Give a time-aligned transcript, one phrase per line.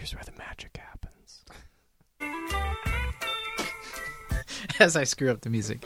[0.00, 1.44] Here's where the magic happens.
[4.80, 5.84] As I screw up the music.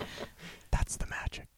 [0.70, 1.48] That's the magic.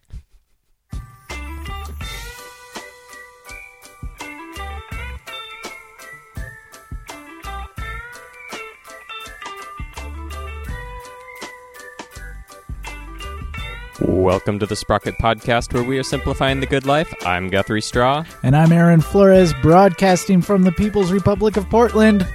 [14.01, 17.13] Welcome to the Sprocket Podcast, where we are simplifying the good life.
[17.27, 18.25] I'm Guthrie Straw.
[18.43, 22.27] And I'm Aaron Flores, broadcasting from the People's Republic of Portland,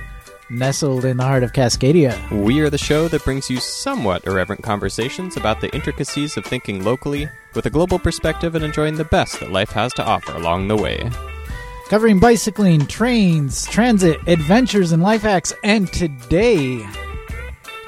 [0.52, 2.16] nestled in the heart of Cascadia.
[2.32, 6.84] We are the show that brings you somewhat irreverent conversations about the intricacies of thinking
[6.84, 10.68] locally with a global perspective and enjoying the best that life has to offer along
[10.68, 11.10] the way.
[11.90, 15.54] Covering bicycling, trains, transit, adventures, and life hacks.
[15.64, 16.86] And today,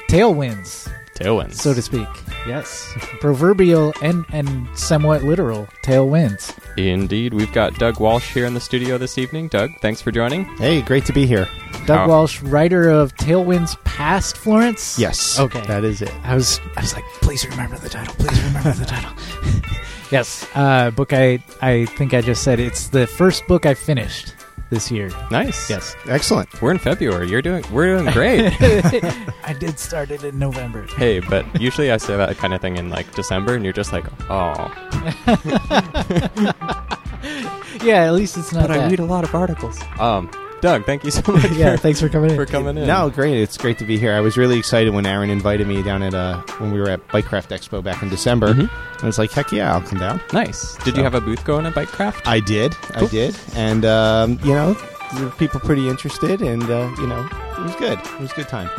[0.10, 1.56] tailwinds, Tailwinds.
[1.56, 2.08] so to speak.
[2.48, 2.92] Yes.
[3.20, 6.58] Proverbial and, and somewhat literal tailwinds.
[6.78, 9.48] Indeed, we've got Doug Walsh here in the studio this evening.
[9.48, 10.46] Doug, thanks for joining.
[10.58, 11.48] Hey, great to be here.
[11.86, 14.98] Doug How- Walsh, writer of Tailwinds Past Florence.
[14.98, 15.40] Yes.
[15.40, 15.62] Okay.
[15.68, 16.14] That is it.
[16.24, 18.14] I was I was like, please remember the title.
[18.16, 19.12] Please remember the title.
[20.12, 24.34] yes, uh, book I I think I just said it's the first book I finished
[24.74, 25.10] this year.
[25.32, 25.70] Nice.
[25.70, 26.50] Yes, Excellent.
[26.62, 27.30] We're in February.
[27.30, 28.52] You're doing we're doing great.
[29.44, 30.86] I did start it in November.
[30.98, 33.94] hey, but usually I say that kind of thing in like December and you're just
[33.94, 34.54] like, "Oh,
[37.84, 38.68] Yeah, at least it's not.
[38.68, 40.30] but I read a lot of articles." Um,
[40.64, 42.36] Doug, thank you so much yeah, for, thanks for coming in.
[42.38, 42.88] for coming in.
[42.88, 43.36] No, great.
[43.36, 44.14] It's great to be here.
[44.14, 47.06] I was really excited when Aaron invited me down at uh when we were at
[47.10, 48.54] Bikecraft Expo back in December.
[48.54, 48.70] Mhm.
[49.04, 50.22] I was like, heck yeah, I'll come down.
[50.32, 50.76] Nice.
[50.86, 52.22] Did So- you have a booth going at Bikecraft?
[52.26, 52.72] I did.
[52.76, 53.08] Cool.
[53.08, 53.36] I did.
[53.56, 54.74] And um, you know,
[55.16, 58.00] there were people pretty interested, and uh, you know, it was good.
[58.00, 58.70] It was a good time.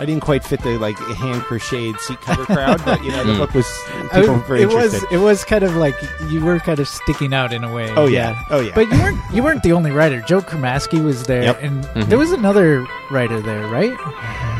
[0.00, 3.34] I didn't quite fit the like hand crocheted seat cover crowd, but you know, the
[3.38, 3.66] book was
[4.12, 5.94] people mean, were very it was it was kind of like
[6.28, 7.90] you were kind of sticking out in a way.
[7.96, 8.42] oh yeah.
[8.50, 8.72] Oh yeah.
[8.74, 10.20] But you weren't you weren't the only writer.
[10.22, 11.62] Joe Kurmaskie was there, Yep.
[11.62, 12.06] and Mhm.
[12.06, 13.92] there was another writer there, right?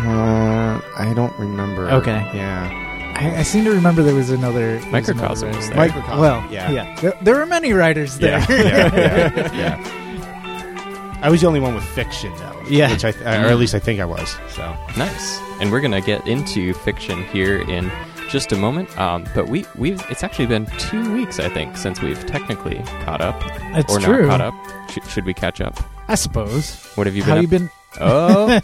[0.07, 1.91] uh, I don't remember.
[1.91, 2.29] Okay.
[2.35, 2.71] Yeah.
[3.17, 5.69] I, I seem to remember there was another there was another Microcosm was writer.
[5.69, 5.77] there.
[5.77, 6.71] Microcosm, Well, yeah.
[6.71, 8.41] yeah, There, there were many writers there.
[8.41, 8.95] Yeah, yeah,
[9.55, 11.21] yeah, yeah.
[11.23, 12.54] I was the only one with fiction, though.
[12.69, 12.91] Yeah.
[12.93, 14.37] which I, th- or at least I think I was.
[14.51, 14.63] So
[14.97, 15.39] Nice.
[15.61, 17.91] And we're gonna get into fiction here in
[18.31, 18.97] just a moment.
[18.99, 23.21] Um, but we we've it's actually been two weeks I think since we've technically caught
[23.21, 23.39] up
[23.73, 24.27] That's or true.
[24.27, 24.91] not caught up.
[24.91, 25.79] Sh- should we catch up?
[26.09, 26.75] I suppose.
[26.97, 27.31] What have you been?
[27.31, 27.43] How been?
[27.43, 27.71] you been?
[28.01, 28.61] oh,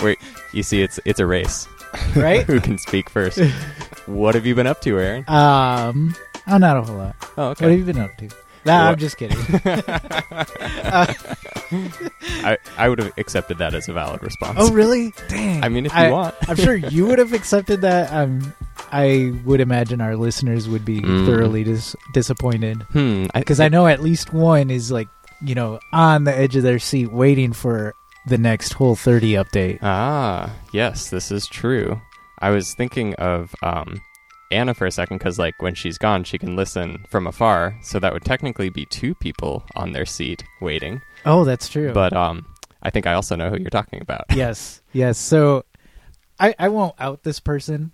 [0.02, 0.18] wait.
[0.52, 1.68] You see, it's it's a race.
[2.16, 2.42] Right?
[2.46, 3.38] Who can speak first?
[4.06, 5.24] what have you been up to, Aaron?
[5.28, 6.14] um.
[6.46, 7.16] Oh, not a whole lot.
[7.38, 7.64] Oh, okay.
[7.64, 8.28] What have you been up to?
[8.66, 9.36] Nah, I'm just kidding.
[11.72, 14.58] I I would have accepted that as a valid response.
[14.60, 15.12] oh, really?
[15.28, 15.62] Dang.
[15.62, 16.34] I mean, if you I- want.
[16.48, 18.12] I'm sure you would have accepted that.
[18.12, 18.54] Um,
[18.92, 21.26] I would imagine our listeners would be Mm.
[21.26, 23.26] thoroughly dis- disappointed Hmm.
[23.34, 25.08] because I know at least one is like
[25.42, 27.94] you know on the edge of their seat waiting for
[28.26, 29.78] the next whole 30 update.
[29.82, 32.00] Ah, yes, this is true.
[32.38, 34.00] I was thinking of um,
[34.50, 37.78] Anna for a second because, like, when she's gone, she can listen from afar.
[37.82, 41.00] So that would technically be two people on their seat waiting.
[41.24, 41.92] Oh, that's true.
[41.92, 42.46] But um,
[42.82, 44.24] I think I also know who you're talking about.
[44.34, 45.18] yes, yes.
[45.18, 45.64] So
[46.38, 47.92] I I won't out this person,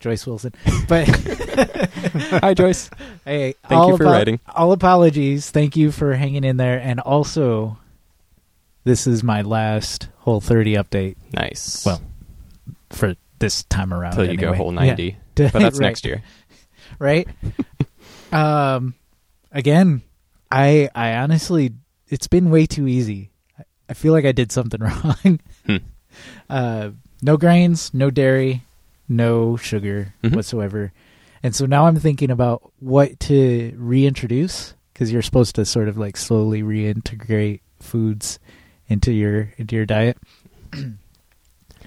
[0.00, 0.52] Joyce Wilson,
[0.88, 1.08] but
[2.42, 2.90] Hi, Joyce.
[3.24, 4.40] hey, Thank you for writing.
[4.54, 5.50] All apologies.
[5.50, 7.78] Thank you for hanging in there, and also.
[8.84, 11.86] This is my last whole 30 update Nice.
[11.86, 12.02] Well,
[12.90, 14.12] for this time around.
[14.14, 14.56] till you go anyway.
[14.56, 14.94] whole Yeah.
[14.96, 15.16] 90.
[15.34, 15.86] But that's Right.
[15.86, 16.22] next year.
[16.98, 17.28] right?
[18.32, 18.94] um,
[19.52, 20.02] again,
[20.50, 21.72] I I honestly,
[22.08, 23.30] it's been way too easy.
[23.88, 25.40] I- feel like I did something wrong.
[25.66, 25.76] Hmm.
[26.48, 28.62] uh, no grains, no dairy,
[29.08, 30.34] no sugar Mhm.
[30.36, 30.92] whatsoever,
[31.42, 35.96] and so now I'm thinking about what to reintroduce because you're supposed to sort of
[35.98, 38.38] like slowly reintegrate foods
[38.88, 40.16] into your into your diet.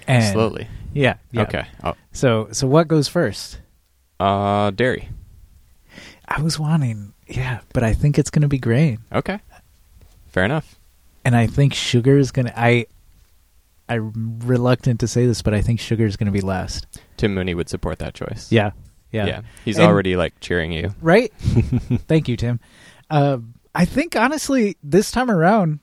[0.07, 0.67] and Slowly.
[0.95, 1.41] Yeah, yeah.
[1.43, 1.65] Okay.
[1.83, 3.59] Oh, So so what goes first?
[4.19, 5.09] uh, dairy.
[6.27, 9.39] I was wanting, yeah, but I think it's going to be grain, Okay.
[10.29, 10.79] Fair enough.
[11.23, 12.59] and I think sugar is going to.
[12.59, 12.87] I,
[13.87, 16.87] I'm reluctant to say this, but I think sugar is going to be last.
[17.17, 18.51] Tim Mooney would support that choice.
[18.51, 18.71] Yeah,
[19.11, 19.41] yeah, yeah.
[19.63, 20.93] He's And- already like cheering you.
[21.01, 21.31] right.
[22.07, 22.59] Thank you, Tim.
[23.09, 23.37] Uh,
[23.75, 25.79] I think honestly, this time around,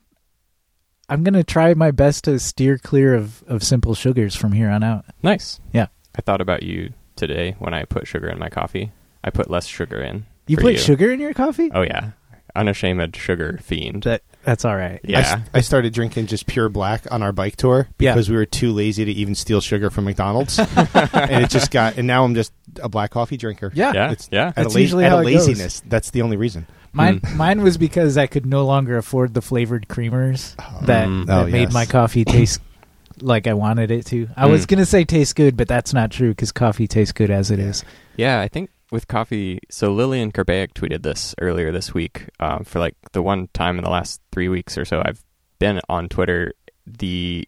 [1.13, 4.67] I'm going to try my best to steer clear of of simple sugars from here
[4.67, 5.05] on out.
[5.21, 5.59] Nice.
[5.71, 5.87] Yeah.
[6.17, 8.91] I thought about you today when I put sugar in my coffee.
[9.23, 10.25] I put less sugar in.
[10.47, 10.79] You put you.
[10.79, 11.69] sugar in your coffee?
[11.71, 12.11] Oh yeah,
[12.55, 14.03] unashamed sugar fiend.
[14.03, 14.99] That That's all right.
[15.03, 15.19] I, Yeah.
[15.19, 18.13] s- I started drinking just pure black on our bike tour Yeah.
[18.13, 20.59] because we were too lazy to even steal sugar from McDonald's,
[20.93, 21.97] and it just got.
[21.97, 22.51] And now I'm just
[22.81, 23.71] a black coffee drinker.
[23.73, 23.93] Yeah.
[23.93, 24.11] yeah.
[24.11, 24.41] It's yeah.
[24.41, 25.47] Out of, That's la- usually out how of it goes.
[25.47, 25.81] laziness.
[25.87, 26.67] That's the only reason.
[26.91, 27.35] Mine Mm.
[27.35, 30.55] mine was because I could no longer afford the flavored creamers
[30.85, 31.25] that, Mm.
[31.27, 31.73] that Oh, made yes.
[31.73, 32.59] my coffee taste
[33.21, 34.27] like I wanted it to.
[34.35, 34.69] I was Mm.
[34.69, 37.83] gonna say taste good, but that's not true because coffee tastes good as it is.
[38.17, 39.59] Yeah, I think with coffee.
[39.69, 42.29] So Lillian Kerbeck tweeted this earlier this week.
[42.39, 45.23] Um, for like the one time in the last three weeks or so, I've
[45.59, 46.53] been on Twitter.
[46.85, 47.47] The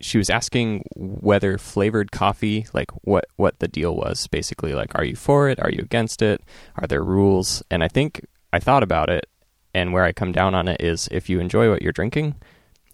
[0.00, 4.26] she was asking whether flavored coffee, like what what the deal was.
[4.28, 5.60] Basically, like, are you for it?
[5.60, 6.42] Are you against it?
[6.76, 7.62] Are there rules?
[7.70, 9.26] And I think I thought about it,
[9.74, 12.36] and where I come down on it is if you enjoy what you're drinking,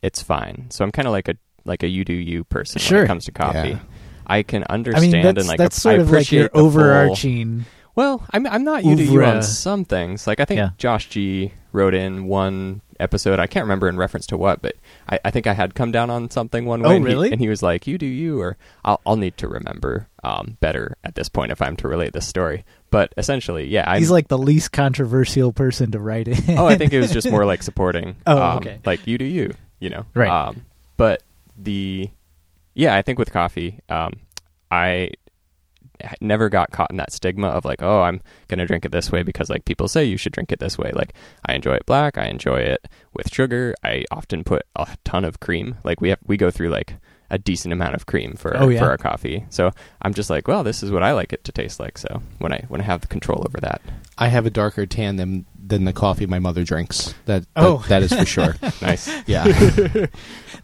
[0.02, 0.66] it's fine.
[0.70, 3.26] So I'm kind of like a like a you do you person when it comes
[3.26, 3.70] to coffee.
[3.70, 3.78] Yeah.
[4.26, 6.52] I can I understand mean, that's and like that's I sort of like your appreciate
[6.52, 7.64] the full- overarching.
[7.94, 10.26] Well, I'm I'm not you to you on some things.
[10.26, 10.70] Like I think Yeah.
[10.78, 13.40] Josh G wrote in one episode.
[13.40, 14.76] I can't remember in reference to what, but
[15.08, 16.88] I, I think I had come down on something one way.
[16.90, 17.32] Oh, and he- really?
[17.32, 20.96] and he was like, "You do you," or I'll I'll need to remember um, better
[21.04, 22.64] at this point if I'm to relate this story.
[22.90, 26.58] But essentially, yeah, I'm, He's like the least controversial person to write in.
[26.58, 28.16] oh, I think it was just more like supporting.
[28.26, 28.78] Oh, um, okay.
[28.84, 30.06] Like you do you, you know.
[30.14, 30.30] Right.
[30.30, 30.64] Um,
[30.96, 31.22] but
[31.58, 32.08] the
[32.74, 34.14] yeah, I think with coffee, um,
[34.70, 35.10] I
[36.20, 39.22] never got caught in that stigma of like, oh, I'm gonna drink it this way
[39.22, 40.90] because like people say you should drink it this way.
[40.94, 41.14] Like
[41.46, 43.74] I enjoy it black, I enjoy it with sugar.
[43.82, 45.76] I often put a ton of cream.
[45.84, 46.94] Like we have we go through like
[47.30, 48.78] a decent amount of cream for Oh, yeah.
[48.80, 49.46] for our coffee.
[49.48, 49.70] So
[50.02, 51.96] I'm just like, well, this is what I like it to taste like.
[51.98, 53.80] So when I when I have the control over that,
[54.18, 57.14] I have a darker tan than than the coffee my mother drinks.
[57.24, 57.84] That, that Oh.
[57.88, 58.54] that is for sure.
[58.82, 59.10] nice.
[59.26, 59.44] Yeah.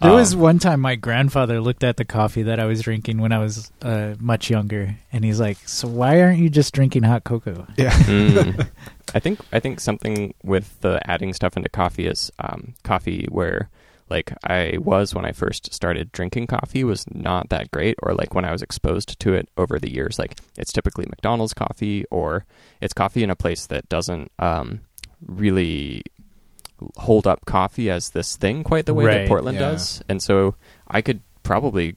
[0.01, 3.19] There was Um, one time my grandfather looked at the coffee that I was drinking
[3.19, 7.03] when I was uh, much younger, and he's like, "So why aren't you just drinking
[7.03, 7.91] hot cocoa?" yeah.
[8.01, 8.67] Mm.
[9.15, 13.69] I think I think something with the adding stuff into coffee is um, coffee where
[14.09, 18.35] like I was when I first started drinking coffee was not that great, or like
[18.35, 20.19] when I was exposed to it over the years.
[20.19, 22.45] Like it's typically McDonald's coffee, or
[22.81, 24.81] it's coffee in a place that doesn't um,
[25.27, 26.03] really
[26.97, 29.71] hold up coffee as this thing quite the way Right, that Portland yeah.
[29.71, 30.03] does.
[30.09, 30.55] And so
[30.89, 31.97] I could probably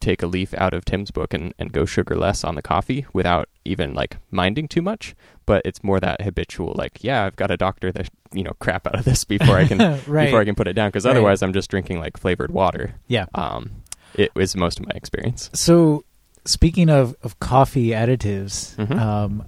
[0.00, 3.04] take a leaf out of Tim's book and, and go sugar less on the coffee
[3.12, 5.14] without even like minding too much.
[5.44, 8.86] But it's more that habitual, like, yeah, I've got a doctor that you know crap
[8.86, 10.24] out of this before I can right.
[10.26, 11.10] before I can put it down because Right.
[11.10, 12.94] otherwise I'm just drinking like flavored water.
[13.08, 13.26] Yeah.
[13.34, 13.82] Um,
[14.14, 15.50] it was most of my experience.
[15.52, 16.04] So,
[16.46, 18.98] speaking of, of coffee additives, Mhm.
[18.98, 19.44] um,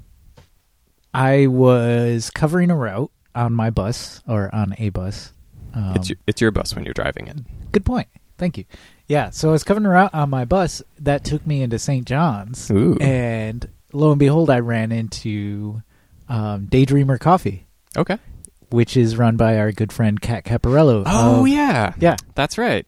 [1.15, 5.33] I was covering a route on my bus or on a bus.
[5.75, 7.39] Um, it's your, it's your bus when you're driving it.
[7.73, 8.09] good point.
[8.39, 8.65] Thank you.
[9.07, 12.05] Yeah, so I was covering around on my bus that took me into St.
[12.07, 12.97] John's, Ooh.
[13.01, 15.83] and lo and behold, I ran into
[16.29, 18.19] um, Daydreamer Coffee, Okay.
[18.71, 21.03] which is run by our good friend Kat Caparello.
[21.07, 22.87] Oh of, yeah, yeah, that's right.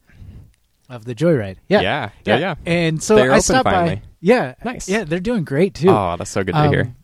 [0.89, 1.57] of the Joyride.
[1.69, 2.39] Yeah, yeah, yeah.
[2.39, 2.55] yeah.
[2.67, 3.97] And so They're I open stopped finally.
[3.97, 4.03] by.
[4.21, 4.89] Yeah, Nice.
[4.89, 5.91] Yeah, they're doing great too.
[5.91, 6.95] Oh, that's so good to Um, hear.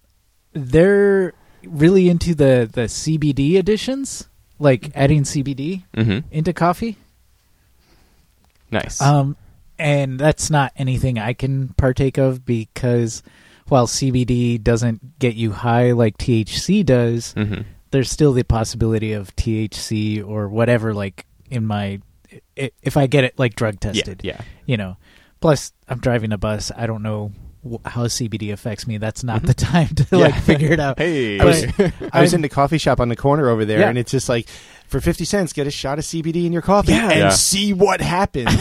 [0.54, 1.34] They're
[1.64, 4.28] really into the the CBD additions,
[4.58, 6.96] like adding CBD hmm into coffee.
[8.70, 9.00] Nice.
[9.00, 9.36] Um,
[9.78, 13.22] and that's not anything I can partake of because
[13.68, 19.34] while CBD doesn't get you high like THC does, hmm there's still the possibility of
[19.36, 20.94] THC or whatever.
[20.94, 22.00] Like in my,
[22.54, 24.40] if I get it like drug tested, yeah.
[24.66, 24.96] you know.
[25.40, 26.70] Plus, I'm driving a bus.
[26.76, 27.32] I don't know
[27.84, 28.96] how CBD affects me.
[28.98, 29.46] That's not Mhm.
[29.46, 30.16] the time to Yeah.
[30.18, 30.98] like figure it out.
[30.98, 33.64] Hey, I was, But I was I'm- in the coffee shop on the corner over
[33.64, 33.88] there, Yeah.
[33.90, 34.48] and it's just like,
[34.86, 37.10] for 50 cents, get a shot of CBD in your coffee Yeah.
[37.10, 37.28] and Yeah.
[37.30, 38.48] see what happens.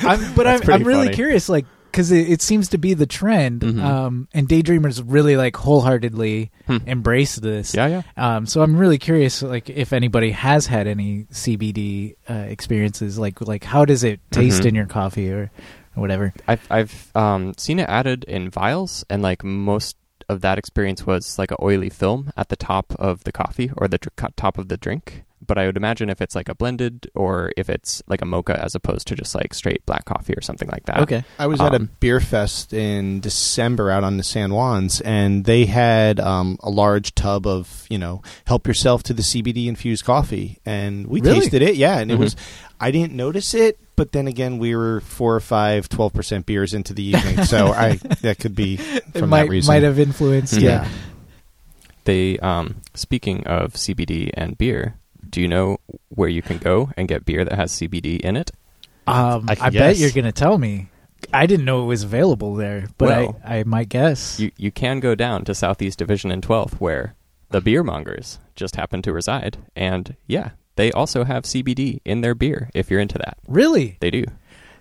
[0.00, 1.14] I'm, but I'm, I'm really funny.
[1.14, 3.82] curious, like, because it, it seems to be the trend, Mhm.
[3.82, 6.76] um, and Daydreamers really like wholeheartedly Hmm.
[6.86, 7.74] embrace this.
[7.74, 8.02] yeah, yeah.
[8.36, 13.40] Um, so I'm really curious, like, if anybody has had any CBD uh, experiences, like,
[13.40, 14.66] like how does it taste Mhm.
[14.66, 15.50] in your coffee or,
[15.98, 16.32] or whatever?
[16.46, 19.96] I've I've um, seen it added in vials, and like most
[20.28, 23.88] of that experience was like a oily film at the top of the coffee or
[23.88, 23.98] the
[24.36, 25.24] top of the drink.
[25.48, 28.62] But I would imagine if it's like a blended or if it's like a mocha
[28.62, 31.00] as opposed to just like straight black coffee or something like that.
[31.00, 31.24] Okay.
[31.40, 35.44] I was at a Um, beer fest in December out on the San Juans, and
[35.46, 40.04] they had um, a large tub of you know help yourself to the CBD infused
[40.04, 41.40] coffee, and we Really?
[41.40, 41.74] tasted it.
[41.76, 42.20] Yeah, and it Mhm.
[42.20, 42.36] was.
[42.80, 46.74] I didn't notice it, but then again, we were four or five 12 percent beers
[46.74, 49.72] into the evening, so I that could be It from might that reason.
[49.74, 50.54] might have influenced.
[50.54, 50.62] Mhm.
[50.62, 50.88] Yeah.
[52.04, 54.94] They um, speaking of CBD and beer,
[55.38, 55.78] do you know
[56.08, 58.50] where you can go and get beer that has CBD in it?
[59.06, 60.88] Um, I I, bet you're gonna tell me.
[61.32, 64.40] I didn't know it was available there, but Well, I, I might guess.
[64.40, 67.14] You you can go down to Southeast Division and 12th where
[67.50, 72.34] the beer mongers just happen to reside, and yeah, they also have CBD in their
[72.34, 72.68] beer.
[72.74, 73.96] If you're into that, Really?
[74.00, 74.24] they do.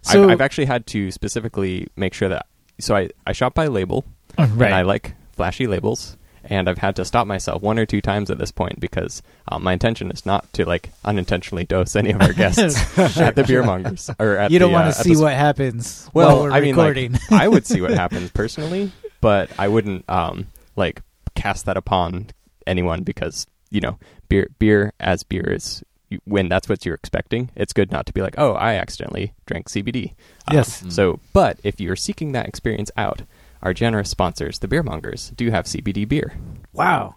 [0.02, 2.48] So- I've, I've actually had to specifically make sure that.
[2.80, 4.06] So I I shop by label,
[4.40, 6.17] Oh, and I like flashy labels.
[6.50, 9.64] And I've had to stop myself one or two times at this point because um,
[9.64, 13.64] my intention is not to like unintentionally dose any of our guests at the beer
[13.64, 16.28] mongers or at you don't the, want uh, to at see the what happens well,
[16.28, 17.12] while we're I mean, recording.
[17.14, 21.02] like, I would see what happens personally, but I wouldn't um like
[21.36, 22.28] cast that upon
[22.66, 23.98] anyone because you know
[24.30, 25.84] beer beer as beer is
[26.26, 27.50] when that's what you're expecting.
[27.56, 30.12] It's good not to be like, oh, I accidentally drank CBD.
[30.48, 30.84] Um, Yes.
[30.90, 33.24] So, but if you're seeking that experience out,
[33.62, 36.34] our generous sponsors, the beer mongers, do have CBD beer.
[36.74, 37.16] wow.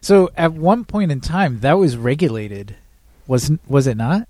[0.00, 2.76] So at one point in time, that was regulated,
[3.26, 4.28] wasn't was it not?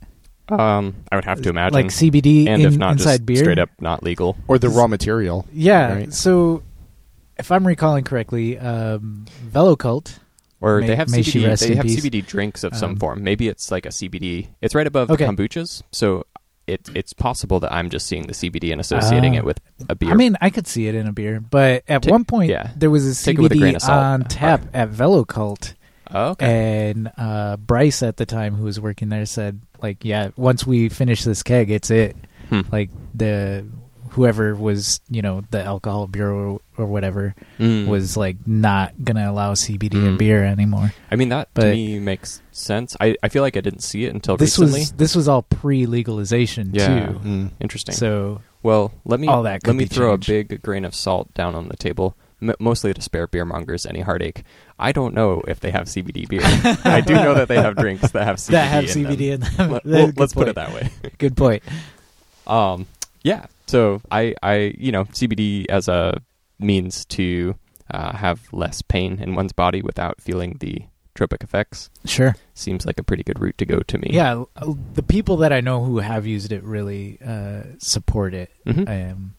[0.49, 3.37] Um, I would have to imagine, like CBD and in, if not, inside just beer.
[3.37, 4.39] straight up not legal.
[4.49, 5.47] or the raw material.
[5.53, 5.93] Yeah.
[5.93, 6.15] Right.
[6.15, 6.63] So
[7.37, 10.19] if I'm recalling correctly, um, Velocult.
[10.61, 11.47] Or May- they have may she CBD.
[11.47, 12.01] rest They in have peace.
[12.03, 13.23] CBD drinks of some Um, form.
[13.23, 14.49] Maybe it's like a CBD.
[14.63, 15.27] It's right above Okay.
[15.27, 16.25] the kombuchas, so
[16.69, 19.39] it it's possible that I'm just seeing the CBD and associating Ah.
[19.39, 20.11] it with a beer.
[20.11, 22.71] I mean, I could see it in a beer, but at Take- one point yeah.
[22.77, 24.03] there was a Take it with a grain CBD salt.
[24.05, 25.75] on tap at Velocult,
[26.13, 26.91] oh, okay.
[26.91, 30.89] and uh, Bryce at the time, who was working there, said like, "Yeah, once we
[30.89, 32.17] finish this keg, it's it."
[32.51, 32.61] Hmm.
[32.73, 33.67] Like the
[34.19, 37.87] whoever was, you know, the alcohol bureau or whatever Mm.
[37.87, 40.19] was like not gonna allow CBD in Mm.
[40.19, 40.93] beer anymore.
[41.11, 42.97] I mean that to me makes sense.
[43.01, 44.81] I, I feel like I didn't see it until This recently.
[44.81, 46.87] was this was all pre-legalization Yeah.
[47.07, 47.13] too.
[47.21, 47.51] Mm.
[47.61, 47.95] Interesting.
[47.95, 50.29] So well, let me all that let me throw changed.
[50.29, 53.87] a big grain of salt down on the table, m- mostly to spare beer mongers
[53.87, 54.43] any heartache.
[54.81, 56.41] I don't know if they have CBD beer.
[56.85, 59.43] I do know that they have drinks that have CBD that have in CBD them.
[59.51, 59.71] in them.
[59.71, 60.91] Let, well, let's put it that way.
[61.19, 61.63] Good point.
[62.49, 62.87] Um,
[63.23, 63.47] yeah.
[63.69, 66.21] So I, I, you know, CBD as a
[66.59, 67.55] means to
[67.91, 70.83] uh, have less pain in one's body without feeling the
[71.15, 72.37] tropic effects Sure.
[72.55, 74.11] seems like a pretty good route to go to me.
[74.13, 74.45] Yeah,
[74.95, 78.51] the people that I know who have used it really uh, support it.
[78.67, 78.89] Mhm.
[79.13, 79.35] Um,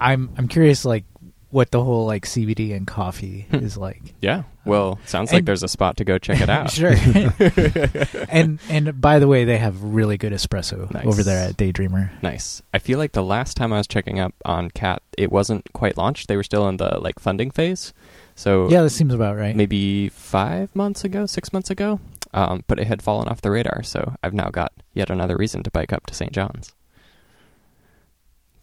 [0.00, 1.04] I'm I'm curious, like
[1.50, 3.56] what the whole like CBD and coffee Hmm.
[3.56, 4.14] is like.
[4.20, 4.42] Yeah.
[4.64, 6.70] Well, sounds like And- there's a spot to go check it out.
[6.70, 6.90] sure.
[8.28, 11.06] and and by the way, they have really good espresso Nice.
[11.06, 12.10] over there at Daydreamer.
[12.22, 12.62] Nice.
[12.74, 15.96] I feel like the last time I was checking up on Kat, it wasn't quite
[15.96, 16.28] launched.
[16.28, 17.92] They were still in the like funding phase.
[18.34, 19.56] So Yeah, that seems about right.
[19.56, 22.00] maybe five months ago, six months ago.
[22.34, 25.62] Um, but it had fallen off the radar, so I've now got yet another reason
[25.62, 26.32] to bike up to St.
[26.32, 26.74] John's.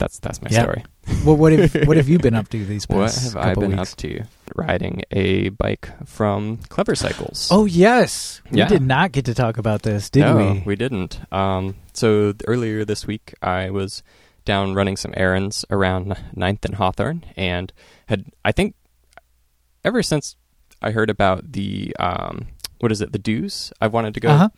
[0.03, 0.63] That's that's my Yeah.
[0.63, 0.83] story.
[1.25, 3.61] Well, what have what have you been up to these What past have I couple
[3.61, 3.93] been weeks?
[3.93, 4.23] up to?
[4.53, 7.47] Riding a bike from Clever Cycles.
[7.49, 10.43] Oh yes, we did not get to talk about this, did we?
[10.43, 10.75] no, we?
[10.75, 11.21] didn't.
[11.31, 14.03] Um, so earlier this week, I was
[14.43, 17.71] down running some errands around 9th and Hawthorne, and
[18.07, 18.75] had I think
[19.85, 20.35] ever since
[20.81, 22.47] I heard about the um,
[22.79, 24.29] what is it, the Douze, I've wanted to go.
[24.31, 24.49] Uh-huh.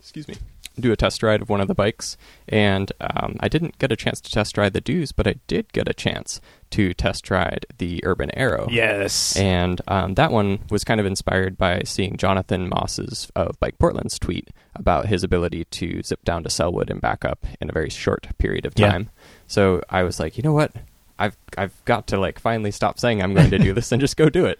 [0.00, 0.36] Excuse me.
[0.78, 2.16] Do a test ride of one of the bikes,
[2.48, 5.72] and um, I didn't get a chance to test ride the Douze, but I did
[5.72, 6.40] get a chance
[6.70, 8.66] to test ride the Urban Arrow.
[8.70, 9.36] Yes.
[9.36, 14.18] And um, that one was kind of inspired by seeing Jonathan Maus's of Bike Portland's
[14.18, 17.90] tweet about his ability to zip down to Sellwood and back up in a very
[17.90, 18.90] short period of Yeah.
[18.90, 19.10] time.
[19.46, 20.72] So I was like, you know what?
[21.16, 24.16] I've I've got to like finally stop saying I'm going to do this and just
[24.16, 24.58] go do it.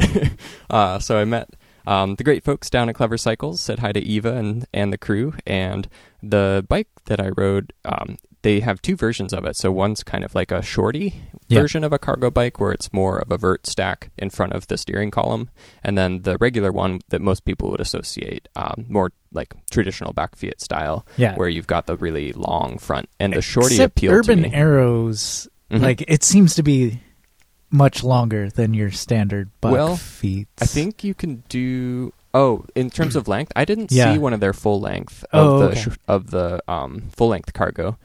[0.70, 1.48] uh, so I met
[1.86, 3.60] um, the great folks down at Clever Cycles.
[3.60, 5.34] Said hi to Eva and and the crew.
[5.46, 5.88] And
[6.22, 9.56] the bike that I rode, um, they have two versions of it.
[9.56, 11.14] So one's kind of like a shorty
[11.48, 11.60] Yeah.
[11.60, 14.66] version of a cargo bike where it's more of a vert stack in front of
[14.68, 15.50] the steering column,
[15.82, 20.60] and then the regular one that most people would associate um, more like traditional bakfiets
[20.62, 21.34] style, Yeah.
[21.36, 23.08] where you've got the really long front.
[23.20, 24.54] And the shorty Except appealed Urban to me.
[24.54, 25.80] Arrows, Mhm.
[25.82, 27.00] like it seems to be
[27.74, 30.48] much longer than your standard buck Well, feet.
[30.60, 32.12] I think you can do.
[32.32, 34.12] Oh, in terms of length, I didn't Yeah.
[34.12, 35.80] see one of their full length of Oh, the okay.
[35.80, 37.96] sh- of the um, full length cargo.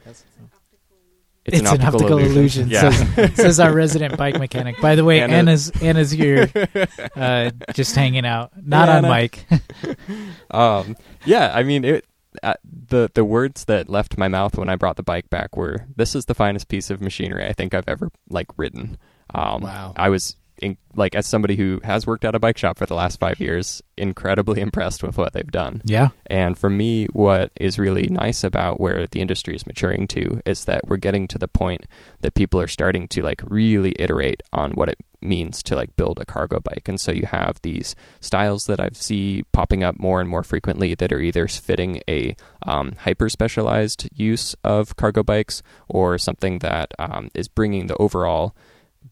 [1.46, 2.90] It's, an, optical, illusion, Yeah.
[2.90, 4.80] says, says our resident bike mechanic.
[4.80, 6.50] By the way, Anna- Anna's Anna's here,
[7.16, 9.14] uh, just hanging out, not Hey, on Anna.
[9.14, 9.46] mic.
[10.50, 12.04] um, yeah, I mean, it,
[12.42, 12.54] uh,
[12.88, 16.14] the the words that left my mouth when I brought the bike back were, "This
[16.14, 18.98] is the finest piece of machinery I think I've ever like ridden."
[19.34, 19.92] Um, Wow.
[19.96, 22.94] I was in, like, as somebody who has worked at a bike shop for the
[22.94, 25.80] last five years, incredibly impressed with what they've done.
[25.84, 30.42] yeah, And for me, what is really nice about where the industry is maturing to
[30.44, 31.86] is that we're getting to the point
[32.20, 36.18] that people are starting to like really iterate on what it means to like build
[36.20, 36.88] a cargo bike.
[36.88, 40.94] And so you have these styles that I see popping up more and more frequently
[40.94, 46.92] that are either fitting a um, hyper specialized use of cargo bikes or something that
[46.98, 48.54] um, is bringing the overall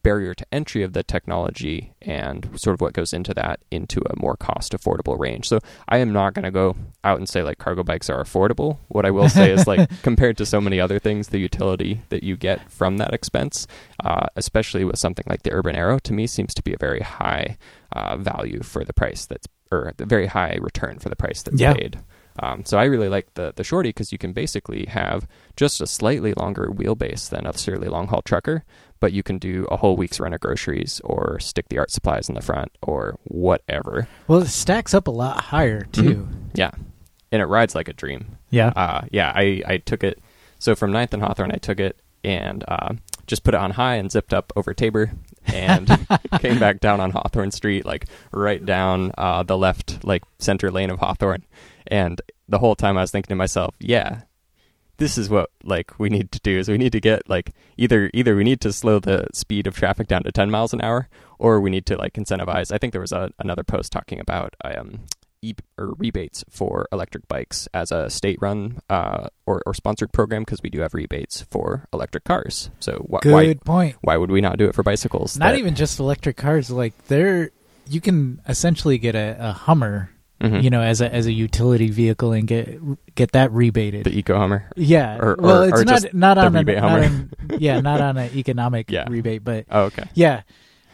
[0.03, 4.19] barrier to entry of the technology and sort of what goes into that into a
[4.19, 5.49] more cost affordable range.
[5.49, 8.79] So I am not going to go out and say like cargo bikes are affordable.
[8.89, 12.23] What I will say is like compared to so many other things, the utility that
[12.23, 13.67] you get from that expense,
[14.05, 17.01] uh, especially with something like the Urban Arrow, to me seems to be a very
[17.01, 17.57] high
[17.93, 21.61] uh, value for the price that's or a very high return for the price that's
[21.61, 21.75] Yeah.
[21.75, 21.99] paid.
[22.41, 25.27] Um, so I really like the the shorty because you can basically have
[25.57, 28.65] just a slightly longer wheelbase than a necessarily long haul trucker,
[29.01, 32.29] but you can do a whole week's run of groceries or stick the art supplies
[32.29, 34.09] in the front or whatever.
[34.27, 36.29] Well, it stacks up a lot higher too.
[36.55, 36.73] Yeah,
[37.31, 38.39] and it rides like a dream.
[38.51, 38.73] Yeah.
[38.75, 40.19] Uh, yeah, I, I took it.
[40.59, 42.95] So from 9th and Hawthorne, I took it and uh,
[43.27, 45.13] just put it on high and zipped up over Tabor
[45.47, 45.89] and
[46.41, 50.91] came back down on Hawthorne Street, like right down uh, the left, like center lane
[50.91, 51.45] of Hawthorne.
[51.87, 54.23] And the whole time I was thinking to myself, yeah,
[54.99, 58.11] this is what like we need to do is we need to get like either
[58.13, 61.09] either we need to slow the speed of traffic down to 10 miles an hour
[61.39, 64.55] or we need to like incentivize i think there was a, another post talking about
[64.65, 65.01] um
[65.41, 70.43] e- or rebates for electric bikes as a state run uh, or, or sponsored program
[70.43, 73.97] because we do have rebates for electric cars so wh- Good why point.
[74.01, 76.71] why would we not do it for bicycles Not that- even just electric cars.
[76.71, 77.51] Like they're
[77.89, 80.11] you can essentially get a, a Hummer,
[80.43, 80.63] Mhm.
[80.63, 82.79] you know, as a as a utility vehicle and get
[83.17, 84.05] get that rebated.
[84.05, 85.19] the eco hummer yeah.
[85.19, 88.31] or- well, or- it's or not not on a, not on, yeah, not on an
[88.37, 89.07] economic Yeah.
[89.09, 90.43] rebate, but oh okay yeah.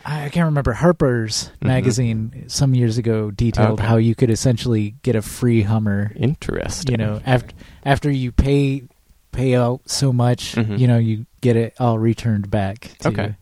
[0.07, 1.67] I can't remember Harper's Mhm.
[1.67, 3.89] magazine some years ago detailed Okay.
[3.89, 8.85] how you could essentially get a free Hummer interesting you know after after you pay
[9.33, 10.79] pay out so much Mhm.
[10.79, 13.35] you know you get it all returned back to, Okay.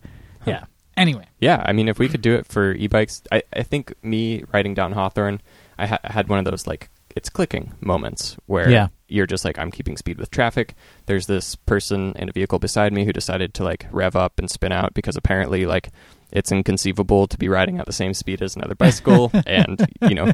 [0.47, 0.65] yeah
[0.97, 4.45] anyway Yeah, I mean, if we could do it for e-bikes, I, I think me
[4.53, 5.41] riding down Hawthorne,
[5.83, 8.89] I ha- had one of those like it's clicking moments where Yeah.
[9.09, 10.75] you're just like I'm keeping speed with traffic.
[11.07, 14.51] There's this person in a vehicle beside me who decided to like rev up and
[14.51, 15.91] spin out because apparently like
[16.33, 20.33] it's inconceivable to be riding at the same speed as another bicycle, and you know,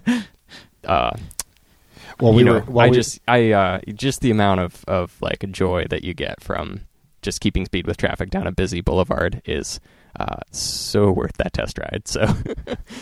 [0.85, 1.17] uh,
[2.21, 2.61] Well, we you know, were.
[2.61, 6.15] While I we, just I uh, just the amount of of like joy that you
[6.15, 6.83] get from
[7.23, 9.81] just keeping speed with traffic down a busy boulevard is
[10.21, 12.03] uh, so worth that test ride.
[12.07, 12.23] So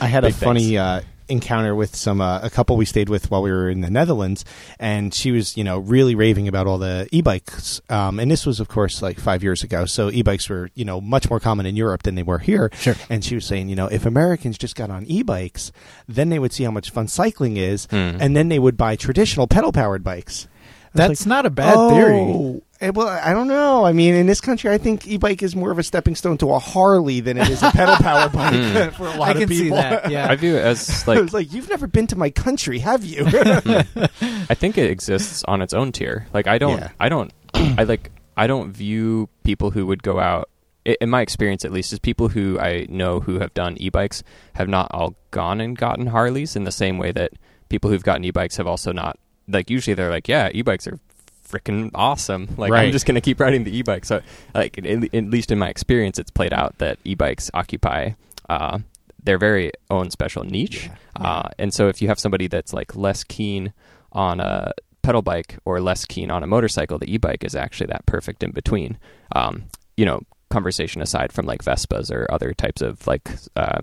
[0.01, 3.31] I had a Big funny uh, encounter with some uh, a couple we stayed with
[3.31, 4.45] while we were in the Netherlands,
[4.79, 7.81] and she was you know really raving about all the e-bikes.
[7.91, 11.01] Um, and this was of course like five years ago, so e-bikes were you know
[11.01, 12.71] much more common in Europe than they were here.
[12.75, 12.95] Sure.
[13.11, 15.73] And she was saying you know if Americans just got on e-bikes,
[16.09, 18.17] then they would see how much fun cycling is, Hmm.
[18.21, 20.49] and then they would buy traditional pedal powered bikes.
[20.95, 23.87] That's not a bad oh, theory Eh, well, I don't know.
[23.87, 26.53] I mean, in this country, I think e-bike is more of a stepping stone to
[26.53, 28.91] a Harley than it is a pedal power bike hmm.
[28.97, 29.77] for a lot i of can people.
[29.77, 32.17] see that yeah I view it as I like was like, you've never been to
[32.17, 33.25] my country, have you?
[33.25, 33.81] Hmm.
[34.51, 36.27] I think it exists on its own tier.
[36.35, 36.91] Like I don't Yeah.
[37.01, 40.51] I don't I like I don't view people who would go out
[40.85, 44.23] in my experience at least is people who I know who have done e-bikes
[44.55, 47.33] have not all gone and gotten Harleys in the same way that
[47.71, 50.99] people who've gotten e-bikes have also not like usually they're like yeah e-bikes are
[51.47, 54.21] freaking awesome like I'm just going to keep riding the e-bike so
[54.55, 58.11] like at, at least in my experience it's played out that e-bikes occupy
[58.49, 58.79] uh,
[59.23, 63.25] their very own special niche uh, and so if you have somebody that's like less
[63.25, 63.73] keen
[64.13, 64.73] on a
[65.07, 68.51] pedal bike or less keen on a motorcycle, the e-bike is actually that perfect in
[68.51, 68.99] between.
[69.37, 73.81] Um, you know, conversation aside from like Vespas or other types of like uh,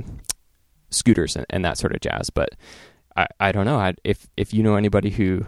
[0.90, 2.30] scooters and, and that sort of jazz.
[2.30, 2.50] But
[3.16, 3.78] I, I don't know.
[3.78, 5.46] I, if if you know anybody who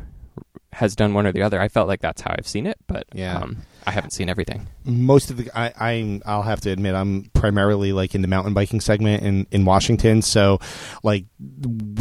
[0.73, 2.77] has done one or the other, I felt like that's how I've seen it.
[2.87, 3.37] But Yeah.
[3.37, 4.67] um, I haven't seen everything.
[4.83, 8.53] Most of the, I, I'm, I'll have to admit, I'm primarily like in the mountain
[8.53, 10.21] biking segment in in Washington.
[10.23, 10.59] So,
[11.03, 11.25] like,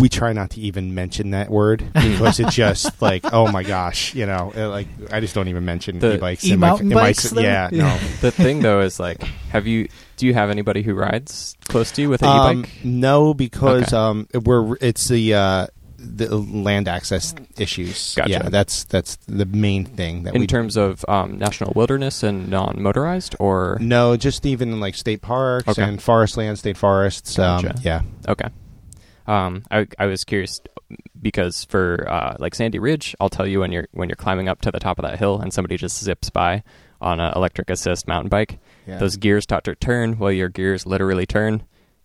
[0.00, 4.14] we try not to even mention that word because it just like, oh my gosh,
[4.14, 6.44] you know, uh, like I just don't even mention The e-bikes.
[6.44, 7.96] E-mountain in my, in my bikes, s- yeah, no.
[8.22, 9.86] The thing though is like, have you?
[10.16, 12.70] Do you have anybody who rides close to you with an Um, e-bike?
[12.82, 13.96] no, because Okay.
[13.96, 15.66] um, we're it's the uh,
[16.04, 18.14] the land access issues.
[18.14, 18.30] Gotcha.
[18.30, 22.48] Yeah, that's that's the main thing that in we terms of um, national wilderness and
[22.48, 25.82] non-motorized, or No, just even in like state parks Okay.
[25.82, 27.38] and forest land, state forests.
[27.38, 28.48] Um, yeah, Okay.
[29.26, 30.60] Um, I I was curious
[31.20, 34.60] because for uh, like Sandy Ridge, I'll tell you when you're when you're climbing up
[34.62, 36.62] to the top of that hill and somebody just zips by
[37.00, 38.98] on an electric assist mountain bike, Yeah.
[38.98, 41.62] those gears start to turn while your gears literally turn,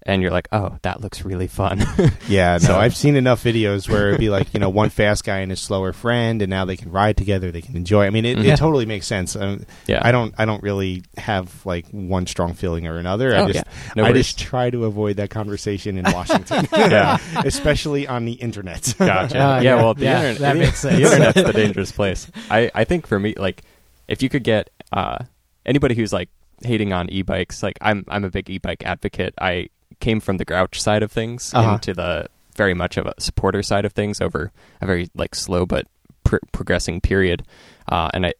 [0.09, 1.79] and you're like, oh, that looks really fun.
[2.27, 2.53] yeah.
[2.53, 5.37] No, So- I've seen enough videos where it'd be like you know one fast guy
[5.39, 7.51] and his slower friend, and now they can ride together.
[7.51, 8.05] They can enjoy.
[8.05, 8.53] I mean, it, Yeah.
[8.53, 9.35] it totally makes sense.
[9.35, 10.33] Um, yeah, I don't.
[10.37, 13.35] I don't really have like one strong feeling or another.
[13.35, 13.55] Oh, I just.
[13.65, 13.91] yeah.
[13.95, 14.25] No I worries.
[14.27, 16.67] just try to avoid that conversation in Washington.
[16.73, 17.17] Yeah.
[17.45, 18.93] especially on the internet.
[18.97, 19.35] Gotcha.
[19.35, 19.75] Yeah, yeah.
[19.75, 20.95] well, the Yeah, internet, that makes sense.
[20.97, 22.29] the internet's the dangerous place.
[22.49, 23.61] I, I think for me, like,
[24.07, 25.19] if you could get uh,
[25.65, 26.29] anybody who's like
[26.63, 27.63] hating on e-bikes.
[27.63, 29.33] Like I'm I'm a big e-bike advocate.
[29.39, 29.69] I
[29.99, 31.73] came from the grouch side of things Uh-huh.
[31.73, 35.65] into the very much of a supporter side of things over a very like slow
[35.65, 35.87] but
[36.23, 37.43] pr- progressing period.
[37.87, 38.33] Uh, and I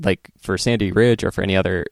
[0.00, 1.86] like for Sandy Ridge or for any other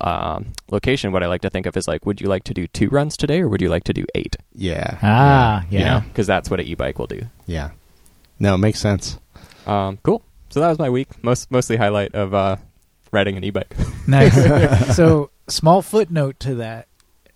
[0.00, 2.66] um, location, what I like to think of is like, would you like to do
[2.66, 4.36] two runs today or would you like to do eight?
[4.54, 4.98] Yeah.
[5.02, 5.78] Ah, yeah.
[5.78, 7.22] You know, because that's what an e-bike will do.
[7.46, 7.70] Yeah.
[8.40, 9.18] No, it makes sense.
[9.66, 10.22] Um, cool.
[10.50, 11.08] So that was my week.
[11.22, 12.56] Most mostly highlight of uh,
[13.12, 13.74] riding an e-bike.
[14.08, 14.96] Nice.
[14.96, 16.88] so, small footnote to that,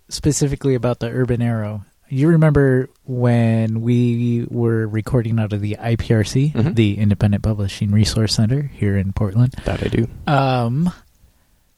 [0.09, 1.85] specifically about the Urban Arrow.
[2.09, 6.75] You remember when we were recording out of the IPRC, Mhm.
[6.77, 9.55] the Independent Publishing Resource Center here in Portland?
[9.65, 10.07] that I do.
[10.27, 10.93] Um,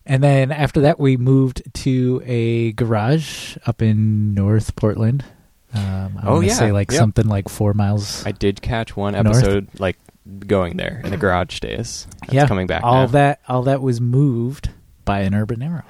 [0.05, 5.25] and then after that, we moved to a garage up in North Portland.
[5.73, 6.53] Um, I Oh, yeah.
[6.55, 6.99] say like Yep.
[6.99, 8.23] something like four miles.
[8.27, 9.27] I did catch one North?
[9.29, 9.97] episode like
[10.47, 12.07] going there in the garage days.
[12.21, 13.07] That's yeah, coming back all now.
[13.07, 14.71] that, all that was moved
[15.07, 15.85] by an Urban Arrow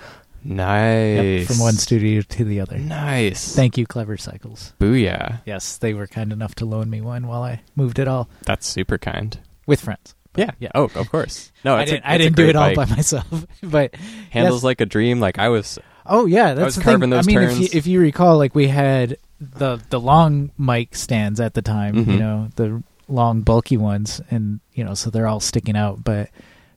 [0.48, 1.46] Yep, Nice.
[1.46, 2.78] from one studio to the other.
[2.78, 3.54] Nice.
[3.54, 4.72] Thank you, Clever Cycles.
[4.80, 5.40] Booyah.
[5.44, 8.66] Yes, they were kind enough to loan me one while I moved it all That's
[8.66, 9.38] super kind.
[9.66, 10.14] with friends.
[10.37, 10.52] Yeah.
[10.58, 10.70] Yeah.
[10.74, 11.52] Oh, of course.
[11.64, 12.76] No, I a- didn't, I didn't do it all bike.
[12.76, 13.26] by myself,
[13.62, 13.94] but
[14.30, 14.64] Handles yes.
[14.64, 15.20] like a dream.
[15.20, 15.78] Like I was.
[16.06, 17.11] Oh yeah, that's was the carving thing.
[17.11, 20.94] those I mean, if you, if you recall, like we had the the long mic
[20.94, 22.18] stands at the time, you Mhm.
[22.18, 26.02] know, the long bulky ones, and you know, so they're all sticking out.
[26.04, 26.30] But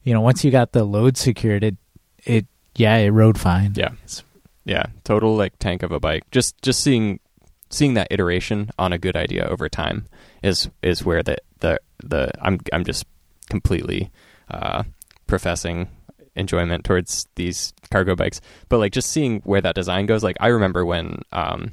[0.03, 1.75] you know, once you got the load secured, it
[2.25, 3.73] it yeah, it rode fine.
[3.75, 3.93] Yeah.
[4.03, 4.23] It's-
[4.65, 4.85] Yeah.
[5.03, 6.23] Total like tank of a bike.
[6.31, 7.19] Just just seeing
[7.69, 10.05] seeing that iteration on a good idea over time
[10.43, 13.05] is is where the the the I'm I'm just
[13.49, 14.11] completely
[14.49, 14.83] uh,
[15.27, 15.87] professing
[16.35, 18.39] enjoyment towards these cargo bikes.
[18.69, 20.23] But like just seeing where that design goes.
[20.23, 21.71] Like I remember when um,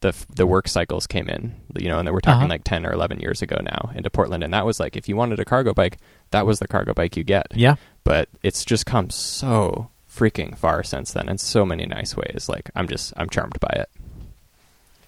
[0.00, 2.48] the the work cycles came in, you know, and we're talking Uh-huh.
[2.48, 5.16] like ten or eleven years ago now into Portland, and that was like if you
[5.16, 5.98] wanted a cargo bike,
[6.30, 7.46] that was the cargo bike you get.
[7.54, 12.46] yeah, But it's just come so freaking far since then in so many nice ways.
[12.48, 13.88] Like I'm just I'm charmed by it.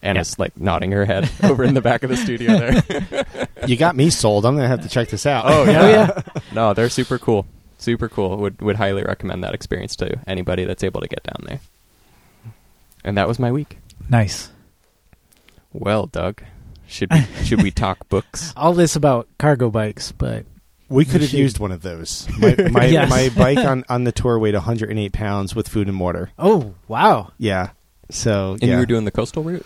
[0.02, 3.24] Anna's like nodding her head over in the back of the studio there.
[3.66, 4.44] You got me sold.
[4.44, 5.44] I'm gonna have to check this out.
[5.46, 5.80] Oh yeah.
[5.80, 6.22] Oh, yeah.
[6.52, 7.46] no, they're super cool.
[7.78, 8.36] Super cool.
[8.36, 11.60] Would would highly recommend that experience to anybody that's able to get down there.
[13.04, 13.78] And that was my week.
[14.08, 14.50] nice.
[15.72, 16.42] Well, Doug,
[16.86, 18.52] should we should we talk books?
[18.56, 20.44] All this about cargo bikes, but
[20.88, 21.38] We could have Shoot.
[21.38, 22.28] used one of those.
[22.38, 23.08] My my, Yes.
[23.10, 26.30] my bike on, on the tour weighed 108 pounds with food and water.
[26.38, 27.70] oh wow, Yeah.
[28.10, 28.74] So And yeah.
[28.74, 29.64] you were doing the coastal route?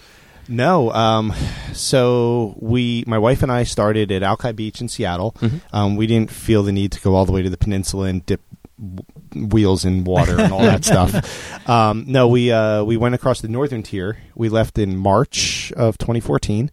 [0.49, 0.91] no.
[0.93, 1.33] Um.
[1.73, 5.33] So we, my wife and I, started at Alki Beach in Seattle.
[5.41, 5.61] Mhm.
[5.73, 5.97] Um.
[5.97, 8.41] We didn't feel the need to go all the way to the peninsula and dip
[8.81, 9.05] w-
[9.49, 11.69] wheels in water and all that stuff.
[11.69, 12.05] Um.
[12.07, 12.29] No.
[12.29, 14.19] We uh we went across the northern tier.
[14.35, 16.71] We left in March of 2014,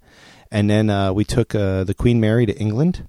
[0.52, 3.08] and then uh, we took uh, the Queen Mary to England.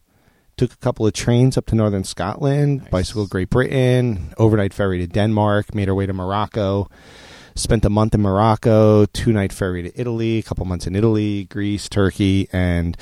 [0.59, 2.91] Took a couple of trains up to northern Scotland, Nice.
[2.91, 6.89] bicycle Great Britain, overnight ferry to Denmark, made our way to Morocco,
[7.55, 11.45] spent a month in Morocco, two night ferry to Italy, a couple months in Italy,
[11.45, 12.97] Greece, Turkey, and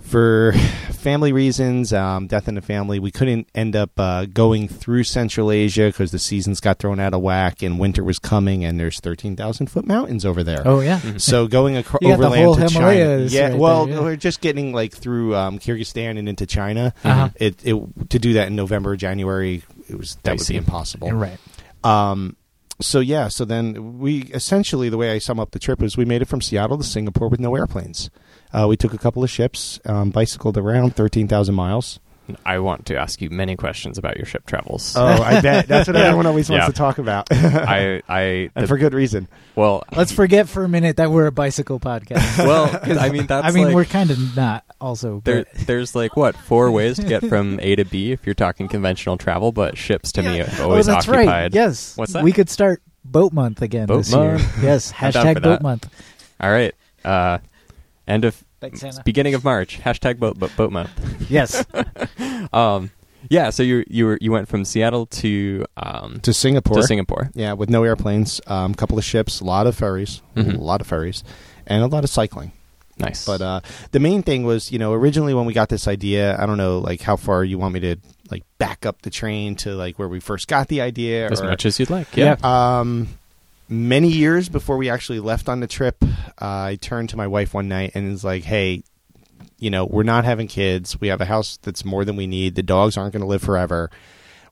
[0.00, 0.52] for
[0.90, 5.50] family reasons, um, death in the family, we couldn't end up uh, going through Central
[5.50, 9.00] Asia because the seasons got thrown out of whack and winter was coming, and there's
[9.00, 10.62] thirteen thousand foot mountains over there.
[10.64, 11.20] oh yeah, Mhm.
[11.20, 13.48] So going across You the overland whole to China, yeah.
[13.48, 14.00] right well, there, yeah.
[14.02, 16.92] we're just getting like through um, Kyrgyzstan and into China.
[17.04, 17.28] Uh-huh.
[17.36, 20.54] It, it to do that in November, January, it was that would Dicey.
[20.54, 21.10] be impossible.
[21.12, 21.38] right.
[21.84, 22.36] Um,
[22.80, 26.04] so yeah, so then we essentially the way I sum up the trip is we
[26.04, 28.10] made it from Seattle to Singapore with no airplanes.
[28.52, 31.98] Uh, we took a couple of ships, um, bicycled around thirteen thousand miles.
[32.46, 34.94] I want to ask you many questions about your ship travels.
[34.96, 36.66] Oh, I bet that's what everyone always wants Yeah.
[36.68, 38.20] to talk about, I I
[38.54, 39.26] and the- for good reason.
[39.56, 42.38] well Let's forget for a minute that we're a bicycle podcast.
[42.46, 44.64] well 'cause I mean that's I mean, like, we're kind of not.
[44.80, 48.34] Also, There, there's like what four ways to get from A to B if you're
[48.34, 50.44] talking conventional travel, but ships to me Yeah.
[50.50, 51.26] have always oh, that's occupied.
[51.28, 51.54] right.
[51.54, 51.96] Yes.
[51.96, 52.22] What's that?
[52.24, 54.40] We could start boat month again Boat this month.
[54.40, 54.50] year.
[54.70, 54.92] Yes.
[54.92, 55.62] Hashtag boat that.
[55.62, 55.88] month.
[56.40, 57.38] All right, uh,
[58.12, 59.02] end of Thanks, Anna.
[59.04, 59.80] beginning of March.
[59.80, 60.90] Hashtag boat boat, boat month.
[61.30, 61.64] yes.
[62.52, 62.90] Um,
[63.30, 63.50] yeah.
[63.50, 67.30] So you you were you went from Seattle to um To Singapore, to Singapore.
[67.34, 70.58] yeah, with no airplanes, a um, couple of ships, a lot of ferries, Mhm.
[70.58, 71.22] a lot of ferries,
[71.66, 72.52] and a lot of cycling.
[72.98, 73.24] Nice.
[73.24, 73.60] But uh,
[73.92, 76.78] the main thing was, you know, originally when we got this idea, I don't know,
[76.78, 77.96] like how far you want me to
[78.30, 81.44] like back up the train to like where we first got the idea, as or,
[81.44, 82.14] much as you'd like.
[82.16, 82.36] Yeah.
[82.42, 83.08] Um,
[83.72, 86.08] many years before we actually left on the trip, uh,
[86.40, 88.84] I turned to my wife one night and was like, "Hey,
[89.58, 91.00] you know, we're not having kids.
[91.00, 92.54] We have a house that's more than we need.
[92.54, 93.90] The dogs aren't going to live forever.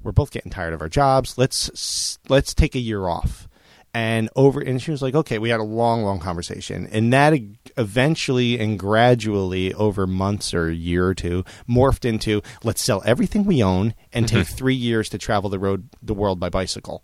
[0.02, 1.36] We're both getting tired of our jobs.
[1.36, 3.46] Let's let's take a year off."
[3.92, 7.34] And over, and she was like, "Okay." We had a long, long conversation, and that
[7.76, 13.44] eventually and gradually, over months or a year or two, morphed into let's sell everything
[13.44, 17.02] we own and take three years to travel the road, the world by bicycle.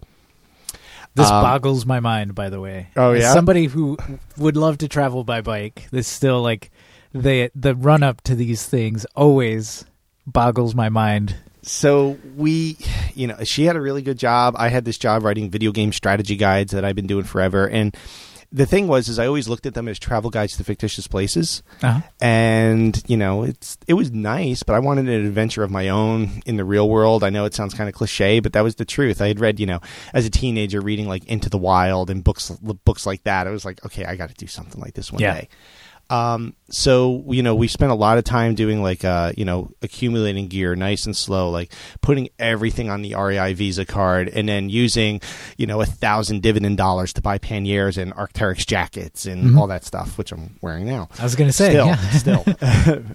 [1.16, 2.88] This Um, boggles my mind, by the way.
[2.96, 3.32] Oh, As yeah?
[3.32, 3.96] somebody who
[4.36, 5.88] would love to travel by bike.
[5.90, 6.70] This still like
[7.12, 9.84] the the run up to these things always
[10.26, 11.34] boggles my mind.
[11.62, 12.76] So we,
[13.14, 14.54] you know, she had a really good job.
[14.56, 17.66] I had this job writing video game strategy guides that I've been doing forever.
[17.68, 17.96] And
[18.56, 21.62] the thing was, is I always looked at them as travel guides to fictitious places.
[21.82, 22.00] Uh-huh.
[22.20, 26.40] and you know it's it was nice but i wanted an adventure of my own
[26.46, 28.84] in the real world i know it sounds kind of cliche but that was the
[28.84, 29.80] truth i had read you know
[30.14, 32.50] as a teenager reading like into the wild and books
[32.84, 35.20] books like that i was like okay i got to do something like this one
[35.20, 35.34] Yeah.
[35.34, 35.48] day
[36.10, 39.70] um, so you know we spent a lot of time doing like uh, you know
[39.82, 44.68] accumulating gear nice and slow like putting everything on the rei visa card and then
[44.70, 45.20] using
[45.56, 49.58] you know a thousand dividend dollars to buy panniers and arcteryx jackets and Mhm.
[49.58, 51.96] all that stuff which i'm wearing now I was going to say, still, yeah.
[52.10, 52.44] still,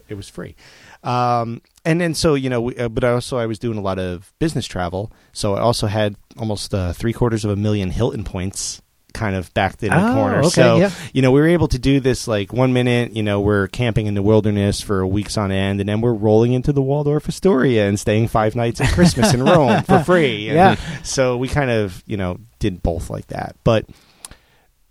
[0.10, 0.56] it was free.
[1.04, 3.98] Um, and then so you know, we, uh, but also I was doing a lot
[4.00, 8.24] of business travel, so I also had almost uh, three quarters of a million Hilton
[8.24, 8.82] points
[9.14, 10.40] kind of backed in the Oh, corner.
[10.40, 10.92] okay, so yeah.
[11.14, 14.06] you know, we were able to do this like one minute, you know, we're camping
[14.08, 17.88] in the wilderness for weeks on end, and then we're rolling into the Waldorf Astoria
[17.88, 20.48] and staying five nights at Christmas in Rome for free.
[20.50, 20.76] And Yeah.
[21.04, 23.86] So we kind of you know did both like that, but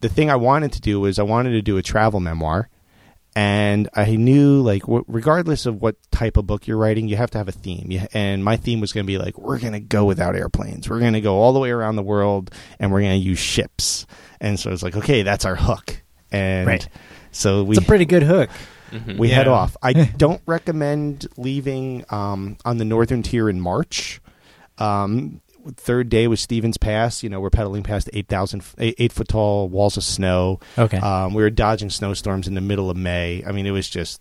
[0.01, 2.69] the thing I wanted to do was I wanted to do a travel memoir,
[3.37, 7.31] and I knew like w- regardless of what type of book you're writing, you have
[7.33, 7.87] to have a theme.
[7.91, 10.89] You, and my theme was going to be like we're going to go without airplanes.
[10.91, 13.39] We're going to go all the way around the world, and we're going to use
[13.39, 14.07] ships.
[14.41, 16.03] And so it's like okay, that's our hook.
[16.33, 16.89] And Right.
[17.33, 18.51] so we It's a pretty good hook.
[18.91, 19.19] Mhm.
[19.19, 19.77] we head off.
[19.83, 24.21] I don't recommend leaving um, on the northern tier in March.
[24.79, 25.41] Um,
[25.77, 27.23] third day was Stevens Pass.
[27.23, 30.61] You know, we're pedaling past 8,000, eight, eight foot tall walls of snow.
[30.79, 30.99] Okay.
[30.99, 33.43] Um, we were dodging snowstorms in the middle of May.
[33.47, 34.21] I mean, it was just,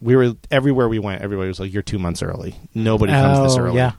[0.00, 1.22] we were everywhere we went.
[1.22, 2.56] Everybody was like, "You're two months early.
[2.74, 3.92] Nobody comes this Oh, early." Yeah.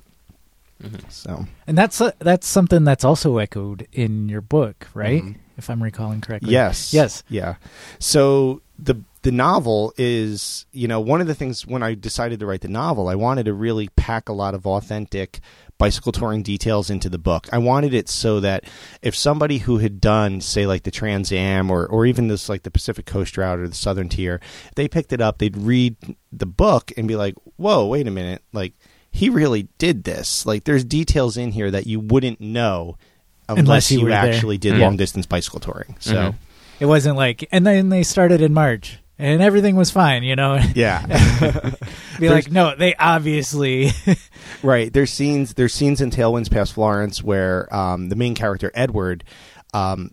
[0.83, 1.09] Mhm.
[1.09, 5.23] So And that's uh, that's something that's also echoed in your book, right?
[5.23, 5.35] Mhm.
[5.57, 6.51] If I'm recalling correctly.
[6.51, 6.93] Yes.
[6.93, 7.23] Yes.
[7.29, 7.55] Yeah.
[7.99, 12.45] So the the novel is, you know, one of the things when I decided to
[12.45, 15.39] write the novel, I wanted to really pack a lot of authentic
[15.77, 17.47] bicycle touring details into the book.
[17.51, 18.63] I wanted it so that
[19.01, 22.63] if somebody who had done, say, like the Trans Am or or even this like
[22.63, 24.39] the Pacific Coast Route or the Southern Tier,
[24.75, 25.95] they picked it up, they'd read
[26.31, 28.41] the book and be like, "Whoa, wait a minute!
[28.53, 28.73] Like
[29.11, 30.45] he really did this.
[30.45, 32.97] Like there's details in here that you wouldn't know."
[33.47, 34.19] Unless, Unless you you were there.
[34.33, 34.79] actually did Mhm.
[34.81, 35.95] long distance bicycle touring.
[35.99, 36.35] So, Mhm.
[36.79, 40.23] It wasn't like, and then they started in March, and everything was fine.
[40.23, 41.05] You know, yeah.
[42.19, 43.91] be like, no, they obviously.
[44.63, 44.91] Right.
[44.91, 45.53] There's scenes.
[45.53, 49.23] There's scenes in Tailwinds Past Florence where um, the main character Edward,
[49.73, 50.11] um,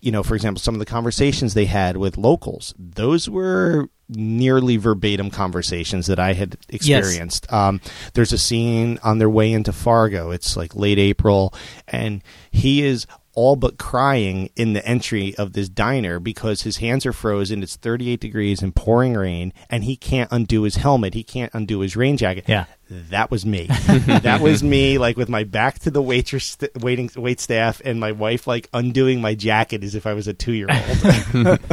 [0.00, 4.76] you know, for example, some of the conversations they had with locals, those were nearly
[4.76, 7.50] verbatim conversations that I had experienced.
[7.52, 7.80] Um,
[8.14, 10.30] there's a scene on their way into Fargo.
[10.30, 11.54] It's like late April,
[11.88, 17.06] and he is all but crying in the entry of this diner because his hands
[17.06, 17.62] are frozen.
[17.62, 21.14] It's 38 degrees and pouring rain, and he can't undo his helmet.
[21.14, 22.66] He can't undo his rain jacket yeah.
[22.88, 23.66] that was me.
[24.06, 27.98] that was me, like with my back to the waitress, st- waiting wait staff, and
[27.98, 31.58] my wife like undoing my jacket as if I was a two year old.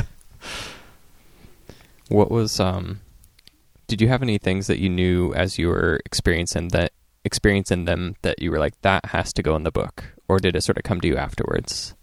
[2.10, 3.02] What was um?
[3.88, 6.92] Did you have any things that you knew as you were experiencing that
[7.24, 10.56] experiencing them that you were like that has to go in the book, or did
[10.56, 11.94] it sort of come to you afterwards?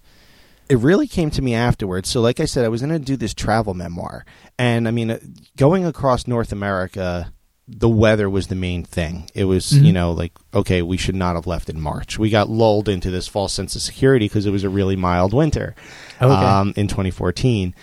[0.68, 2.08] it really came to me afterwards.
[2.08, 4.26] So, like I said, I was going to do this travel memoir,
[4.58, 5.18] and I mean, uh,
[5.56, 7.32] going across North America.
[7.68, 9.28] The weather was the main thing.
[9.34, 9.84] It was, Mhm.
[9.86, 12.16] you know, like, okay, we should not have left in March.
[12.16, 15.32] We got lulled into this false sense of security because it was a really mild
[15.32, 15.74] winter.
[16.22, 16.32] Okay.
[16.32, 17.74] um, in 2014.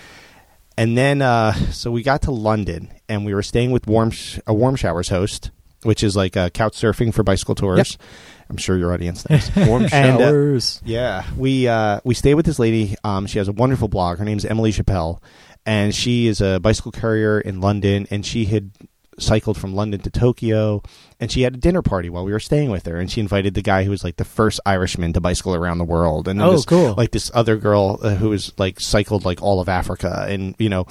[0.77, 4.39] And then, uh, so we got to London, and we were staying with warm sh-
[4.47, 5.51] a warm showers host,
[5.83, 7.97] which is like uh, couch surfing for bicycle tours.
[8.53, 9.49] I'm sure your audience knows.
[9.67, 10.79] Warm And, uh, showers.
[10.85, 12.95] yeah, we uh, we stay with this lady.
[13.03, 14.19] Um, she has a wonderful blog.
[14.19, 15.23] Her name's Emily Chappell,
[15.65, 18.05] and she is a bicycle courier in London.
[18.11, 18.69] And she had
[19.17, 20.83] cycled from London to Tokyo,
[21.19, 22.97] and she had a dinner party while we were staying with her.
[22.99, 25.83] And she invited the guy who was like the first Irishman to bicycle around the
[25.83, 26.27] world.
[26.27, 26.93] And then Oh, this, cool.
[26.95, 30.69] Like this other girl uh, who was like cycled like all of Africa, and you
[30.69, 30.85] know,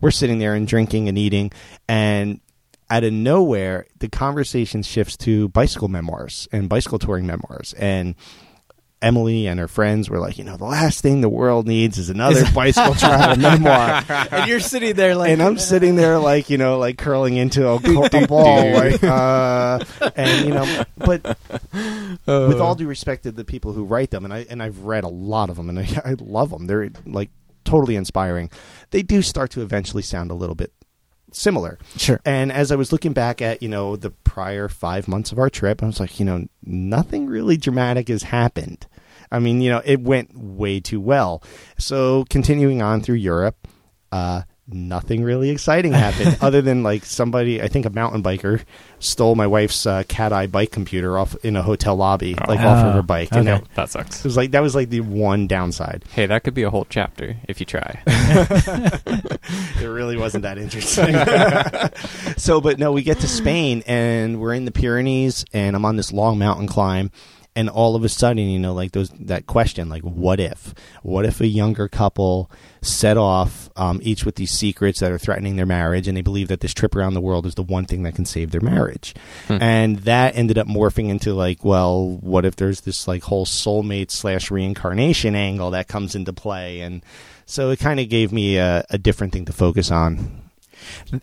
[0.00, 1.50] we're sitting there and drinking and eating,
[1.88, 2.40] and
[2.90, 7.74] out of nowhere, the conversation shifts to bicycle memoirs and bicycle touring memoirs.
[7.74, 8.14] And
[9.00, 12.10] Emily and her friends were like, you know, the last thing the world needs is
[12.10, 14.02] another bicycle travel memoir.
[14.08, 17.68] and you're sitting there like, And I'm sitting there like, you know, like curling into
[17.68, 19.84] a, a ball, like, uh,
[20.16, 21.22] and you know, but
[22.26, 25.04] with all due respect to the people who write them, and I and I've read
[25.04, 26.66] a lot of them, and I, I love them.
[26.66, 27.30] They're like
[27.64, 28.50] totally inspiring.
[28.90, 30.72] They do start to eventually sound a little bit
[31.32, 31.78] similar.
[31.96, 32.20] sure.
[32.24, 35.50] And as I was looking back at, you know, the prior five months of our
[35.50, 38.86] trip, I was like, you know, nothing really dramatic has happened.
[39.30, 41.42] I mean, you know, it went way too well.
[41.78, 43.68] So continuing on through Europe,
[44.10, 48.62] uh, nothing really exciting happened other than like somebody, I think a mountain biker,
[48.98, 52.84] stole my wife's uh, cat eye bike computer off in a hotel lobby, like off
[52.86, 54.18] of her Oh, bike, and that, That sucks.
[54.20, 56.04] it was like that was like the one downside.
[56.12, 58.02] Hey, that could be a whole chapter if you try.
[58.06, 61.14] it really wasn't that interesting.
[62.36, 65.96] so, but no, we get to Spain and we're in the Pyrenees, and I'm on
[65.96, 67.10] this long mountain climb.
[67.58, 70.74] And all of a sudden, you know, like those that question, like, what if?
[71.02, 72.48] What if a younger couple
[72.82, 76.46] set off, um, each with these secrets that are threatening their marriage, and they believe
[76.48, 79.12] that this trip around the world is the one thing that can save their marriage?
[79.60, 84.12] And that ended up morphing into like, well, what if there's this like whole soulmate
[84.12, 86.80] slash reincarnation angle that comes into play?
[86.80, 87.02] And
[87.44, 90.42] so it kind of gave me a, a different thing to focus on.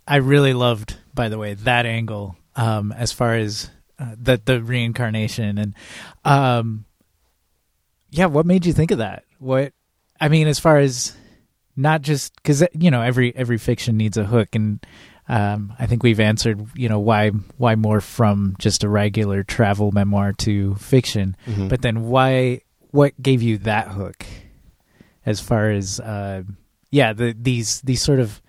[0.05, 4.61] I really loved, by the way, that angle um, as far as uh, the the
[4.61, 5.73] reincarnation and
[6.23, 6.85] um,
[8.09, 8.25] yeah.
[8.27, 9.23] What made you think of that?
[9.39, 9.73] What
[10.19, 11.15] I mean, as far as
[11.75, 14.85] not just because you know every every fiction needs a hook, and
[15.27, 19.91] um, I think we've answered you know why why more from just a regular travel
[19.91, 21.69] memoir to fiction, Mhm.
[21.69, 24.25] but then why what gave you that hook
[25.25, 26.43] as far as uh,
[26.91, 28.41] yeah the these these sort of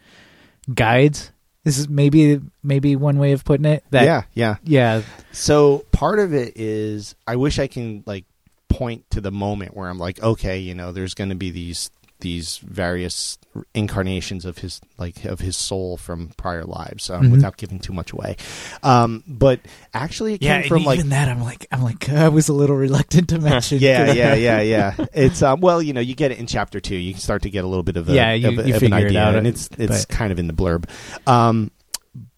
[0.73, 1.33] guides
[1.67, 4.57] this is maybe maybe one way of putting it that yeah, yeah.
[4.63, 5.03] yeah
[5.33, 8.25] So part of it is I wish I can like
[8.69, 11.91] point to the moment where I'm like, okay, you know, there's going to be these
[12.21, 13.39] these various
[13.75, 17.31] incarnations of his like of his soul from prior lives um, Mhm.
[17.33, 18.37] without giving too much away.
[18.83, 19.61] Um, but
[19.95, 22.49] actually, it came yeah and from like even that i'm like i'm like i was
[22.49, 24.95] a little reluctant to mention yeah, yeah, yeah, yeah.
[25.15, 26.97] It's um, well, you know, you get it in chapter two.
[26.97, 28.75] You can start to get a little bit of a Yeah, you- of, a- you
[28.77, 30.89] of an figure it idea, out, and it's it's but- kind of in the blurb.
[31.27, 31.71] Um,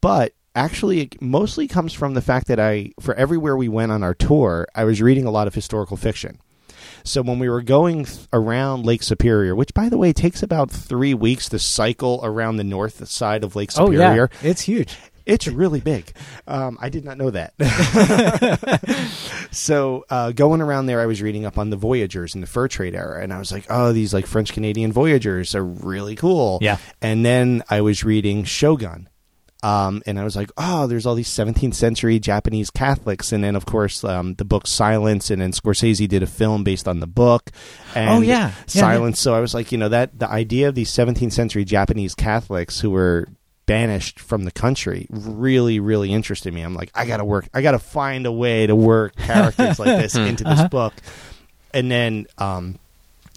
[0.01, 4.03] but actually, it mostly comes from the fact that I, for everywhere we went on
[4.03, 6.39] our tour, I was reading a lot of historical fiction.
[7.03, 10.71] So when we were going th- around Lake Superior, which by the way takes about
[10.71, 14.29] three weeks to cycle around the north side of Lake Superior.
[14.31, 14.97] oh yeah it's huge
[15.29, 16.11] it's really big.
[16.47, 17.53] Um, I did not know that.
[19.51, 22.67] so uh, going around there, I was reading up on the voyagers in the fur
[22.67, 26.57] trade era, and I was like, "Oh, these like French Canadian voyagers are really cool."
[26.61, 26.77] Yeah.
[27.01, 29.07] And then I was reading Shogun.
[29.61, 33.55] Um, and I was like, oh, there's all these 17th century Japanese Catholics, and then
[33.57, 37.07] of course um, the book Silence, and then Scorsese did a film based on the
[37.07, 37.51] book.
[37.93, 38.47] And Oh, yeah.
[38.49, 39.19] Yeah, Silence.
[39.19, 42.79] So I was like, you know, that the idea of these 17th century Japanese Catholics
[42.79, 43.27] who were
[43.65, 47.77] banished from the country really really interested me i'm like i gotta work i gotta
[47.77, 50.69] find a way to work characters like this into this Uh-huh.
[50.69, 50.93] book
[51.71, 52.79] and then um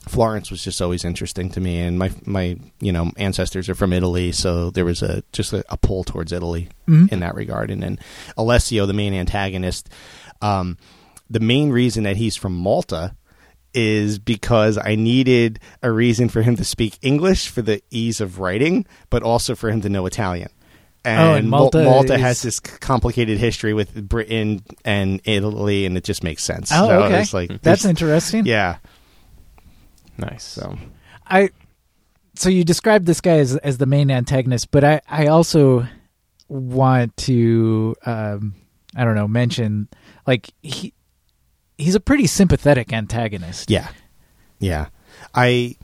[0.08, 3.92] florence was just always interesting to me and my my you know ancestors are from
[3.92, 7.12] italy so there was a just a, a pull towards italy Mhm.
[7.12, 7.98] in that regard and then
[8.36, 9.88] alessio the main antagonist
[10.40, 10.76] um
[11.30, 13.14] the main reason that he's from malta
[13.74, 18.38] is because I needed a reason for him to speak English for the ease of
[18.38, 20.50] writing, but also for him to know Italian.
[21.06, 25.86] And, Oh, and Mal- Malta Malta is- has this complicated history with Britain and Italy,
[25.86, 26.70] and it just makes sense.
[26.70, 27.22] Oh, So okay.
[27.22, 28.76] it's like, that's interesting yeah.
[30.18, 30.44] Nice.
[30.44, 30.76] So
[31.26, 31.50] I
[32.34, 35.86] so you described this guy as as the main antagonist, but I I also
[36.48, 38.54] want to um
[38.94, 39.88] I don't know mention
[40.26, 40.92] like he
[41.78, 43.70] he's a pretty sympathetic antagonist.
[43.70, 43.88] Yeah.
[44.58, 44.86] Yeah.
[45.34, 45.76] I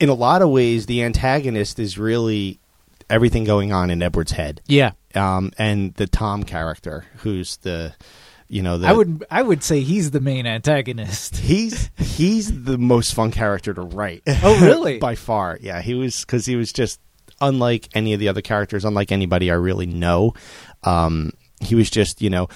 [0.00, 2.60] in a lot of ways the antagonist is really
[3.08, 4.60] everything going on in Edward's head.
[4.66, 4.92] Yeah.
[5.14, 7.94] Um and the Tom character who's the
[8.48, 11.36] you know the I would I would say he's the main antagonist.
[11.50, 14.22] he's he's the most fun character to write.
[14.42, 14.98] Oh, really?
[15.00, 15.58] By far.
[15.60, 17.00] Yeah, he was cuz he was just
[17.40, 20.34] unlike any of the other characters, unlike anybody I really know.
[20.82, 22.48] Um he was just, you know,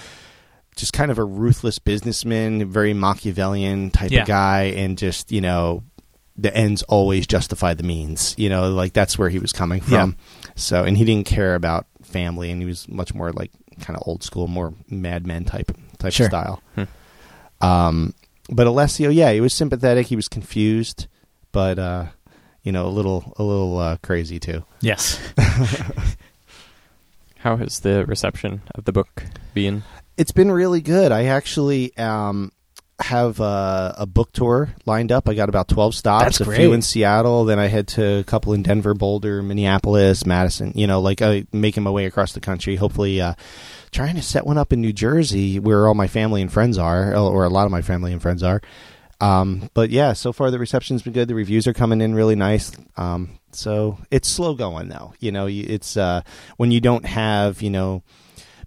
[0.75, 4.21] just kind of a ruthless businessman, very Machiavellian type Yeah.
[4.21, 5.83] of guy, and just you know,
[6.37, 8.35] the ends always justify the means.
[8.37, 10.15] You know, like that's where he was coming from.
[10.55, 14.03] So, and he didn't care about family, and he was much more like kind of
[14.07, 16.27] old school, more Mad Men type type Sure.
[16.27, 16.61] of style.
[16.75, 16.83] Hmm.
[17.61, 18.13] Um,
[18.49, 20.07] but Alessio, yeah, he was sympathetic.
[20.07, 21.07] He was confused,
[21.51, 22.05] but uh,
[22.63, 24.63] you know, a little a little uh, crazy too.
[24.81, 25.19] Yes.
[27.37, 29.83] How has the reception of the book been?
[30.17, 31.13] It's been really good.
[31.13, 32.51] I actually um,
[32.99, 35.29] have a, a book tour lined up.
[35.29, 36.23] I got about twelve stops.
[36.25, 36.57] That's a great.
[36.57, 37.45] few in Seattle.
[37.45, 40.73] Then I head to a couple in Denver, Boulder, Minneapolis, Madison.
[40.75, 42.75] You know, like uh, making my way across the country.
[42.75, 43.35] Hopefully, uh,
[43.91, 47.15] trying to set one up in New Jersey, where all my family and friends are,
[47.15, 48.61] or a lot of my family and friends are.
[49.21, 51.27] Um, but yeah, so far the reception's been good.
[51.27, 52.71] The reviews are coming in really nice.
[52.95, 55.13] Um, so it's slow going though.
[55.19, 56.21] You know, it's uh,
[56.57, 58.03] when you don't have you know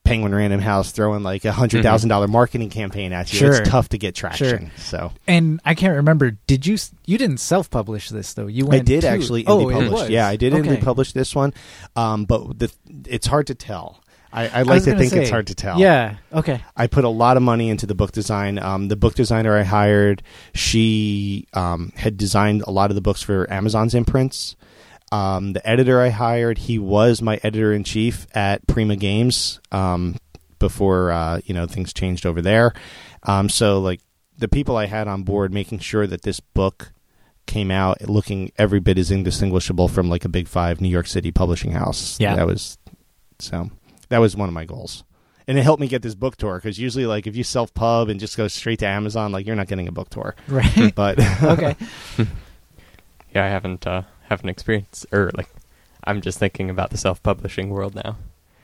[0.04, 3.38] Penguin Random House throwing like a hundred thousand dollar marketing campaign at you.
[3.38, 3.54] Sure.
[3.54, 4.66] It's tough to get traction.
[4.66, 4.70] Sure.
[4.76, 6.32] So And I can't remember.
[6.32, 6.76] Did you?
[7.06, 8.48] You didn't self-publish this though.
[8.48, 10.10] You I did to- actually oh, publish.
[10.10, 10.68] Yeah, I did Okay.
[10.68, 11.54] indie publish this one,
[11.96, 12.72] um, but the,
[13.06, 14.01] it's hard to tell.
[14.32, 15.78] I, I like to think it's hard to tell.
[15.78, 16.16] Yeah.
[16.32, 16.64] Okay.
[16.76, 18.58] I put a lot of money into the book design.
[18.58, 20.22] Um, the book designer I hired,
[20.54, 24.56] she um, had designed a lot of the books for Amazon's imprints.
[25.10, 30.16] Um, the editor I hired, he was my editor in chief at Prima Games um,
[30.58, 32.72] before uh, you know things changed over there.
[33.24, 34.00] Um, so like
[34.38, 36.92] the people I had on board, making sure that this book
[37.44, 41.30] came out looking every bit as indistinguishable from like a big five New York City
[41.30, 42.18] publishing house.
[42.18, 42.36] Yeah.
[42.36, 42.78] that was
[43.38, 43.70] so
[44.12, 45.04] that was one of my goals
[45.48, 48.08] and it helped me get this book tour because usually like if you self pub
[48.08, 50.94] and just go straight to amazon like you're not getting a book tour Right.
[50.94, 51.74] but okay.
[53.34, 55.48] Yeah, I haven't uh, haven't experienced or like
[56.04, 58.16] I'm just thinking about the self-publishing world now.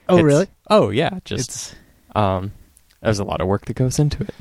[0.09, 0.47] Oh, It's- really?
[0.69, 1.75] Oh yeah, just It's
[2.15, 2.53] um,
[3.01, 4.35] there's a lot of work that goes into it.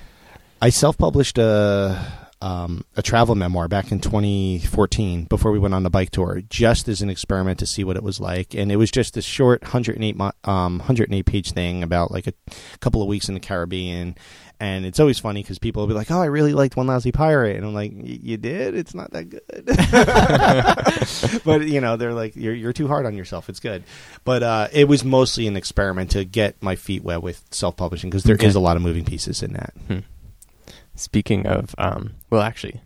[0.61, 5.83] i self published a um, a travel memoir back in 2014 before we went on
[5.83, 8.75] the bike tour just as an experiment to see what it was like and it
[8.75, 12.33] was just this short 108 um, 108 page thing about like a
[12.79, 14.15] couple of weeks in the caribbean
[14.59, 17.11] and it's always funny because people will be like, "Oh, I really liked One Lousy
[17.11, 18.73] Pirate," and I'm like, "Y- "You did?
[18.73, 19.43] It's not that good."
[21.45, 23.49] but you know, they're like, "You're you're too hard on yourself.
[23.49, 23.83] It's good."
[24.23, 28.09] But uh, it was mostly an experiment to get my feet wet with self publishing
[28.09, 28.57] because there is Okay.
[28.57, 29.73] a lot of moving pieces in that.
[29.87, 29.99] Hmm.
[30.97, 32.81] Speaking of, um, well, actually,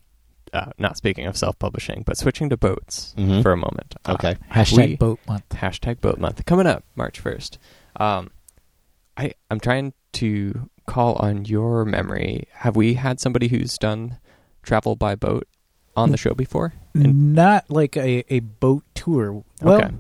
[0.54, 3.42] uh, not speaking of self-publishing, but switching to boats Mhm.
[3.42, 3.96] for a moment.
[4.06, 4.36] Uh, Okay.
[4.52, 5.48] hashtag we- boat month.
[5.50, 7.58] hashtag boat month coming up March first.
[7.96, 8.30] Um,
[9.18, 12.48] I I'm trying to call on your memory.
[12.56, 14.18] Have we had somebody who's done
[14.62, 15.48] travel by boat
[15.96, 16.74] on the show before?
[16.94, 19.44] And- Not like a, a boat tour.
[19.62, 19.92] Well, okay.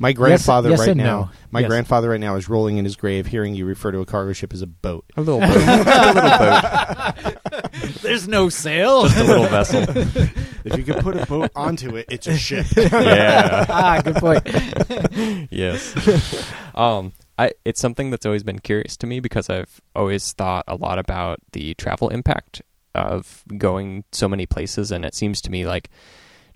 [0.00, 1.30] My grandfather yes right and now, no.
[1.50, 1.68] my Yes.
[1.68, 4.54] grandfather right now is rolling in his grave, hearing you refer to a cargo ship
[4.54, 5.04] as a boat.
[5.16, 5.50] A little boat.
[5.56, 8.00] a little boat.
[8.00, 9.02] there's no sail.
[9.04, 9.84] Just a little vessel.
[10.64, 12.66] if you could put a boat onto it, it's a ship.
[12.76, 13.66] Yeah.
[13.68, 14.42] ah, good point.
[15.50, 16.50] yes.
[16.74, 20.76] um, I it's something that's always been curious to me because I've always thought a
[20.76, 22.62] lot about the travel impact
[22.94, 25.90] of going so many places, and it seems to me like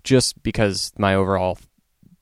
[0.03, 1.59] just because my overall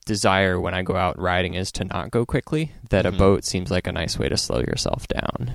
[0.04, 3.08] desire when I go out riding is to not go quickly, that Mhm.
[3.08, 5.54] a boat seems like a nice way to slow yourself down.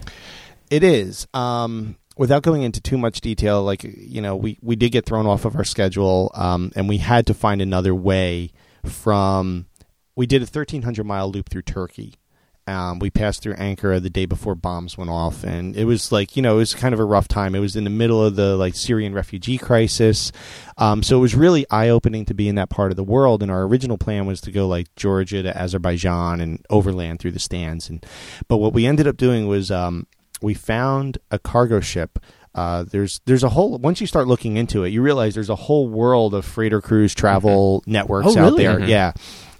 [0.69, 1.27] It is.
[1.33, 5.25] Um, without going into too much detail, like you know, we we did get thrown
[5.25, 8.51] off of our schedule, um, and we had to find another way
[8.85, 9.65] from.
[10.15, 12.15] We did a thirteen hundred mile loop through Turkey.
[12.69, 16.35] Um, we passed through Ankara the day before bombs went off, and it was like
[16.35, 17.55] you know it was kind of a rough time.
[17.55, 20.31] It was in the middle of the like Syrian refugee crisis,
[20.77, 23.41] um, so it was really eye opening to be in that part of the world.
[23.41, 27.39] And our original plan was to go like Georgia to Azerbaijan and overland through the
[27.39, 27.89] stands.
[27.89, 28.05] And
[28.47, 30.05] but what we ended up doing was um,
[30.41, 32.19] we found a cargo ship.
[32.55, 35.55] Uh, there's there's a whole once you start looking into it, you realize there's a
[35.55, 38.63] whole world of freighter cruise travel networks Oh, out really?
[38.63, 38.79] there.
[38.79, 38.87] Mhm.
[38.87, 39.11] Yeah,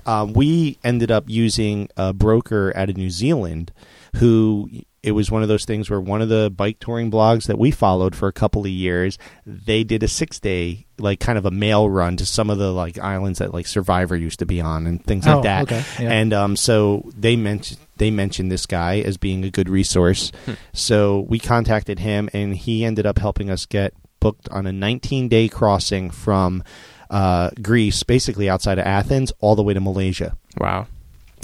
[0.05, 3.71] um, we ended up using a broker out of New Zealand
[4.15, 4.69] who
[5.01, 7.71] it was one of those things where one of the bike touring blogs that we
[7.71, 11.51] followed for a couple of years they did a six day like kind of a
[11.51, 14.85] mail run to some of the like islands that like survivor used to be on
[14.87, 16.11] and things like Oh, that okay, yeah.
[16.11, 20.53] and um, so they mentioned they mentioned this guy as being a good resource Hmm.
[20.73, 25.29] so we contacted him and he ended up helping us get booked on a 19
[25.29, 26.61] day crossing from
[27.09, 30.37] uh, Greece, basically outside of Athens, all the way to Malaysia.
[30.57, 30.87] Wow.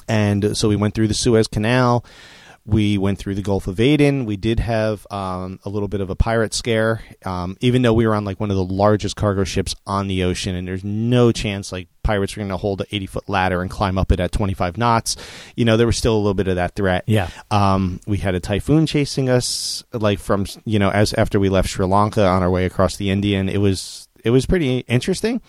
[0.07, 2.05] And so we went through the Suez Canal.
[2.67, 4.25] We went through the Gulf of Aden.
[4.25, 8.07] We did have um, a little bit of a pirate scare, um, even though we
[8.07, 11.31] were on like one of the largest cargo ships on the ocean, and there's no
[11.31, 14.19] chance like pirates were going to hold an 80 foot ladder and climb up it
[14.19, 15.15] at 25 knots.
[15.55, 17.03] You know, there was still a little bit of that threat.
[17.05, 17.29] Yeah.
[17.51, 21.69] Um, we had a typhoon chasing us, like from you know, as after we left
[21.69, 23.47] Sri Lanka on our way across the Indian.
[23.47, 25.41] It was it was pretty interesting.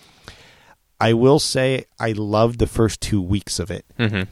[1.01, 3.85] I will say I loved the first two weeks of it.
[3.97, 4.23] hmm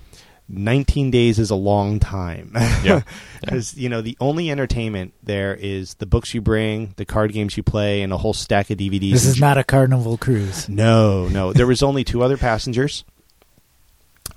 [0.48, 2.52] 19 days is a long time.
[2.84, 3.02] Yeah.
[3.42, 7.56] Because, you know, the only entertainment there is the books you bring, the card games
[7.58, 9.12] you play, and a whole stack of DVDs.
[9.12, 10.68] This is not a carnival cruise.
[10.70, 11.54] no, no.
[11.54, 13.06] There was only two other passengers.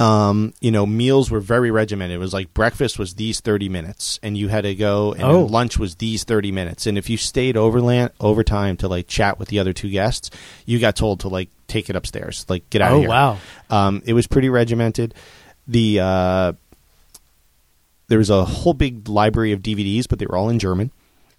[0.01, 2.15] Um, you know, meals were very regimented.
[2.15, 5.45] It was like breakfast was these thirty minutes, and you had to go, and Oh.
[5.45, 6.87] lunch was these thirty minutes.
[6.87, 10.31] And if you stayed overland overtime to like chat with the other two guests,
[10.67, 13.09] you got told to like take it upstairs, like get out oh of here.
[13.09, 13.39] wow.
[13.71, 15.15] Um, it was pretty regimented.
[15.67, 16.53] The uh,
[18.09, 20.93] there was a whole big library of DVDs, but they were all in German.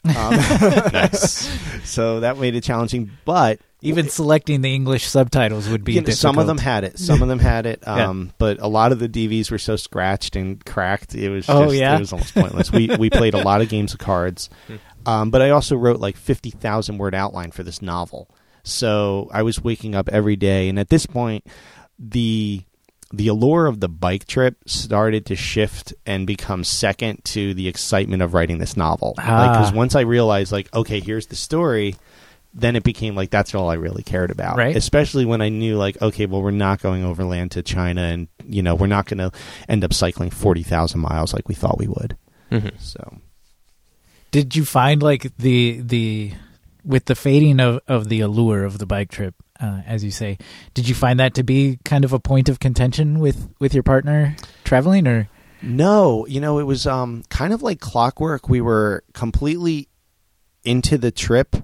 [0.05, 0.13] Um,
[0.93, 1.49] nice.
[1.89, 3.11] so that made it challenging.
[3.25, 6.97] But Even selecting the English subtitles would be you know, some of them had it.
[6.99, 7.83] Some of them had it.
[7.87, 8.07] Yeah.
[8.09, 11.65] Um, But a lot of the DVs were so scratched and cracked, it was Oh,
[11.65, 11.95] just, yeah?
[11.97, 12.71] it was almost pointless.
[12.71, 14.49] we we played a lot of games of cards,
[15.05, 18.29] um, but I also wrote like fifty thousand word outline for this novel.
[18.63, 21.45] So I was waking up every day, and at this point,
[21.97, 22.63] the
[23.11, 28.21] the allure of the bike trip started to shift and become second to the excitement
[28.21, 29.13] of writing this novel.
[29.15, 29.75] Because Ah.
[29.75, 31.95] once I realized, like, okay, here's the story,
[32.53, 34.57] then it became like that's all I really cared about.
[34.57, 34.75] Right.
[34.75, 38.61] Especially when I knew, like, okay, well, we're not going overland to China, and you
[38.61, 39.31] know, we're not going to
[39.67, 42.15] end up cycling forty thousand miles like we thought we would.
[42.51, 42.71] Mhm.
[42.79, 43.17] So
[44.31, 46.33] Did you find like the the
[46.85, 50.37] with the fading of of the allure of the bike trip, uh, as you say,
[50.73, 53.83] did you find that to be kind of a point of contention with with your
[53.83, 55.27] partner traveling, or
[55.61, 58.47] No, you know, it was um kind of like clockwork.
[58.49, 59.87] We were completely
[60.63, 61.55] into the trip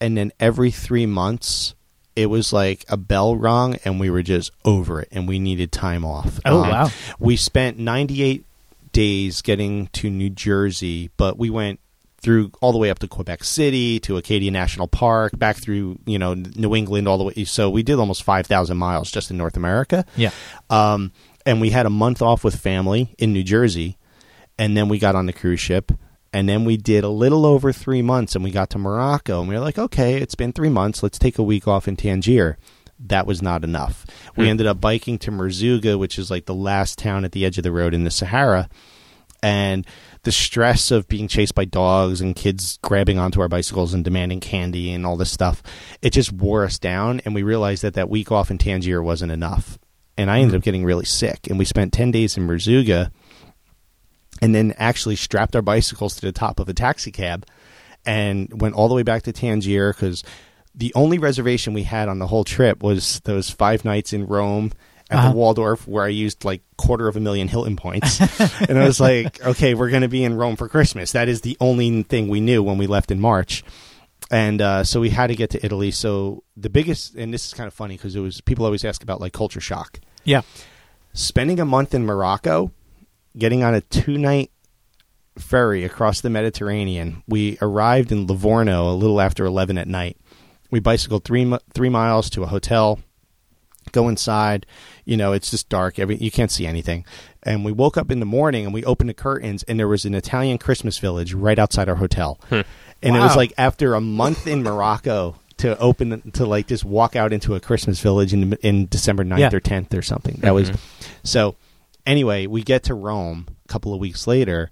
[0.00, 1.74] and then every 3 months
[2.14, 5.70] it was like a bell rung and we were just over it and we needed
[5.70, 6.40] time off.
[6.44, 6.90] Oh, Um, wow.
[7.20, 8.44] We spent 98
[8.92, 11.78] days getting to New Jersey, but we went
[12.20, 16.18] through all the way up to Quebec City to Acadia National Park, back through, you
[16.18, 17.44] know, New England all the way.
[17.44, 20.04] So we did almost 5,000 miles just in North America.
[20.16, 20.30] yeah,
[20.68, 21.12] Um,
[21.46, 23.96] and we had a month off with family in New Jersey,
[24.58, 25.92] and then we got on the cruise ship,
[26.32, 29.48] and then we did a little over three months, and we got to Morocco, and
[29.48, 32.58] we were like, okay, it's been three months, let's take a week off in Tangier.
[33.00, 34.04] That was not enough.
[34.36, 34.50] We Hmm.
[34.50, 37.62] ended up biking to Merzouga, which is like the last town at the edge of
[37.62, 38.68] the road in the Sahara,
[39.42, 39.86] and
[40.22, 44.40] the stress of being chased by dogs and kids grabbing onto our bicycles and demanding
[44.40, 45.62] candy and all this stuff,
[46.02, 47.20] it just wore us down.
[47.24, 49.78] And we realized that that week off in Tangier wasn't enough.
[50.16, 50.64] And I ended up mm-hmm.
[50.64, 51.46] getting really sick.
[51.48, 53.10] And we spent 10 days in Merzouga
[54.42, 57.46] and then actually strapped our bicycles to the top of a taxi cab
[58.04, 60.24] and went all the way back to Tangier because
[60.74, 64.72] the only reservation we had on the whole trip was those five nights in Rome
[65.10, 65.30] at Uh-huh.
[65.30, 68.20] the Waldorf where I used like quarter of a million Hilton points.
[68.60, 71.12] and I was like, okay, we're going to be in Rome for Christmas.
[71.12, 73.64] That is the only thing we knew when we left in March.
[74.30, 75.90] And uh, so we had to get to Italy.
[75.90, 79.02] So the biggest, and this is kind of funny because it was people always ask
[79.02, 80.00] about like culture shock.
[80.24, 80.42] yeah,
[81.14, 82.70] Spending a month in Morocco,
[83.36, 84.50] getting on a two night
[85.38, 87.22] ferry across the Mediterranean.
[87.26, 90.16] We arrived in Livorno a little after 11 at night.
[90.70, 92.98] We bicycled three, three miles to a hotel,
[93.92, 94.66] go inside.
[95.08, 95.98] You know, it's just dark.
[95.98, 97.04] Every, you can't see anything.
[97.42, 100.04] And we woke up in the morning and we opened the curtains, and there was
[100.04, 102.38] an Italian Christmas village right outside our hotel.
[102.48, 102.60] Hmm.
[103.02, 107.16] And it was like after a month in Morocco to open to like just walk
[107.16, 109.50] out into a Christmas village in in December 9th Yeah.
[109.52, 110.36] or 10th or something.
[110.40, 111.14] That was mm-hmm.
[111.24, 111.56] so
[112.06, 114.70] anyway, we get to Rome a couple of weeks later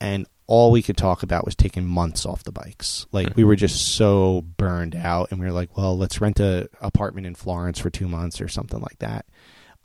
[0.00, 3.06] and all we could talk about was taking months off the bikes.
[3.12, 6.68] Like we were just so burned out and we were like, well, let's rent a
[6.80, 9.26] apartment in Florence for 2 months or something like that.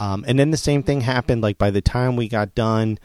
[0.02, 2.97] Um, and then the same thing happened like by the time we got done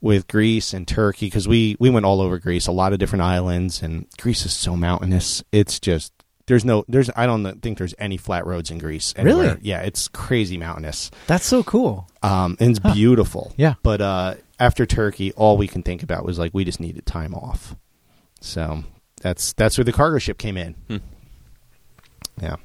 [0.00, 3.22] with Greece and Turkey because we we went all over Greece, a lot of different
[3.22, 5.42] islands, and Greece is so mountainous.
[5.50, 6.12] It's just
[6.46, 9.12] there's no there's I don't think there's any flat roads in Greece.
[9.18, 9.56] Really?
[9.62, 11.10] Yeah, it's crazy mountainous.
[11.26, 12.08] that's so cool.
[12.22, 13.52] Um, and it's beautiful.
[13.56, 13.74] Yeah.
[13.82, 17.34] But uh, after Turkey, all we can think about was like we just needed time
[17.34, 17.74] off.
[18.40, 18.84] So
[19.20, 20.74] that's that's where the cargo ship came in.
[20.88, 20.96] Hmm.
[22.40, 22.56] Yeah.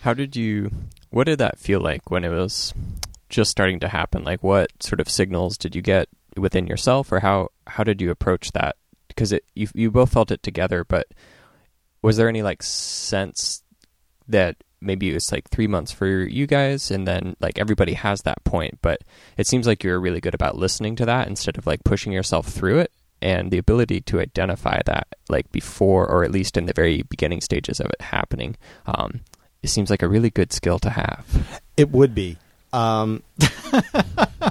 [0.00, 0.72] How did you?
[1.16, 2.74] What did that feel like when it was
[3.30, 4.22] just starting to happen?
[4.22, 8.10] Like, what sort of signals did you get within yourself, or how how did you
[8.10, 8.76] approach that?
[9.08, 11.06] Because it you you both felt it together, but
[12.02, 13.62] was there any like sense
[14.28, 18.20] that maybe it was like three months for you guys, and then like everybody has
[18.24, 19.00] that point, but
[19.38, 22.46] it seems like you're really good about listening to that instead of like pushing yourself
[22.46, 22.92] through it.
[23.22, 27.40] And the ability to identify that, like before, or at least in the very beginning
[27.40, 29.22] stages of it happening, um,
[29.66, 31.60] it seems like a really good skill to have.
[31.76, 32.38] It would be.
[32.72, 33.22] Um,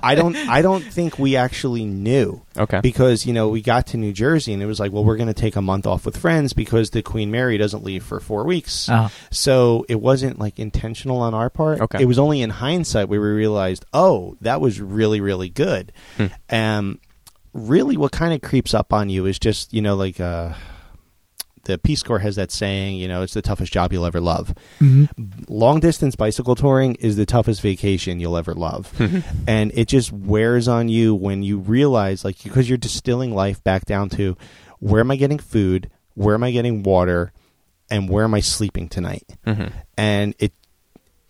[0.01, 0.35] I don't.
[0.35, 2.79] I don't think we actually knew Okay.
[2.81, 5.27] because you know we got to New Jersey and it was like, well, we're going
[5.27, 8.43] to take a month off with friends because the Queen Mary doesn't leave for four
[8.45, 8.89] weeks.
[8.89, 11.81] Uh, So it wasn't like intentional on our part.
[11.81, 12.01] Okay.
[12.01, 15.91] It was only in hindsight where we realized, oh, that was really, really good.
[16.17, 16.25] Hmm.
[16.49, 16.99] Um,
[17.53, 20.53] really, what kind of creeps up on you is just you know like uh,
[21.65, 24.53] the Peace Corps has that saying, you know, it's the toughest job you'll ever love.
[24.79, 25.09] mhm.
[25.47, 28.91] Long distance bicycle touring is the toughest vacation you'll ever love.
[29.47, 33.85] and it just wears on you when you realize, like, because you're distilling life back
[33.85, 34.35] down to
[34.79, 37.31] where am I getting food, where am I getting water,
[37.89, 39.23] and where am I sleeping tonight?
[39.45, 39.65] hmm
[39.97, 40.53] and it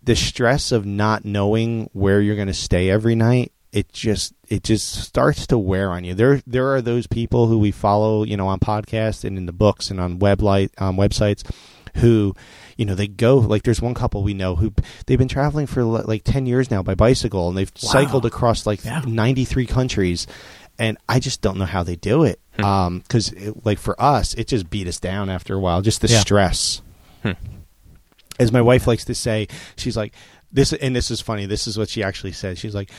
[0.03, 4.63] the stress of not knowing where you're going to stay every night it just it
[4.63, 6.13] just starts to wear on you.
[6.13, 9.51] There there are those people who we follow, you know, on podcasts and in the
[9.51, 11.43] books and on web light, um, websites
[11.95, 12.33] who
[12.77, 14.73] you know they go like there's one couple we know who
[15.05, 17.89] they've been traveling for like 10 years now by bicycle and they've Wow.
[17.89, 19.01] cycled across like Yeah.
[19.07, 20.27] 93 countries
[20.77, 22.63] and I just don't know how they do it Hmm.
[22.65, 26.09] um cuz like for us it just beat us down after a while just the
[26.09, 26.19] Yeah.
[26.19, 26.81] stress
[27.23, 27.31] Hmm.
[28.41, 29.47] as my wife likes to say
[29.77, 30.13] she's like
[30.51, 32.91] this and this is funny this is what she actually said she's like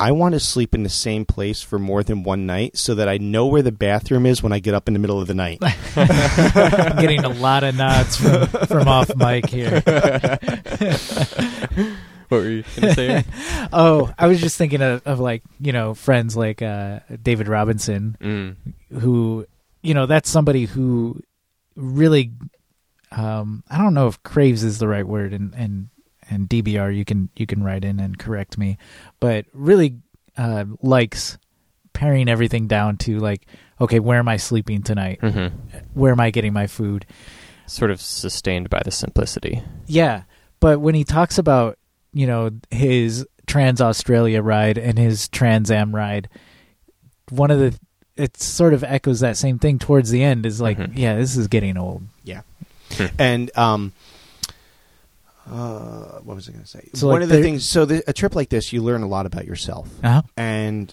[0.00, 3.08] I want to sleep in the same place for more than one night so that
[3.08, 5.34] I know where the bathroom is when I get up in the middle of the
[5.34, 5.58] night.
[5.62, 9.82] I'm getting a lot of nods from, from off mic here.
[12.30, 13.24] What were you going to say?
[13.72, 18.16] Oh, I was just thinking of, of like you know friends like uh, David Robinson,
[18.20, 19.00] mm.
[19.00, 19.46] who
[19.82, 21.20] you know that's somebody who
[21.74, 22.30] really
[23.10, 25.88] um, I don't know if craves is the right word, and and
[26.30, 28.78] and DBR you can you can write in and correct me,
[29.18, 29.96] but really
[30.38, 31.36] uh, likes
[31.92, 33.46] paring everything down to like
[33.80, 35.18] okay, where am I sleeping tonight?
[35.20, 35.48] hmm
[35.94, 37.04] Where am I getting my food?
[37.66, 39.62] Sort of sustained by the simplicity.
[39.86, 40.22] Yeah,
[40.60, 41.78] but when he talks about
[42.12, 46.28] you know his Trans Australia ride and his Trans Am ride,
[47.30, 47.78] one of the
[48.16, 50.44] it sort of echoes that same thing towards the end.
[50.46, 50.92] Is like, Mhm.
[50.96, 52.02] yeah, this is getting old.
[52.24, 52.42] Yeah.
[53.18, 53.92] And um
[55.48, 56.88] uh what was I going to say?
[56.94, 59.08] So, One like, of the things so the, a trip like this you learn a
[59.08, 59.88] lot about yourself.
[60.02, 60.22] Uh-huh.
[60.36, 60.92] And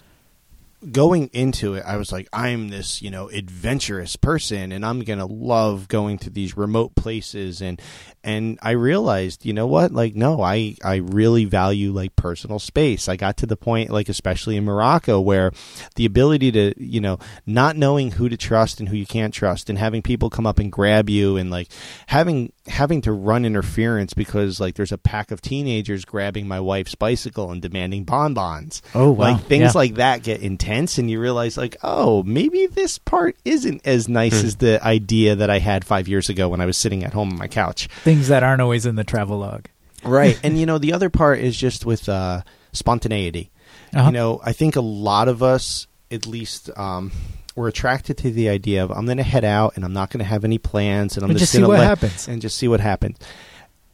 [0.92, 5.18] going into it I was like I'm this, you know, adventurous person and I'm going
[5.18, 7.80] to love going to these remote places and
[8.24, 9.90] and I realized, you know what?
[9.92, 13.08] Like no, I I really value like personal space.
[13.08, 15.50] I got to the point like especially in Morocco where
[15.96, 19.68] the ability to, you know, not knowing who to trust and who you can't trust
[19.68, 21.68] and having people come up and grab you and like
[22.06, 26.94] having having to run interference because like there's a pack of teenagers grabbing my wife's
[26.94, 28.80] bicycle and demanding bonbons.
[28.94, 29.32] Oh, wow.
[29.32, 29.78] Like things Yeah.
[29.80, 30.67] like that get intense
[30.98, 34.46] and you realize like, "Oh, maybe this part isn't as nice Hmm.
[34.46, 37.30] as the idea that I had 5 years ago when I was sitting at home
[37.32, 39.66] on my couch." Things that aren't always in the travel log.
[40.04, 40.38] Right.
[40.44, 42.42] and you know, the other part is just with uh
[42.72, 43.50] spontaneity.
[43.94, 44.06] Uh-huh.
[44.06, 47.10] You know, I think a lot of us, at least, um,
[47.56, 50.18] we're attracted to the idea of I'm going to head out and I'm not going
[50.20, 52.28] to have any plans and I'm just just see going to what let happens.
[52.28, 53.16] and just see what happens.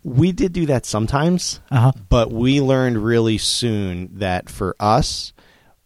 [0.02, 1.92] We did do that sometimes, Uh huh.
[2.10, 5.32] but we learned really soon that for us,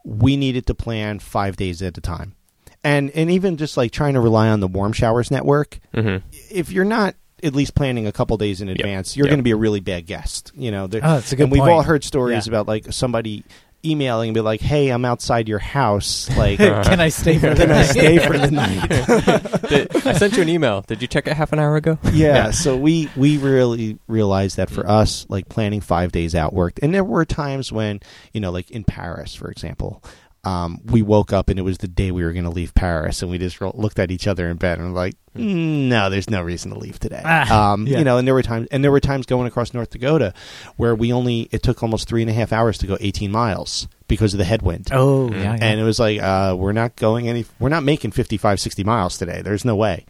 [0.09, 2.34] we needed to plan five days at a time.
[2.82, 6.16] And and even just like trying to rely on the warm showers network, hmm
[6.50, 9.30] if you're not at least planning a couple days in advance, you're Yep.
[9.30, 10.50] going to be a really bad guest.
[10.56, 11.70] You know, Oh, that's a good and we've point.
[11.72, 12.50] all heard stories Yeah.
[12.52, 13.44] about like somebody
[13.85, 16.29] emailing and be like, "Hey, I'm outside your house.
[16.39, 18.89] Like, Can I stay for the can I stay for the night?"
[19.68, 20.83] Did, I sent you an email.
[20.83, 21.99] Did you check it half an hour ago?
[22.12, 26.79] yeah, So we we really realized that for us, like planning five days out worked.
[26.83, 28.01] And there were times when
[28.33, 30.03] you know, like in Paris, for example.
[30.49, 33.20] Um, we woke up and it was the day we were going to leave Paris,
[33.22, 36.09] and we just ro- looked at each other in bed and were like, "Mm, "No,
[36.09, 37.99] there's no reason to leave today." Ah, um, yeah.
[37.99, 40.32] You know, and there were times, and there were times going across North Dakota
[40.76, 43.88] where we only it took almost three and a half hours to go 18 miles
[44.07, 44.88] because of the headwind.
[44.92, 45.32] Oh, Mm.
[45.34, 45.59] yeah, yeah.
[45.61, 49.18] And it was like, uh, we're not going any, we're not making 55, 60 miles
[49.18, 49.42] today.
[49.42, 50.07] There's no way.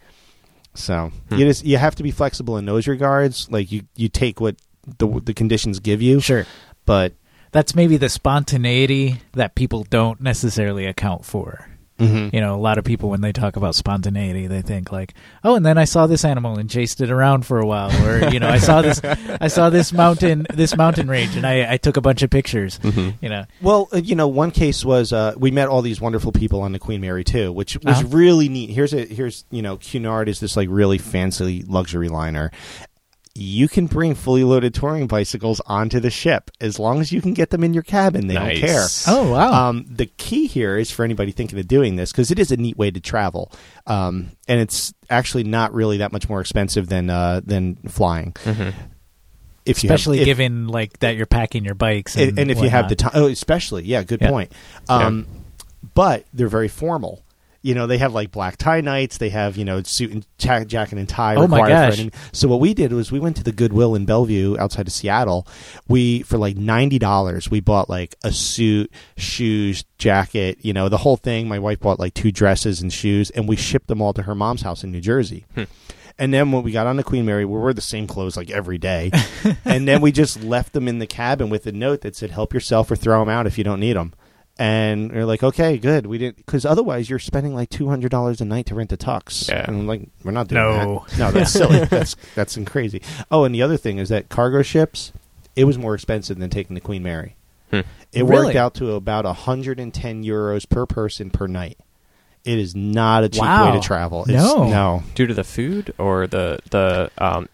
[0.73, 1.35] So Hmm.
[1.35, 3.49] you just, you have to be flexible in those regards.
[3.51, 4.55] Like you, you take what
[4.99, 6.45] the, the conditions give you, sure.
[6.85, 7.13] but
[7.51, 11.65] That's maybe the spontaneity that people don't necessarily account for.
[11.99, 12.33] mhm.
[12.33, 15.55] You know, a lot of people when they talk about spontaneity, they think like, "Oh,
[15.55, 18.39] and then I saw this animal and chased it around for a while," or you
[18.39, 21.97] know, I saw this, I saw this mountain, this mountain range, and I, I took
[21.97, 22.79] a bunch of pictures.
[22.81, 25.99] hmm You know, Well, uh, you know, one case was uh, we met all these
[25.99, 28.07] wonderful people on the Queen Mary 2, which was Uh-huh.
[28.17, 28.69] really neat.
[28.69, 32.49] Here's a here's you know, Cunard is this like really fancy luxury liner.
[33.35, 37.33] You can bring fully loaded touring bicycles onto the ship as long as you can
[37.33, 38.27] get them in your cabin.
[38.27, 38.59] They Nice.
[38.59, 38.85] don't care.
[39.15, 42.39] oh wow, Um, the key here is for anybody thinking of doing this because it
[42.39, 43.51] is a neat way to travel,
[43.87, 48.35] um, and it's actually not really that much more expensive than uh, than flying.
[48.43, 48.69] hmm
[49.65, 52.51] If you have- especially if- given like that you're packing your bikes, and, and, and
[52.51, 54.29] if you have the time, oh, especially, yeah, good Yeah.
[54.31, 54.51] point.
[54.89, 55.27] Um,
[55.93, 57.23] But they're very formal.
[57.61, 59.17] You know, they have like black tie nights.
[59.17, 61.35] They have you know suit and ja- jacket and tie.
[61.35, 62.11] Oh, my required for gosh.
[62.31, 65.47] So what we did was we went to the Goodwill in Bellevue outside of Seattle.
[65.87, 70.59] We for like ninety dollars we bought like a suit, shoes, jacket.
[70.61, 71.47] You know, the whole thing.
[71.47, 74.35] My wife bought like two dresses and shoes, and we shipped them all to her
[74.35, 75.45] mom's house in New Jersey.
[75.55, 75.63] Hmm.
[76.19, 78.51] And then when we got on the Queen Mary, we wore the same clothes like
[78.51, 79.09] every day.
[79.65, 82.53] and then we just left them in the cabin with a note that said, "Help
[82.53, 84.13] yourself or throw them out if you don't need them."
[84.61, 88.41] And you're like, "Okay, good." We didn't because otherwise you're spending like two hundred dollars
[88.41, 89.47] a night to rent a tux.
[89.47, 89.63] Yeah.
[89.65, 91.05] And I'm like, we're not doing No.
[91.07, 91.17] that.
[91.17, 91.85] No, that's silly.
[91.85, 93.01] that's that's crazy.
[93.31, 95.13] Oh, and the other thing is that cargo ships,
[95.55, 97.37] it was more expensive than taking the Queen Mary.
[97.71, 97.81] Hmm.
[98.11, 98.47] It Really?
[98.47, 101.77] worked out to about 110 euros per person per night.
[102.43, 103.71] It is not a cheap Wow.
[103.71, 104.23] way to travel.
[104.23, 104.67] It's, No.
[104.67, 105.03] no.
[105.15, 107.47] Due to the food or the the um,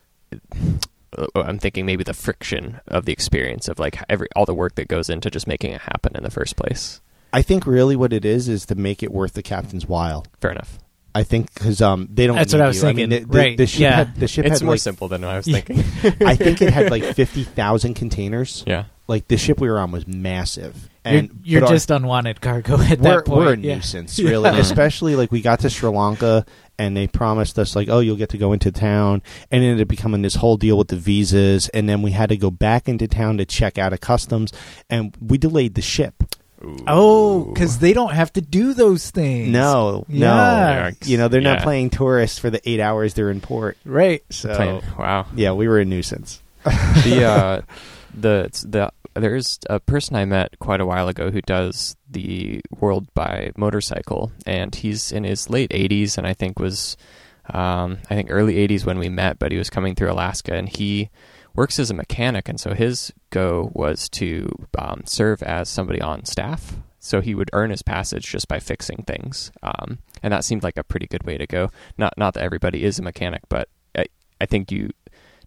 [1.36, 4.88] I'm thinking maybe the friction of the experience of like every all the work that
[4.88, 7.01] goes into just making it happen in the first place.
[7.34, 10.26] I think really what it is is to make it worth the captain's while.
[10.39, 10.80] Fair enough.
[11.13, 12.36] I think because um they don't.
[12.36, 12.84] That's need what I was you.
[12.88, 13.09] mean, thinking.
[13.09, 13.95] the, the, Right, The ship yeah.
[13.95, 15.80] had, the ship It's had more like, simple than I was thinking.
[16.26, 18.63] I think it had like fifty thousand containers.
[18.68, 18.86] yeah.
[19.07, 22.41] Like the ship we were on was massive, You're, and you're but our- just unwanted
[22.41, 23.37] cargo at we're, that point.
[23.39, 23.75] we're a yeah.
[23.75, 24.49] nuisance, really.
[24.49, 24.57] Yeah.
[24.59, 26.43] Especially like we got to Sri Lanka
[26.79, 29.83] and they promised us like, oh, you'll get to go into town, and it ended
[29.83, 32.89] up becoming this whole deal with the visas, and then we had to go back
[32.89, 34.51] into town to check out of customs,
[34.89, 36.15] and we delayed the ship.
[36.87, 39.49] Oh, because they don't have to do those things.
[39.49, 40.89] No, Yeah.
[40.89, 43.77] no, you know they're not playing tourists for the eight hours they're in port.
[43.85, 44.23] Right.
[44.31, 45.27] So Playing- wow.
[45.35, 46.41] yeah, we were a nuisance.
[46.63, 47.61] the uh,
[48.19, 53.07] the the there's a person I met quite a while ago who does the world
[53.13, 56.97] by motorcycle, and he's in his late 80s, and I think was
[57.49, 60.68] um, I think early 80s when we met, but he was coming through Alaska, and
[60.68, 61.09] he
[61.55, 66.26] works as a mechanic, and so his go was to um, serve as somebody on
[66.26, 66.78] staff.
[66.99, 70.76] So he would earn his passage just by fixing things, um, and that seemed like
[70.76, 71.70] a pretty good way to go.
[71.99, 74.05] Not not that everybody is a mechanic, but I,
[74.41, 74.89] I think you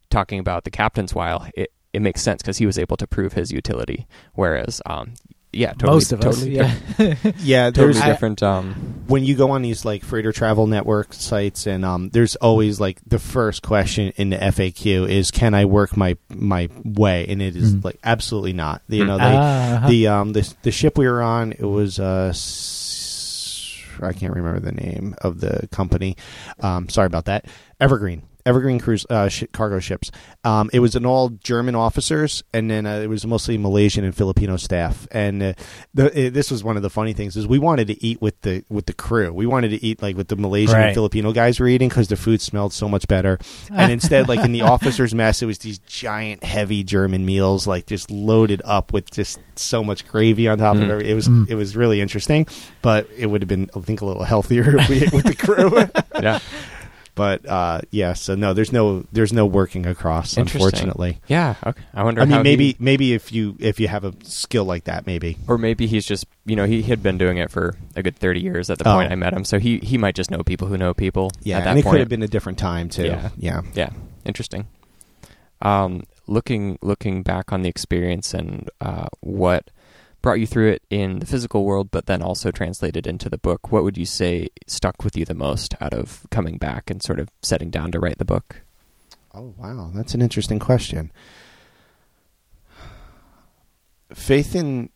[0.08, 3.32] talking about the captain's while it, it makes sense because he was able to prove
[3.32, 5.14] his utility whereas um
[5.52, 6.76] yeah totally, Most of totally us.
[6.98, 7.14] Yeah.
[7.38, 8.74] Yeah, totally there's different um
[9.06, 13.00] when you go on these like freighter travel network sites and um there's always like
[13.06, 17.56] the first question in the FAQ is can I work my my way and it
[17.56, 17.84] is Mm.
[17.84, 19.06] like absolutely not you Mm.
[19.06, 23.82] know they, Ah, the um the the ship we were on it was uh s-
[24.02, 26.16] I can't remember the name of the company
[26.60, 27.46] um sorry about that
[27.80, 30.10] Evergreen Evergreen cruise uh, sh- cargo ships.
[30.44, 34.14] Um, it was an all German officers, and then uh, it was mostly Malaysian and
[34.16, 35.06] Filipino staff.
[35.12, 35.52] And uh,
[35.92, 38.40] the, uh, this was one of the funny things is we wanted to eat with
[38.40, 39.32] the with the crew.
[39.32, 40.86] We wanted to eat like with the Malaysian Right.
[40.86, 43.38] and Filipino guys were eating because the food smelled so much better.
[43.70, 47.86] And instead, like in the officers' mess, it was these giant, heavy German meals, like
[47.86, 51.00] just loaded up with just so much gravy on top of Mm.
[51.00, 51.06] it.
[51.08, 51.48] It was Mm.
[51.50, 52.46] it was really interesting,
[52.82, 55.34] but it would have been I think a little healthier if we ate with the
[55.36, 55.84] crew.
[56.22, 56.38] yeah
[57.18, 61.18] But uh, yeah, so no, there's no there's no working across, unfortunately.
[61.26, 64.04] yeah okay i wonder I mean, how maybe he- maybe if you if you have
[64.04, 65.36] a skill like that, maybe.
[65.48, 68.40] or maybe he's just you know he had been doing it for a good 30
[68.40, 68.94] years at the Oh.
[68.94, 71.58] point i met him so he he might just know people who know people Yeah,
[71.58, 73.04] at that and it point could have been a different time too.
[73.06, 73.30] Yeah.
[73.36, 73.60] yeah.
[73.74, 73.90] yeah
[74.24, 74.66] interesting
[75.62, 79.70] um looking looking back on the experience and uh what
[80.20, 83.70] brought you through it in the physical world but then also translated into the book
[83.70, 87.20] what would you say stuck with you the most out of coming back and sort
[87.20, 88.62] of setting down to write the book
[89.38, 91.12] Oh wow, that's an interesting question.
[94.12, 94.90] Faith in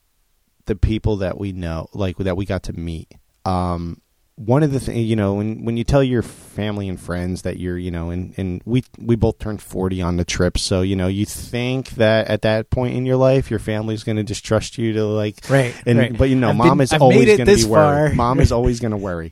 [0.66, 3.14] the people that we know, like that we got to meet.
[3.44, 4.00] Um,
[4.36, 7.58] one of the things, you know, when when you tell your family and friends that
[7.58, 10.96] you're, you know, and and we we both turned forty on the trip, so you
[10.96, 14.44] know, you think that at that point in your life, your family's going to just
[14.44, 15.74] trust you to like right.
[15.86, 16.16] and right.
[16.18, 18.16] but you know, I've mom been- is I've always going to be worried.
[18.16, 19.30] Mom is always going to worry.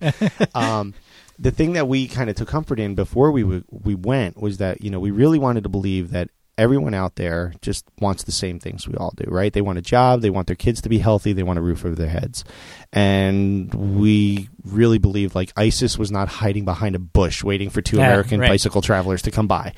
[0.54, 0.94] um,
[1.38, 4.58] the thing that we kind of took comfort in before we w- we went was
[4.58, 6.28] that you know we really wanted to believe that
[6.58, 9.54] everyone out there just wants the same things we all do, right?
[9.54, 11.86] They want a job, they want their kids to be healthy, they want a roof
[11.86, 12.44] over their heads,
[12.92, 17.98] and we really believe like ISIS was not hiding behind a bush waiting for two
[17.98, 18.48] Yeah, American right.
[18.48, 19.74] bicycle travelers to come by.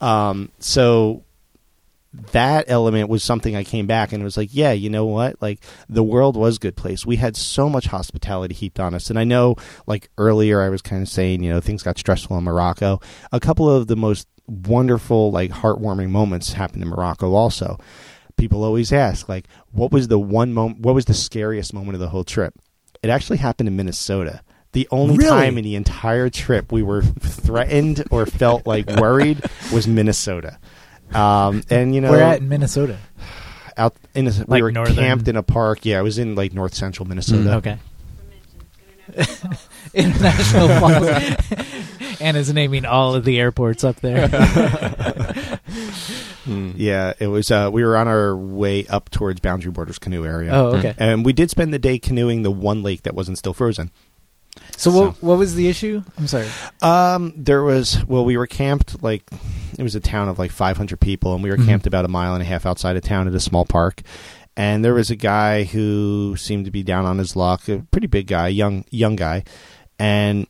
[0.00, 1.22] Um, so
[2.32, 5.40] that element was something I came back and it was like, yeah, you know what?
[5.42, 7.04] Like the world was a good place.
[7.04, 9.10] We had so much hospitality heaped on us.
[9.10, 9.56] And I know
[9.86, 13.00] like earlier I was kind of saying, you know, things got stressful in Morocco.
[13.32, 17.78] A couple of the most wonderful, like heartwarming moments happened in Morocco also.
[18.36, 22.00] People always ask, like, what was the one moment, what was the scariest moment of
[22.00, 22.54] the whole trip?
[23.02, 24.42] It actually happened in Minnesota.
[24.72, 25.30] The only Really?
[25.30, 30.58] time in the entire trip we were threatened or felt like worried was Minnesota.
[31.14, 32.98] Um, and you know, We're at in Minnesota.
[33.78, 35.86] out in a, we were northern- camped in a park.
[35.86, 37.42] Yeah, I was in like north central Minnesota.
[37.48, 37.78] Mm, Okay.
[39.94, 41.08] International Falls.
[42.20, 44.28] Anna's naming all of the airports up there.
[46.46, 46.70] Hmm.
[46.76, 47.50] Yeah, it was.
[47.50, 50.52] Uh, we were on our way up towards Boundary Borders canoe area.
[50.52, 50.94] oh, okay.
[50.96, 53.90] And we did spend the day canoeing the one lake that wasn't still frozen.
[54.78, 56.02] So what what was the issue?
[56.16, 56.46] I'm sorry.
[56.80, 59.22] Um, there was well, we were camped like
[59.78, 61.66] it was a town of like 500 people, and we were Mhm.
[61.66, 64.00] camped about a mile and a half outside of town at a small park.
[64.56, 68.06] And there was a guy who seemed to be down on his luck, a pretty
[68.06, 69.44] big guy, young young guy,
[69.98, 70.46] and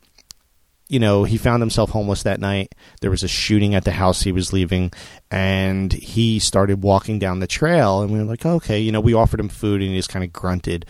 [0.89, 2.73] you know, he found himself homeless that night.
[3.01, 4.91] There was a shooting at the house he was leaving,
[5.29, 8.01] and he started walking down the trail.
[8.01, 10.23] And we were like, okay, you know, we offered him food, and he just kind
[10.23, 10.85] of grunted,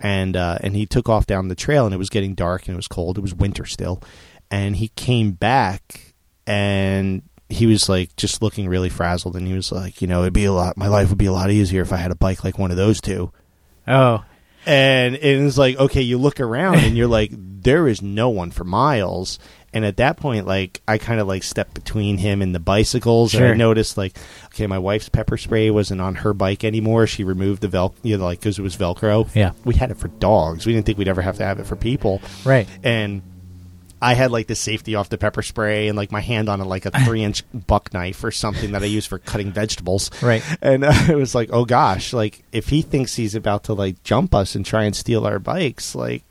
[0.00, 2.74] and uh, and he took off down the trail, and it was getting dark, and
[2.74, 3.18] it was cold.
[3.18, 4.02] It was winter still,
[4.50, 6.14] and he came back,
[6.46, 10.32] and he was like just looking really frazzled, and he was like, you know, it'd
[10.32, 10.76] be a lot.
[10.76, 12.78] My life would be a lot easier if I had a bike like one of
[12.78, 13.32] those two.
[13.86, 14.24] Oh,
[14.66, 18.50] And it was like, okay, you look around and you're like, there is no one
[18.50, 19.38] for miles.
[19.74, 23.34] And at that point, like, I kind of like stepped between him and the bicycles.
[23.34, 27.06] And I noticed, like, okay, my wife's pepper spray wasn't on her bike anymore.
[27.06, 29.34] She removed the Vel, you know, like, because it was Velcro.
[29.34, 29.52] Yeah.
[29.64, 30.66] We had it for dogs.
[30.66, 32.20] We didn't think we'd ever have to have it for people.
[32.44, 32.68] right.
[32.82, 33.22] And
[34.02, 36.64] I had like the safety off the pepper spray and like my hand on a,
[36.66, 40.10] like a three inch buck knife or something that I use for cutting vegetables.
[40.22, 40.42] Right.
[40.60, 44.02] And uh, it was like, oh gosh, like if he thinks he's about to like
[44.02, 46.24] jump us and try and steal our bikes, like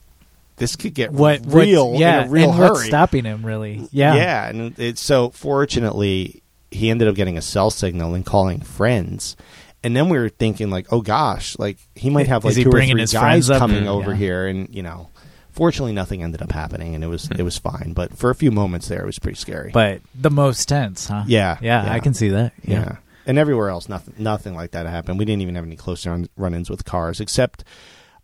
[0.57, 1.41] this could get What?
[1.45, 2.25] real yeah.
[2.29, 2.69] real and hurry.
[2.69, 3.43] what's stopping him?
[3.45, 3.87] Really?
[3.91, 4.15] Yeah.
[4.15, 9.35] Yeah, and it, so fortunately, he ended up getting a cell signal and calling friends.
[9.83, 12.63] And then we were thinking, like, oh gosh, like he might have like Is he
[12.63, 14.17] two or three his guys coming Mm, over yeah.
[14.17, 15.09] here, and you know,
[15.51, 17.93] fortunately, nothing ended up happening, and it was it was fine.
[17.93, 19.71] But for a few moments there, it was pretty scary.
[19.73, 21.23] But the most tense, huh?
[21.27, 21.93] Yeah, Yeah, yeah.
[21.93, 22.53] I can see that.
[22.63, 22.79] yeah.
[22.79, 22.95] Yeah.
[23.27, 25.19] and everywhere else, nothing nothing like that happened.
[25.19, 27.63] We didn't even have any close run- run-ins with cars, except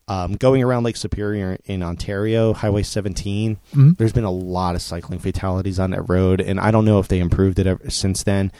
[0.10, 3.98] um, going around Lake Superior in Ontario, Highway 17 Mhm.
[3.98, 7.10] there's been a lot of cycling fatalities on that road, and I don't know if
[7.10, 8.52] they improved it ever, since then.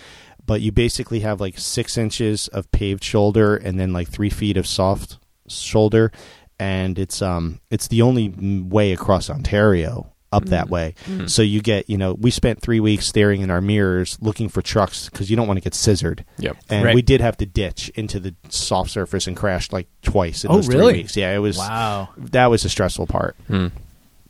[0.46, 4.58] But you basically have like six inches of paved shoulder and then like three feet
[4.58, 6.12] of soft shoulder,
[6.60, 8.30] and it's um it's the only
[8.68, 10.70] way across Ontario up that Mm.
[10.72, 10.96] way.
[11.06, 11.30] Mm.
[11.30, 14.62] So you get you know we spent three weeks staring in our mirrors looking for
[14.62, 16.58] trucks because you don't want to get scissored, Yep.
[16.70, 16.96] and Right.
[16.96, 20.56] we did have to ditch into the soft surface and crashed like twice in Oh,
[20.56, 20.94] those really?
[20.94, 21.16] three weeks.
[21.16, 22.10] Yeah, it was Wow.
[22.18, 23.68] that was the stressful part, Hmm.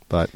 [0.08, 0.30] but.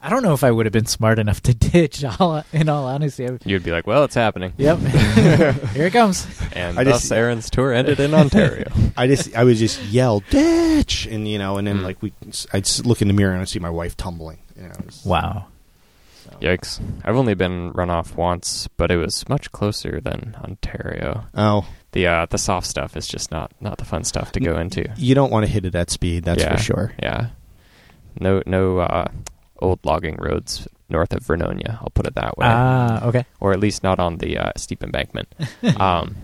[0.00, 2.04] I don't know if I would have been smart enough to ditch.
[2.04, 4.52] All in all honesty, I You'd be like, well, it's happening.
[4.56, 4.78] yep.
[5.74, 6.26] Here it comes.
[6.52, 8.70] And I thus just- Aaron's tour ended in Ontario.
[8.96, 11.82] I just I would just yell ditch and you know and then Mm.
[11.82, 12.12] like we
[12.52, 14.38] I'd s- look in the mirror and I'd see my wife tumbling.
[14.56, 15.46] You know, it was- Wow.
[16.24, 16.30] so.
[16.40, 16.80] Yikes.
[17.04, 21.24] I've only been run off once, but it was much closer than Ontario.
[21.34, 24.58] Oh, The uh, the soft stuff is just not, not the fun stuff to go
[24.58, 24.88] into.
[24.96, 26.22] you don't want to hit it at speed.
[26.24, 26.56] That's Yeah.
[26.56, 26.92] for sure.
[27.02, 27.30] Yeah.
[28.20, 29.08] No no uh,
[29.60, 32.46] old logging roads north of Vernonia, I'll put it that way.
[32.46, 33.24] Ah, okay.
[33.40, 35.28] or at least not on the uh, steep embankment.
[35.78, 36.16] um,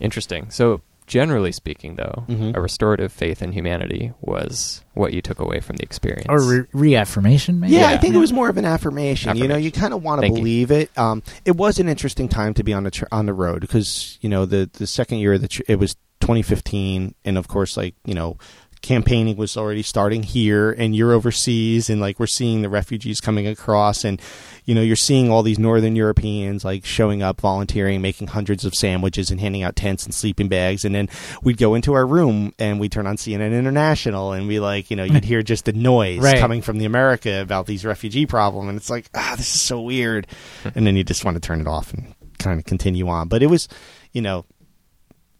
[0.00, 0.50] interesting.
[0.50, 2.56] So, generally speaking, though, Mhm.
[2.56, 6.26] a restorative faith in humanity was what you took away from the experience.
[6.28, 7.74] Or re- reaffirmation, maybe.
[7.74, 9.36] Yeah, I think it was more of an affirmation.
[9.36, 10.42] You know, you kind of want to Thank you.
[10.42, 10.96] believe it.
[10.96, 14.18] Um, it was an interesting time to be on the tr- on the road because
[14.20, 17.94] you know the the second year that tr- it was 2015, and of course, like
[18.04, 18.38] you know.
[18.82, 23.46] Campaigning was already starting here, and you're overseas, and like we're seeing the refugees coming
[23.46, 24.20] across, and
[24.64, 28.74] you know you're seeing all these Northern Europeans like showing up, volunteering, making hundreds of
[28.74, 31.10] sandwiches, and handing out tents and sleeping bags, and then
[31.42, 34.96] we'd go into our room and we'd turn on CNN International, and we like you
[34.96, 36.38] know you'd hear just the noise Right.
[36.40, 39.82] coming from the America about these refugee problem, and it's like ah, this is so
[39.82, 40.26] weird,
[40.74, 43.28] and then you just want to turn it off and kind of continue on.
[43.28, 43.68] But it was,
[44.12, 44.46] you know,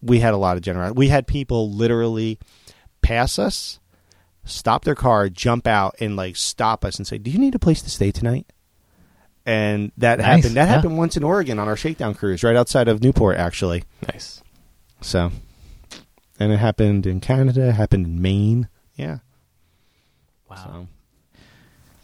[0.03, 0.99] we had a lot of generosity.
[0.99, 2.38] We had people literally
[3.03, 3.78] pass us,
[4.44, 7.59] stop their car, jump out, and like stop us and say, "Do you need a
[7.59, 8.46] place to stay tonight?"
[9.46, 10.57] And that Nice, happened.
[10.57, 10.74] That yeah.
[10.74, 13.84] happened once in Oregon on our shakedown cruise, right outside of Newport, actually.
[14.12, 14.42] nice.
[15.01, 15.32] So,
[16.38, 17.68] and it happened in Canada.
[17.68, 18.68] It happened in Maine.
[18.96, 19.18] Yeah.
[20.51, 20.57] Wow.
[20.57, 20.70] So.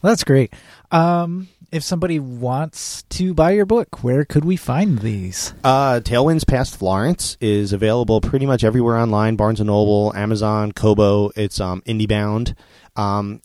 [0.03, 0.53] Well, that's great.
[0.91, 5.53] Um, if somebody wants to buy your book, where could we find these?
[5.65, 11.31] Uh, Tailwinds Past Florence is available pretty much everywhere online: Barnes and Noble, Amazon, Kobo.
[11.37, 12.55] It's um, IndieBound.
[12.97, 13.43] Um,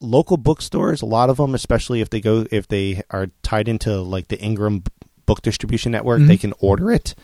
[0.00, 4.00] local bookstores, a lot of them, especially if they go if they are tied into
[4.00, 4.82] like the Ingram
[5.26, 6.26] Book Distribution Network, Mhm.
[6.28, 7.14] they can order it.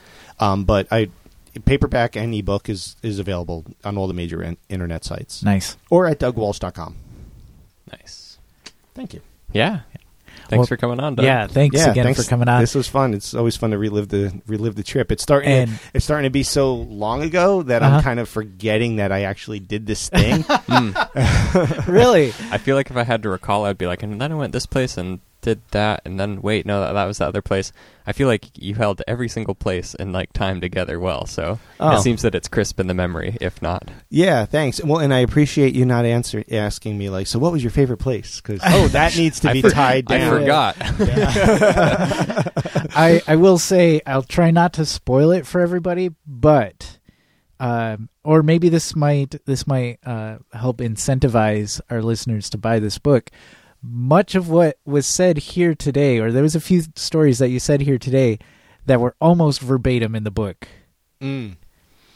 [0.41, 1.09] Um, but I
[1.65, 5.77] paperback and ebook is is available on all the major in, internet sites Nice.
[5.91, 6.95] or at dougwalsh.com.
[7.91, 8.39] Nice.
[8.95, 9.21] Thank you.
[9.53, 9.81] Yeah.
[10.49, 11.25] Thanks Well, for coming on, Doug.
[11.27, 12.23] Yeah, thanks yeah, again thanks.
[12.25, 12.61] for coming on.
[12.61, 13.13] This was fun.
[13.15, 15.13] It's always fun to relive the relive the trip.
[15.13, 15.51] It's starting.
[15.51, 17.97] And- to, it's starting to be so long ago that Uh-huh.
[17.97, 20.43] I'm kind of forgetting that I actually did this thing.
[20.45, 21.87] Mm.
[21.87, 22.29] really?
[22.51, 24.53] I feel like if I had to recall, I'd be like, and then I went
[24.53, 27.73] this place and did that, and then wait, no, that, that was the other place.
[28.07, 31.27] I feel like you held every single place and like time together well.
[31.27, 31.97] So Oh.
[31.97, 33.91] it seems that it's crisp in the memory, if not.
[34.11, 34.83] yeah, thanks.
[34.83, 37.99] Well, and I appreciate you not answer asking me like, so what was your favorite
[37.99, 38.41] place?
[38.41, 40.39] Because oh, that needs to be for- tied I down.
[40.41, 40.77] forgot.
[42.97, 46.99] I I will say I'll try not to spoil it for everybody, but
[47.61, 52.99] um, or maybe this might this might uh, help incentivize our listeners to buy this
[52.99, 53.31] book.
[53.83, 57.61] Much of what was said here today, or there was a few stories that you
[57.61, 58.39] said here today
[58.87, 60.67] that were almost verbatim in the book.
[61.21, 61.57] Mm.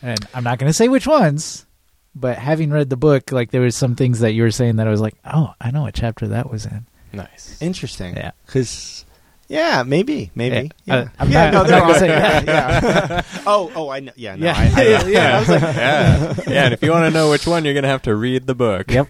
[0.03, 1.67] And I'm not going to say which ones,
[2.15, 4.87] but having read the book, like there was some things that you were saying that
[4.89, 6.87] I was like, oh, I know what chapter that was in.
[7.13, 7.61] Nice.
[7.61, 8.17] Interesting.
[8.17, 8.33] Yeah.
[8.47, 9.05] Because,
[9.49, 10.71] yeah, maybe, maybe.
[10.85, 10.95] Yeah.
[10.95, 11.99] Yeah, Uh, I'm yeah not- no, I'm there not are.
[11.99, 13.23] say yeah, yeah.
[13.47, 14.13] oh, oh, I know.
[14.17, 14.55] Yeah, no, Yeah.
[14.57, 16.35] I, I, Yeah, yeah, I was like- yeah.
[16.49, 18.47] yeah, and if you want to know which one, you're going to have to read
[18.47, 18.91] the book.
[18.91, 19.09] Yep.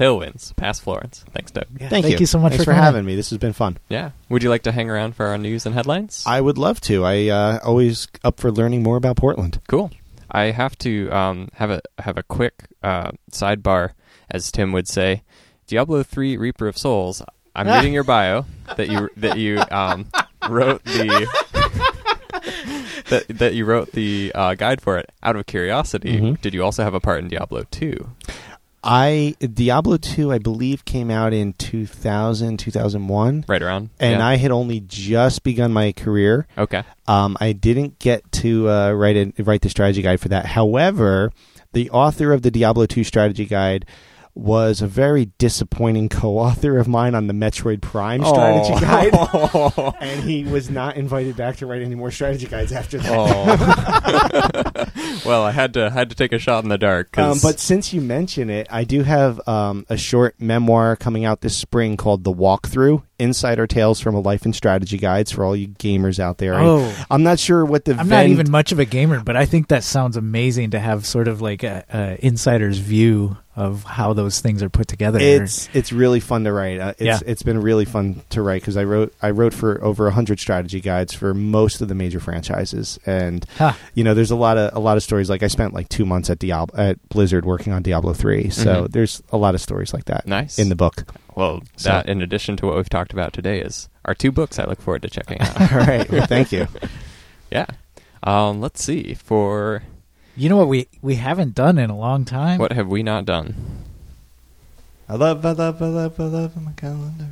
[0.00, 1.24] Tailwinds, past Florence.
[1.32, 1.66] Thanks, Doug.
[1.78, 3.16] Yeah, Thank, thank you so much Thanks for for, having me.
[3.16, 3.76] This has been fun.
[3.90, 4.12] Yeah.
[4.30, 6.24] Would you like to hang around for our news and headlines?
[6.26, 7.04] I would love to.
[7.04, 9.60] I uh, always up for learning more about Portland.
[9.68, 9.90] Cool.
[10.30, 13.90] I have to um, have a have a quick uh, sidebar,
[14.30, 15.22] as Tim would say.
[15.66, 17.20] Diablo three Reaper of Souls.
[17.54, 17.76] I'm Ah.
[17.76, 18.46] reading your bio
[18.76, 20.06] that you that you um,
[20.48, 21.28] wrote the
[23.10, 25.10] that that you wrote the uh, guide for it.
[25.22, 26.40] Out of curiosity, Mhm.
[26.40, 28.10] did you also have a part in Diablo two?
[28.82, 33.90] I Diablo 2 I believe came out in 2000 2001 Right around.
[33.98, 34.26] and Yeah.
[34.26, 36.46] I had only just begun my career.
[36.56, 36.82] okay.
[37.06, 40.46] Um, I didn't get to uh, write a, write the strategy guide for that.
[40.46, 41.30] However,
[41.72, 43.84] the author of the Diablo 2 strategy guide
[44.34, 49.94] was a very disappointing co-author of mine on the Metroid Prime strategy guide, Oh.
[50.00, 53.10] and he was not invited back to write any more strategy guides after that.
[53.12, 54.40] Oh.
[55.26, 57.16] well, I had to had to take a shot in the dark.
[57.18, 61.40] Um, but since you mention it, I do have um, a short memoir coming out
[61.40, 65.56] this spring called "The Walkthrough: Insider Tales from a Life and Strategy Guides" for all
[65.56, 66.54] you gamers out there.
[66.54, 66.94] I- Oh.
[67.10, 69.46] I'm not sure what the I'm Venn- not even much of a gamer, but I
[69.46, 74.12] think that sounds amazing to have sort of like a, a insider's view of how
[74.14, 75.18] those things are put together.
[75.20, 76.80] It's it's really fun to write.
[76.80, 77.18] Uh, it's Yeah.
[77.26, 80.80] it's been really fun to write because I wrote I wrote for over hundred strategy
[80.80, 83.76] guides for most of the major franchises, and Ha.
[83.94, 85.28] you know there's a lot of a lot of stories.
[85.28, 88.84] Like I spent like two months at Diablo at Blizzard working on Diablo three, so
[88.84, 88.92] Mhm.
[88.92, 90.58] there's a lot of stories like that Nice.
[90.58, 91.04] in the book.
[91.36, 94.58] well, So- that in addition to what we've talked about today is our two books.
[94.58, 95.60] I look forward to checking out.
[95.72, 96.66] All right, well, thank you.
[97.50, 97.66] yeah.
[98.22, 99.14] Um, let's see.
[99.14, 99.82] For
[100.36, 102.58] You know what we we haven't done in a long time.
[102.58, 103.54] what have we not done?
[105.08, 107.26] I love, I love, I love, I love my calendar.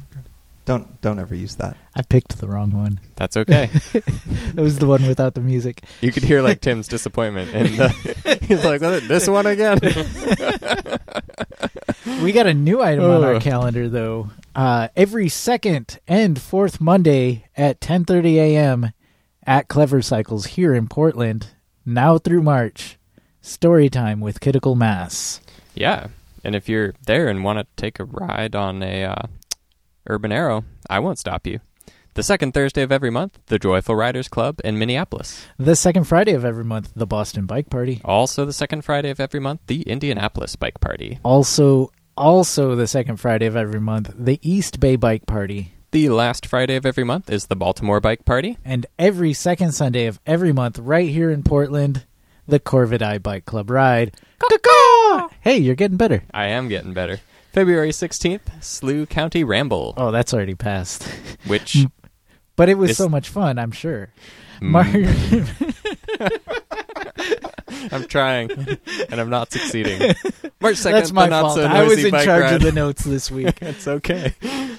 [0.64, 1.76] Don't don't ever use that.
[1.94, 3.00] I picked the wrong one.
[3.16, 3.70] That's okay.
[3.94, 5.82] It was the one without the music.
[6.00, 7.68] you could hear like Tim's disappointment, and
[8.42, 9.78] he's like, "This one again."
[12.22, 13.40] We got a new item on our Oh.
[13.40, 14.30] calendar though.
[14.54, 18.92] Uh, every second and fourth Monday at 10:30 a.m.
[19.46, 21.48] at Clever Cycles here in Portland,
[21.88, 22.98] now through March.
[23.40, 25.40] Story time with Kidical Mass.
[25.74, 26.08] yeah,
[26.44, 29.22] and if you're there and want to take a ride on a uh,
[30.06, 31.60] Urban Arrow, I won't stop you.
[32.14, 35.46] The second Thursday of every month, the Joyful Riders Club in Minneapolis.
[35.56, 38.00] The second Friday of every month, the Boston Bike Party.
[38.04, 41.20] Also, the second Friday of every month, the Indianapolis Bike Party.
[41.22, 45.74] Also, also the second Friday of every month, the East Bay Bike Party.
[45.90, 48.58] The last Friday of every month is the Baltimore Bike Party.
[48.64, 52.04] And every second Sunday of every month, right here in Portland,
[52.46, 54.14] the Corvidae Bike Club Ride.
[54.38, 55.28] Caw-caw!
[55.40, 56.24] Hey, you're getting better.
[56.34, 57.20] I am getting better.
[57.52, 61.04] February 16th, Slough County Ramble, Oh, that's already passed.
[61.46, 61.86] which
[62.56, 64.10] But it was It's- so much fun, I'm sure.
[64.60, 65.48] Mm.
[67.92, 68.50] I'm trying,
[69.10, 69.98] and I'm not succeeding.
[70.60, 71.54] March 2nd, That's my Not fault.
[71.56, 72.54] So I was in charge Ride.
[72.54, 73.58] of the notes this week.
[73.62, 74.30] it's okay.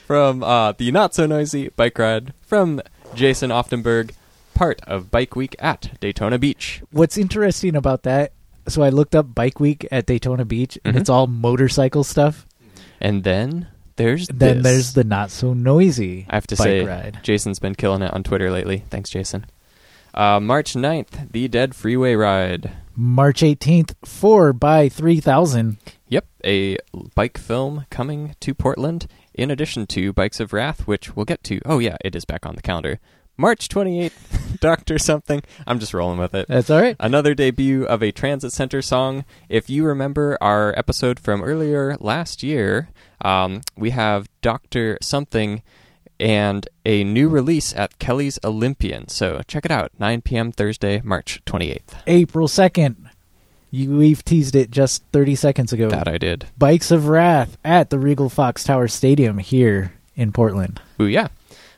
[0.05, 2.81] From uh, the Not So Noisy Bike Ride from
[3.15, 4.11] Jason Oftenberg,
[4.53, 6.81] part of Bike Week at Daytona Beach.
[6.91, 8.33] What's interesting about that?
[8.67, 10.99] So I looked up Bike Week at Daytona Beach, and Mhm.
[10.99, 12.45] it's all motorcycle stuff.
[13.01, 14.63] And then there's Then this.
[14.63, 16.25] there's the not so noisy.
[16.29, 17.19] I have to say, ride.
[17.23, 18.83] Jason's been killing it on Twitter lately.
[18.89, 19.45] Thanks, Jason.
[20.13, 22.71] Uh, March 9th, the Dead Freeway Ride.
[23.01, 25.77] March 18th, 4 by 3000.
[26.09, 26.75] Yep, a
[27.15, 31.61] bike film coming to Portland, in addition to Bikes of Wrath, which we'll get to.
[31.65, 32.99] Oh, yeah, it is back on the calendar.
[33.37, 35.43] March 28th, Doctor Something.
[35.65, 36.49] I'm just rolling with it.
[36.49, 36.97] That's all right.
[36.99, 39.23] Another debut of a transit center song.
[39.47, 42.89] If you remember our episode from earlier last year,
[43.21, 45.61] um, we have Doctor Something
[46.19, 49.07] and a new release at Kelly's Olympian.
[49.07, 50.51] So check it out, 9 p.m.
[50.51, 52.01] Thursday, March 28th.
[52.07, 52.95] April 2nd.
[53.71, 55.89] You, we've teased it just 30 seconds ago.
[55.89, 56.47] That I did.
[56.57, 60.81] Bikes of Wrath at the Regal Fox Tower Stadium here in Portland.
[60.99, 61.27] Ooh, yeah.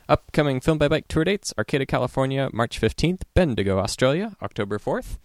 [0.08, 5.18] Upcoming Film by Bike tour dates Arcata, California, March 15th, Bendigo, Australia, October 4th.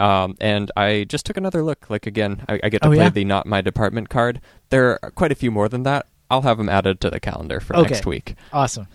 [0.00, 1.88] Um, and I just took another look.
[1.88, 3.08] Like, again, I, I get to Oh, play yeah?
[3.10, 4.40] the Not My Department card.
[4.70, 6.06] There are quite a few more than that.
[6.32, 7.90] I'll have them added to the calendar for Okay.
[7.90, 8.36] next week.
[8.54, 8.86] Awesome.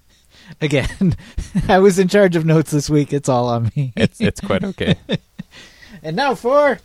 [0.60, 1.14] Again,
[1.68, 3.12] I was in charge of notes this week.
[3.12, 3.92] It's all on me.
[3.96, 4.96] It's, it's quite okay.
[6.02, 6.80] and now for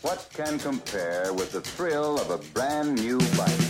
[0.00, 3.60] What can compare with the thrill of a brand new bike.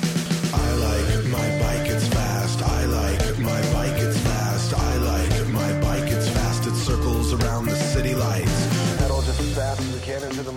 [0.54, 2.62] I like my bike, it's fast.
[2.62, 3.26] I like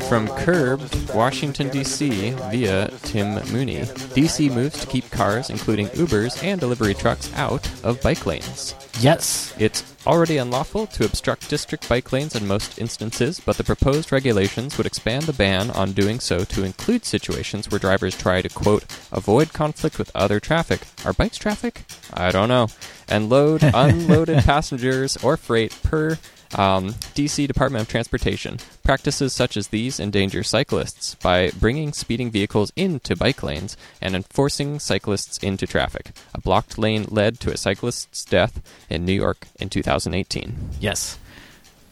[0.08, 3.00] From Curb, pedal just as fast as Washington, we can into the D.C., via pedal
[3.00, 3.76] just as Tim fast as we Mooney.
[3.76, 4.50] can into the D.C.
[4.50, 8.76] moves to keep cars, including Ubers and delivery trucks, out of bike lanes.
[9.00, 9.54] Yes.
[9.58, 14.78] It's already unlawful to obstruct district bike lanes in most instances, but the proposed regulations
[14.78, 18.86] would expand the ban on doing so to include situations where drivers try to, quote,
[19.12, 20.82] avoid conflict with other traffic.
[21.06, 21.84] Are bikes traffic?
[22.14, 22.68] I don't know.
[23.08, 26.18] And load unloaded passengers or freight per
[26.56, 28.58] um, DC Department of Transportation.
[28.84, 34.80] Practices such as these endanger cyclists by bringing speeding vehicles into bike lanes and enforcing
[34.80, 36.12] cyclists into traffic.
[36.34, 40.56] A blocked lane led to a cyclist's death in New York in 2018.
[40.80, 41.18] Yes.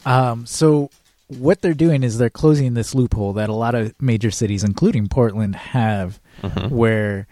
[0.04, 0.90] Um, so
[1.28, 5.08] what they're doing is they're closing this loophole that a lot of major cities, including
[5.08, 6.20] Portland, have,
[6.68, 7.26] where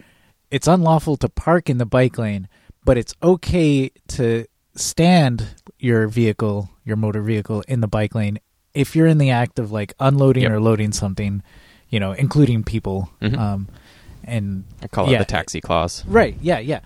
[0.50, 2.48] it's unlawful to park in the bike lane,
[2.84, 4.46] but it's okay to
[4.76, 5.46] stand
[5.78, 8.38] your vehicle, your motor vehicle, in the bike lane
[8.74, 10.52] if you're in the act of like unloading Yep.
[10.52, 11.42] or loading something,
[11.88, 13.08] you know, including people.
[13.22, 13.38] Mhm.
[13.38, 13.68] Um,
[14.24, 16.04] and I call yeah, it the taxi clause.
[16.06, 16.36] Right.
[16.42, 16.58] Yeah.
[16.58, 16.80] Yeah.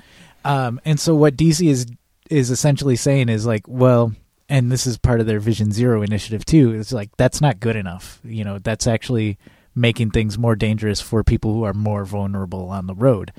[0.45, 1.87] Um, and so what DC is
[2.31, 4.13] is essentially saying is like, well,
[4.49, 6.73] and this is part of their Vision Zero initiative too.
[6.75, 8.21] It's like that's not good enough.
[8.23, 9.37] You know, that's actually
[9.75, 13.33] making things more dangerous for people who are more vulnerable on the road.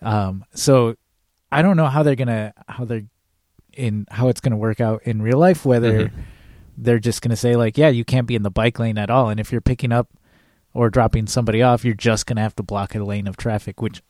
[0.00, 0.94] Um, so
[1.52, 3.04] I don't know how they're gonna how they're
[3.80, 5.64] in how it's gonna work out in real life.
[5.64, 6.10] Whether Mhm.
[6.78, 9.28] they're just gonna say like, yeah, you can't be in the bike lane at all,
[9.28, 10.08] and if you're picking up
[10.72, 14.02] or dropping somebody off, you're just gonna have to block a lane of traffic, which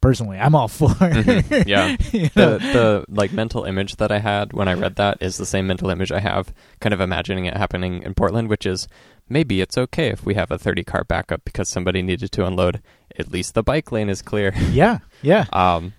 [0.00, 0.88] personally I'm all for.
[0.90, 1.66] Mhm.
[1.66, 1.96] Yeah.
[2.12, 2.58] You know?
[2.58, 5.66] the the like mental image that I had when I read that is the same
[5.66, 8.86] mental image I have kind of imagining it happening in Portland, which is
[9.28, 12.80] maybe it's okay if we have a 30 car backup because somebody needed to unload.
[13.18, 14.52] At least the bike lane is clear.
[14.70, 15.92] yeah, yeah, um,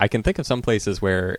[0.00, 1.38] I can think of some places where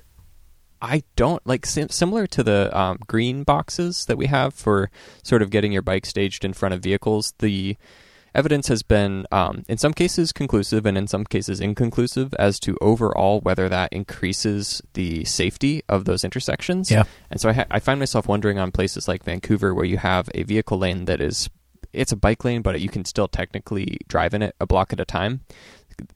[0.84, 4.92] I don't like sim- similar to the um, green boxes that we have for
[5.24, 7.34] sort of getting your bike staged in front of vehicles.
[7.40, 7.78] The
[8.36, 12.78] evidence has been, um, in some cases, conclusive and in some cases inconclusive as to
[12.82, 16.92] overall whether that increases the safety of those intersections.
[16.92, 17.04] Yeah.
[17.32, 20.30] And so I, ha- I find myself wondering on places like Vancouver where you have
[20.36, 21.50] a vehicle lane that is,
[21.94, 25.00] it's a bike lane, but you can still technically drive in it a block at
[25.00, 25.42] a time.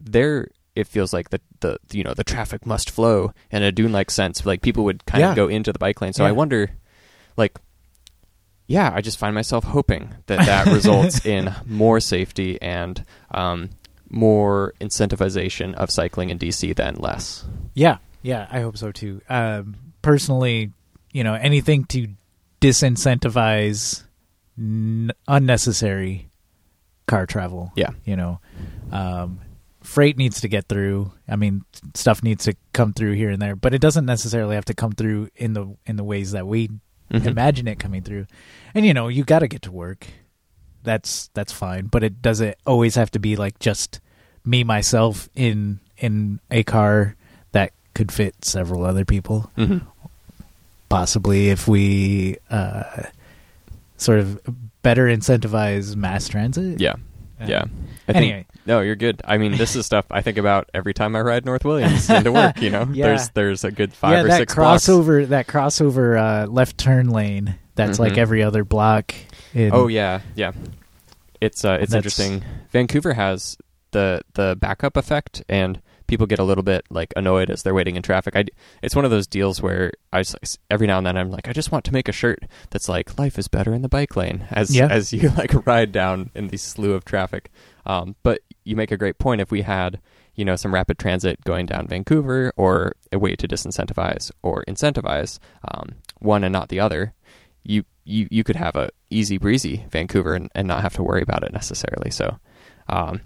[0.02, 3.92] There, it feels like the, the you know the traffic must flow in a dune
[3.92, 4.46] like sense.
[4.46, 5.30] Like people would kind Yeah.
[5.32, 6.14] of go into the bike lane.
[6.14, 6.30] So Yeah.
[6.30, 6.70] I wonder,
[7.36, 7.58] like,
[8.68, 13.70] yeah, I just find myself hoping that that results in more safety and um,
[14.10, 17.46] more incentivization of cycling in DC than less.
[17.74, 18.48] yeah, yeah.
[18.52, 19.22] I hope so too.
[19.30, 20.72] Um, personally,
[21.14, 22.08] you know, anything to
[22.62, 24.04] disincentivize
[24.58, 26.30] n- unnecessary
[27.08, 27.72] car travel.
[27.76, 27.92] Yeah.
[28.06, 28.40] you know,
[28.92, 29.40] um,
[29.88, 31.12] freight needs to get through.
[31.30, 31.64] I mean,
[31.94, 34.92] stuff needs to come through here and there, but it doesn't necessarily have to come
[34.92, 36.70] through in the in the ways that we
[37.12, 37.26] Mhm.
[37.26, 38.28] imagine it coming through.
[38.76, 40.06] And you know, you got to get to work.
[40.84, 44.00] That's that's fine, but it doesn't always have to be like just
[44.46, 47.16] me myself in in a car
[47.54, 49.50] that could fit several other people.
[49.58, 49.82] Mhm.
[50.90, 53.04] Possibly if we uh,
[53.98, 54.40] sort of
[54.84, 56.80] better incentivize mass transit.
[56.80, 56.96] Yeah,
[57.42, 57.64] Uh, yeah.
[58.06, 58.46] Think- anyway.
[58.68, 59.22] No, you're good.
[59.26, 62.32] I mean, this is stuff I think about every time I ride North Williams into
[62.32, 62.62] work.
[62.62, 63.08] You know, Yeah.
[63.08, 64.86] there's there's a good five yeah, or that six blocks.
[64.86, 67.56] crossover, that crossover uh, left turn lane.
[67.76, 68.18] That's like Mhm.
[68.18, 69.14] every other block.
[69.54, 70.52] In, Oh yeah, yeah.
[71.42, 72.44] It's uh, it's interesting.
[72.72, 73.58] Vancouver has
[73.92, 77.96] the the backup effect, and people get a little bit like annoyed as they're waiting
[77.98, 78.36] in traffic.
[78.36, 78.46] I,
[78.82, 81.54] it's one of those deals where I just, every now and then I'm like, I
[81.54, 82.40] just want to make a shirt
[82.70, 84.88] that's like life is better in the bike lane as Yeah.
[84.90, 87.52] as you like ride down in the slew of traffic.
[87.88, 89.42] Um, but you make a great point.
[89.42, 90.00] If we had
[90.36, 95.40] you know some rapid transit going down Vancouver, or a way to disincentivize or incentivize
[95.68, 97.14] um, one and not the other,
[97.64, 101.22] you you you could have a easy breezy Vancouver and, and not have to worry
[101.22, 102.12] about it necessarily.
[102.12, 102.38] So
[102.90, 103.22] um,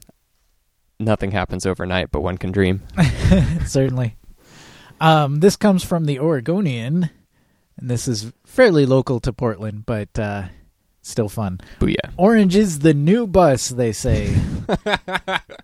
[0.99, 2.84] nothing happens overnight, but one can dream.
[3.66, 4.15] certainly.
[4.99, 7.10] Um, this comes from the Oregonian,
[7.77, 10.44] and this is fairly local to Portland, but uh,
[11.02, 11.60] still fun.
[11.80, 12.11] Booyah.
[12.18, 14.28] Orange is the new bus, they say.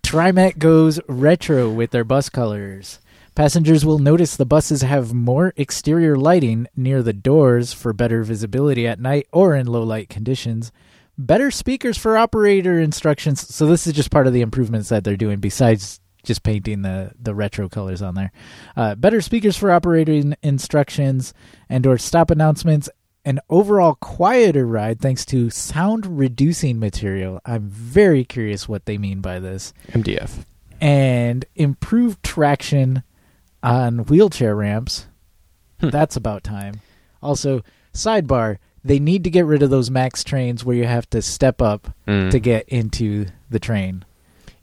[0.04, 3.00] Trimet goes retro with their bus colors.
[3.36, 8.88] Passengers will notice the buses have more exterior lighting near the doors for better visibility
[8.88, 10.72] at night or in low light conditions.
[11.20, 13.54] Better speakers for operator instructions.
[13.54, 17.12] So this is just part of the improvements that they're doing besides just painting the,
[17.20, 18.32] the retro colors on there.
[18.76, 21.34] Uh, better speakers for operating instructions
[21.70, 22.90] and or stop announcements
[23.28, 27.42] an overall quieter ride thanks to sound reducing material.
[27.46, 29.74] I'm very curious what they mean by this.
[29.92, 30.46] MDF.
[30.80, 33.04] And improved traction
[33.62, 35.08] on wheelchair ramps.
[35.80, 36.80] That's about time.
[37.22, 37.64] Also,
[37.94, 41.62] sidebar, they need to get rid of those max trains where you have to step
[41.62, 42.32] up Mm.
[42.32, 44.06] to get into the train.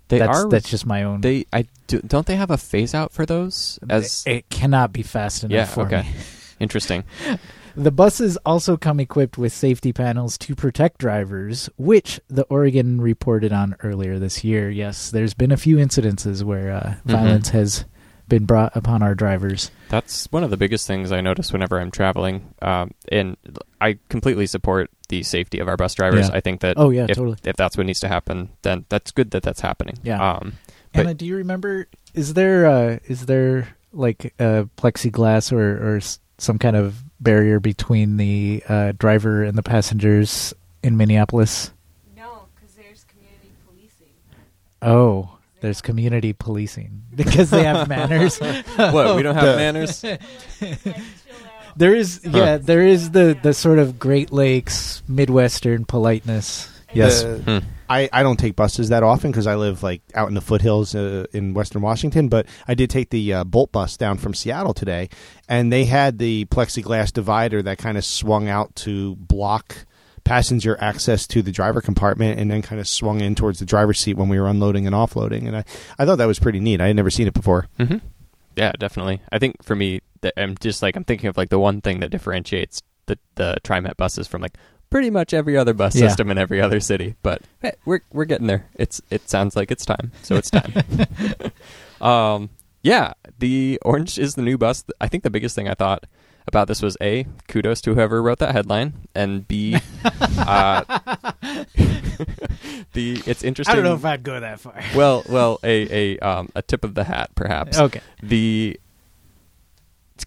[0.09, 0.49] They that's are.
[0.49, 1.21] that's just my own.
[1.21, 1.45] they.
[1.53, 3.79] I do, don't they have a phase out for those?
[3.91, 5.65] As it cannot be fast enough yeah.
[5.67, 6.03] for Okay.
[6.03, 6.09] me.
[6.61, 7.05] Interesting.
[7.77, 13.53] The buses also come equipped with safety panels to protect drivers, which the Oregon reported
[13.53, 14.71] on earlier this year.
[14.71, 17.11] Yes, there's been a few incidences where uh, Mm-hmm.
[17.11, 17.85] violence has
[18.29, 19.71] been brought upon our drivers.
[19.91, 22.55] That's one of the biggest things I notice whenever I'm traveling.
[22.63, 23.37] Um, and
[23.83, 26.31] I completely support the safety of our bus drivers.
[26.31, 26.37] Yeah.
[26.37, 27.37] I think that Oh, yeah, if, totally.
[27.45, 29.99] if that's what needs to happen, then that's good that that's happening.
[30.03, 30.37] Yeah.
[30.37, 30.55] Um,
[30.95, 31.87] Anna, do you remember?
[32.15, 36.01] Is there uh, is there like a plexiglass or or
[36.39, 41.73] some kind of barrier between the uh, driver and the passengers in Minneapolis?
[42.17, 44.13] No, because there's community policing.
[44.83, 48.39] Oh, there's community policing because they have manners.
[48.77, 49.17] what?
[49.17, 50.05] We don't have The- manners?
[50.05, 50.21] Like,
[50.61, 50.95] chill.
[51.77, 56.71] There is, yeah, there is the the sort of Great Lakes Midwestern politeness.
[56.93, 57.67] Yes, The- Hmm.
[57.89, 60.95] I, I don't take buses that often because I live like out in the foothills
[60.95, 62.29] uh, in Western Washington.
[62.29, 65.09] But I did take the uh, Bolt bus down from Seattle today,
[65.49, 69.87] and they had the plexiglass divider that kind of swung out to block
[70.25, 74.01] passenger access to the driver compartment, and then kind of swung in towards the driver's
[74.01, 75.47] seat when we were unloading and offloading.
[75.47, 75.65] And I,
[75.99, 76.81] I thought that was pretty neat.
[76.81, 77.67] I had never seen it before.
[77.77, 77.99] hmm
[78.57, 79.21] Yeah, definitely.
[79.31, 80.01] I think for me,
[80.39, 83.99] I'm just like I'm thinking of like the one thing that differentiates the the TriMet
[83.99, 84.57] buses from like
[84.95, 86.07] pretty much every other bus Yeah.
[86.07, 87.17] system in every other city.
[87.21, 88.67] But hey, we're we're getting there.
[88.77, 90.73] It's it sounds like it's time, so it's time.
[92.01, 92.49] um,
[92.85, 94.85] yeah, the orange is the new bus.
[95.01, 96.05] I think the biggest thing I thought
[96.47, 99.75] about this was a kudos to whoever wrote that headline, and b
[100.39, 100.85] uh,
[102.93, 103.73] the it's interesting.
[103.73, 104.81] I don't know if I'd go that far.
[104.95, 107.81] well, well, a a um, a tip of the hat, perhaps.
[107.81, 108.01] Okay.
[108.23, 108.79] The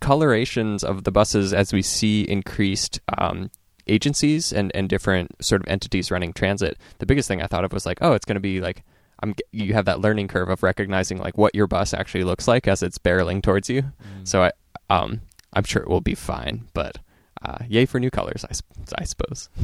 [0.02, 3.50] colorations of the buses as we see increased um,
[3.88, 6.78] agencies and, and different sort of entities running transit.
[7.00, 8.84] The biggest thing I thought of was like, oh, it's going to be like
[9.22, 9.36] I'm.
[9.52, 12.84] You have that learning curve of recognizing like what your bus actually looks like as
[12.84, 13.84] it's barreling towards you.
[14.24, 14.52] So I,
[14.90, 15.22] um,
[15.54, 16.68] I'm sure it will be fine.
[16.74, 17.00] But
[17.42, 18.54] uh, yay for new colors, I,
[19.00, 19.50] I suppose.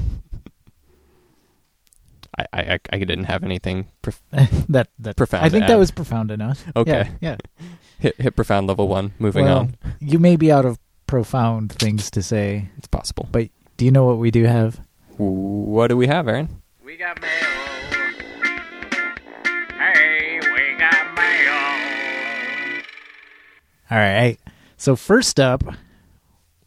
[2.38, 4.24] I, I I didn't have anything prof-
[4.70, 6.64] that that Profound I think that was profound enough.
[6.76, 7.12] Okay.
[7.22, 7.38] Yeah.
[8.00, 9.14] hit, hit profound level one.
[9.20, 13.28] Moving well, on, you may be out of profound things to say, it's possible.
[13.32, 13.50] but
[13.84, 14.80] do you know what we do have?
[15.18, 16.48] What do we have, Aaron?
[16.86, 17.30] We got mail.
[19.78, 22.84] Hey, we got mail.
[23.92, 24.38] All right.
[24.78, 25.66] So first up,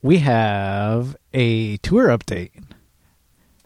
[0.02, 2.50] we have a tour update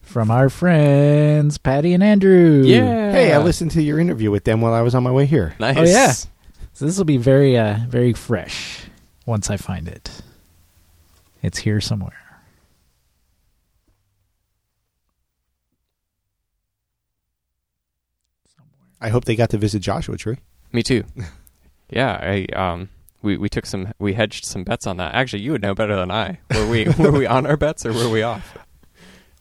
[0.00, 2.62] from our friends Patty and Andrew.
[2.64, 3.10] Yeah.
[3.10, 5.56] Hey, I listened to your interview with them while I was on my way here.
[5.58, 5.76] Nice.
[5.76, 6.12] Oh yeah.
[6.72, 8.84] So this will be very uh very fresh
[9.26, 10.22] once I find it.
[11.42, 12.29] It's here somewhere.
[19.00, 20.38] I hope they got to visit Joshua Tree.
[20.72, 21.04] Me too.
[21.90, 22.88] yeah, I um
[23.22, 25.14] we, we took some we hedged some bets on that.
[25.14, 26.38] Actually, you would know better than I.
[26.54, 28.56] Were we were we on our bets or were we off?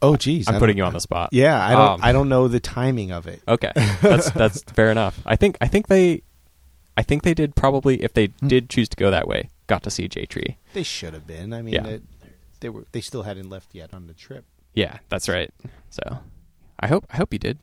[0.02, 1.30] Oh, geez, I'm putting you on the spot.
[1.34, 1.82] Yeah, I don't.
[1.82, 3.42] Um, I don't know the timing of it.
[3.48, 3.72] Okay,
[4.02, 5.20] that's that's fair enough.
[5.26, 6.24] I think I think they,
[6.96, 8.48] I think they did probably if they Hmm.
[8.48, 10.58] did choose to go that way, got to see J Tree.
[10.74, 11.52] They should have been.
[11.54, 11.84] I mean, Yeah.
[11.84, 12.02] they,
[12.62, 12.86] they were.
[12.94, 14.46] They still hadn't left yet on the trip.
[14.74, 15.52] Yeah, that's right.
[15.90, 16.20] So,
[16.80, 17.58] I hope I hope you did.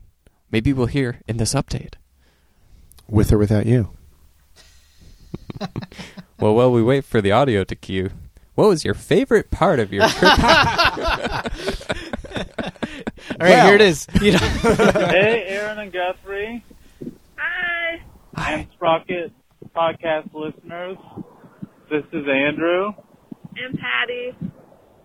[0.51, 1.93] Maybe we'll hear in this update.
[3.09, 3.89] With or without you.
[6.39, 8.11] Well, while we wait for the audio to cue,
[8.53, 10.31] what was your favorite part of your trip?
[10.39, 10.45] All
[13.39, 14.07] right, here it is.
[14.21, 16.63] You know, hey, Aaron and Guthrie.
[17.37, 18.01] Hi.
[18.35, 18.67] Hi.
[18.75, 19.31] Sprocket
[19.75, 20.97] podcast listeners.
[21.89, 22.91] This is Andrew
[23.55, 24.35] And Patty.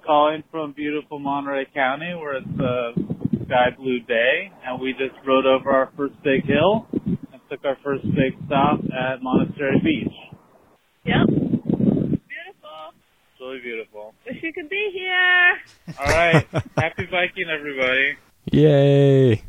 [0.05, 2.93] calling from beautiful Monterey County where it's a
[3.53, 7.77] sky blue day and we just rode over our first big hill and took our
[7.85, 10.13] first big stop at Monastery Beach.
[11.05, 11.27] Yep.
[11.29, 12.17] Beautiful.
[12.25, 14.15] It's really beautiful.
[14.27, 15.97] Wish you could be here.
[16.01, 16.47] All right.
[16.79, 18.17] Happy biking, everybody.
[18.51, 19.43] Yay!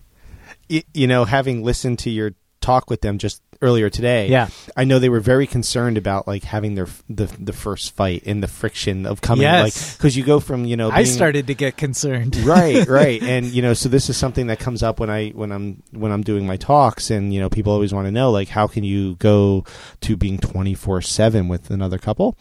[0.69, 2.33] Y- you know, having listened to your
[2.63, 4.47] talk with them just earlier today, Yeah.
[4.75, 8.23] I know they were very concerned about like having their f- the the first fight
[8.25, 9.63] and the friction of coming, Yes.
[9.63, 12.35] like because you go from you know I started to get concerned.
[12.45, 15.51] right right and you know so this is something that comes up when i when
[15.51, 18.49] i'm when i'm doing my talks and you know people always want to know like
[18.49, 19.63] how can you go
[20.01, 22.37] to being 24 7 with another couple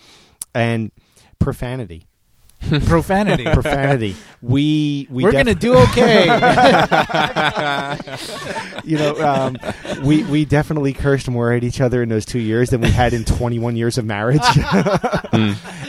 [0.54, 0.90] and
[1.38, 2.06] profanity
[2.86, 3.44] profanity.
[3.44, 4.16] profanity.
[4.40, 6.24] We we We're def- gonna do okay.
[8.84, 9.56] you know, um,
[10.02, 13.12] we we definitely cursed more at each other in those two years than we had
[13.12, 14.40] in 21 years of marriage.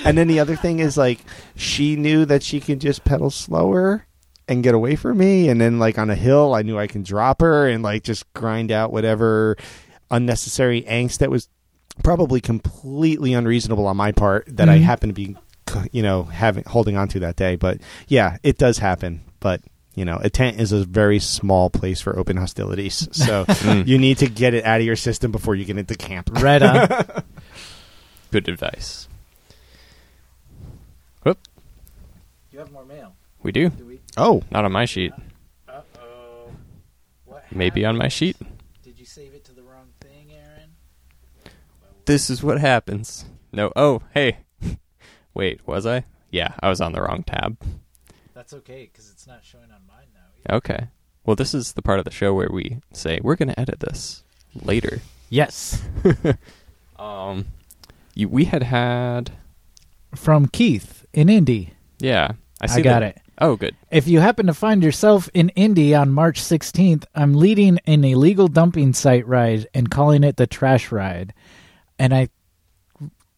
[0.06, 1.20] And then the other thing is like
[1.56, 4.06] she knew that she could just pedal slower
[4.50, 7.04] and get away from me, and then like on a hill, I knew I can
[7.04, 9.56] drop her and like just grind out whatever
[10.12, 11.48] unnecessary angst that was
[12.04, 14.82] probably completely unreasonable on my part that I Mhm.
[14.82, 15.38] happened to be,
[15.92, 17.56] you know, having holding on to that day.
[17.56, 19.22] But yeah, it does happen.
[19.40, 19.62] But
[19.96, 23.88] you know, a tent is a very small place for open hostilities, so Mm.
[23.88, 26.30] you need to get it out of your system before you get into camp.
[26.42, 26.88] right on.
[28.32, 29.08] Good advice.
[31.24, 31.38] Whoop.
[32.52, 33.16] You have more mail.
[33.44, 33.70] We do.
[33.70, 34.00] Do we?
[34.18, 35.12] Oh, Not on my sheet.
[35.70, 36.52] Uh oh.
[37.26, 37.44] What?
[37.52, 38.38] Maybe on my sheet.
[38.84, 40.72] Did you save it to the wrong thing, Aaron?
[42.06, 43.26] This is what happens.
[43.52, 43.72] No.
[43.76, 44.38] Oh, hey.
[45.34, 46.04] Wait, was I?
[46.32, 47.58] Yeah, I was on the wrong tab.
[48.34, 50.56] That's okay because it's not showing on mine now.
[50.58, 50.88] Okay.
[51.26, 53.80] Well, this is the part of the show where we say we're going to edit
[53.80, 54.24] this
[54.56, 55.00] later.
[55.30, 55.82] Yes.
[56.98, 57.48] Um,
[58.14, 59.32] you, we had had
[60.16, 61.74] From Keith in Indy.
[62.00, 62.34] yeah.
[62.62, 62.82] I I see.
[62.82, 63.22] got that- it.
[63.40, 63.76] Oh, good.
[63.92, 68.48] If you happen to find yourself in Indy on March 16th, I'm leading an illegal
[68.48, 71.34] dumping site ride and calling it the trash ride.
[71.98, 72.30] And I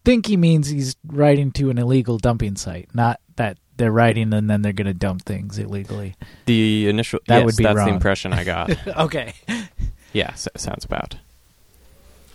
[0.06, 4.50] think he means he's riding to an illegal dumping site, not that they're riding and
[4.50, 6.16] then they're going to dump things illegally.
[6.46, 7.88] The initial That yes, would be that's wrong.
[7.90, 8.88] the impression I got.
[8.98, 9.34] okay.
[10.14, 11.18] yeah, so, sounds about.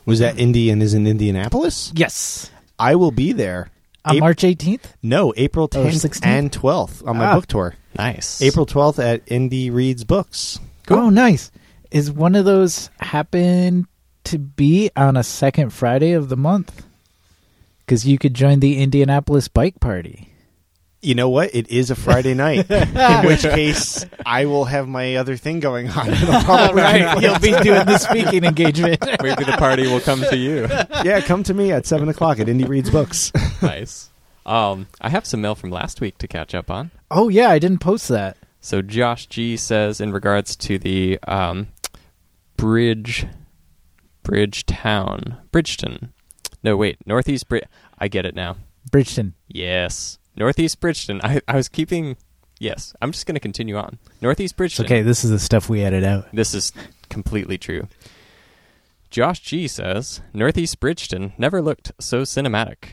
[0.04, 1.92] was that Indian is in Indianapolis?
[1.94, 2.50] Yes.
[2.78, 3.70] I will be there.
[4.04, 4.84] On Ap- March 18th?
[5.02, 6.26] No, April Oh, 10th 16th?
[6.26, 7.34] and 12th on my Ah.
[7.36, 7.74] book tour.
[7.96, 8.40] Nice.
[8.42, 10.58] April 12th at Indy Reads Books.
[10.90, 11.50] Oh, nice.
[11.90, 13.86] Is one of those happen
[14.24, 16.84] to be on a second Friday of the month?
[17.90, 20.28] Because you could join the Indianapolis Bike Party.
[21.02, 21.52] You know what?
[21.52, 22.70] It is a Friday night.
[22.70, 26.08] in which case, I will have my other thing going on.
[26.08, 27.20] It'll probably right.
[27.20, 29.04] You'll be doing the speaking engagement.
[29.20, 30.68] Maybe the party will come to you.
[31.04, 33.32] yeah, come to me at 7 o'clock at Indy Reads Books.
[33.60, 34.10] nice.
[34.46, 36.92] Um, I have some mail from last week to catch up on.
[37.10, 37.50] Oh, yeah.
[37.50, 38.36] I didn't post that.
[38.60, 41.66] So Josh G says in regards to the um,
[42.56, 43.26] bridge,
[44.22, 46.12] Bridgetown, Bridgeton.
[46.62, 47.64] No, wait, Northeast Brid.
[47.98, 48.56] I get it now.
[48.90, 49.34] Bridgeton.
[49.48, 51.20] Yes, Northeast Bridgeton.
[51.22, 52.16] I I was keeping.
[52.58, 53.98] Yes, I'm just going to continue on.
[54.20, 54.84] Northeast It's Bridgeton.
[54.84, 55.02] okay.
[55.02, 56.26] This is the stuff we edit out.
[56.32, 56.72] This is
[57.08, 57.88] completely true.
[59.08, 62.90] Josh G says Northeast Bridgeton never looked so cinematic.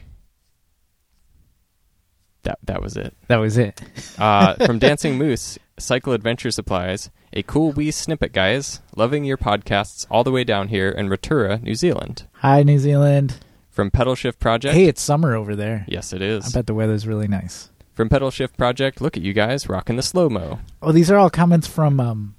[2.44, 3.14] That that was it.
[3.28, 3.82] That was it.
[4.18, 7.10] Uh, from Dancing Moose, Cycle Adventure Supplies.
[7.34, 8.82] A cool wee snippet, guys.
[8.96, 12.26] Loving your podcasts all the way down here in Rotorua, New Zealand.
[12.36, 13.40] Hi, New Zealand.
[13.78, 14.74] From Pedal Shift Project.
[14.74, 15.86] Hey, it's summer over there.
[15.88, 16.48] yes, it is.
[16.48, 17.70] I bet the weather's really nice.
[17.94, 19.02] From Pedal Shift Project.
[19.02, 20.58] Look at you guys rocking the slow mo.
[20.82, 22.36] Oh, these are all comments from um,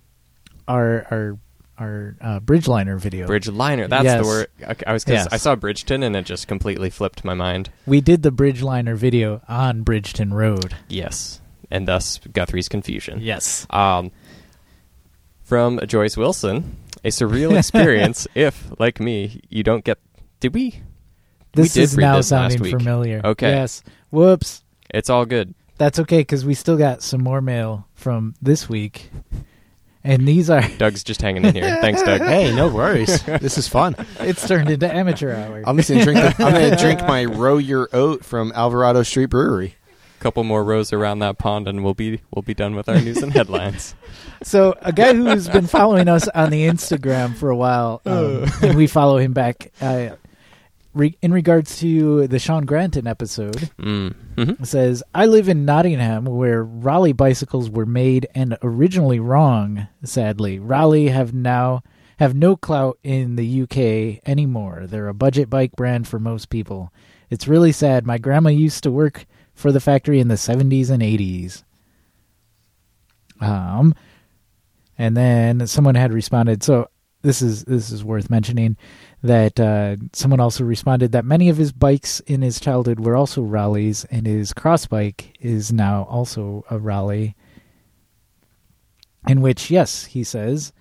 [0.66, 1.38] our our
[1.78, 3.28] our uh, Bridgeliner video.
[3.28, 3.86] Bridge liner.
[3.86, 4.20] That's Yes.
[4.20, 4.46] the word.
[4.60, 5.28] Okay, I was Yes.
[5.30, 7.70] I saw Bridgeton and it just completely flipped my mind.
[7.86, 10.74] We did the Bridgeliner video on Bridgeton Road.
[10.88, 11.40] Yes,
[11.70, 13.20] and thus Guthrie's confusion.
[13.22, 13.64] Yes.
[13.70, 14.10] Um,
[15.44, 19.98] from Joyce Wilson, a surreal experience if, like me, you don't get.
[20.40, 20.82] Did we?
[21.52, 22.76] This we did is read now this last sounding week.
[22.76, 23.20] familiar.
[23.24, 23.50] Okay.
[23.50, 23.82] Yes.
[24.10, 24.62] Whoops.
[24.90, 25.54] It's all good.
[25.78, 29.10] That's okay because we still got some more mail from this week,
[30.02, 30.62] and these are.
[30.78, 31.78] Doug's just hanging in here.
[31.80, 32.20] Thanks, Doug.
[32.20, 33.22] hey, no worries.
[33.24, 33.94] This is fun.
[34.20, 35.62] It's turned into amateur hour.
[35.66, 36.18] I'm just gonna drink.
[36.36, 39.74] The, I'm gonna drink my Row Your Oat from Alvarado Street Brewery.
[40.18, 43.18] couple more rows around that pond, and we'll be we'll be done with our news
[43.18, 43.94] and headlines.
[44.40, 48.76] So a guy who's been following us on the Instagram for a while, um, and
[48.76, 49.72] we follow him back.
[49.80, 50.10] Uh,
[50.94, 54.14] re- in regards to the Sean Granton episode, Mm.
[54.36, 59.88] hmm says, "I live in Nottingham, where Raleigh bicycles were made and originally wrong.
[60.04, 61.82] Sadly, Raleigh have now
[62.18, 64.86] have no clout in the UK anymore.
[64.88, 66.92] They're a budget bike brand for most people.
[67.30, 68.06] It's really sad.
[68.06, 69.24] My grandma used to work
[69.54, 71.62] for the factory in the 70s and 80s."
[73.40, 73.94] Um,
[74.98, 76.62] and then someone had responded.
[76.62, 76.88] So
[77.22, 78.76] this is this is worth mentioning
[79.22, 83.42] that uh, someone also responded that many of his bikes in his childhood were also
[83.42, 87.34] Raleighs, and his cross bike is now also a Raleigh.
[89.26, 90.72] In which, yes, he says,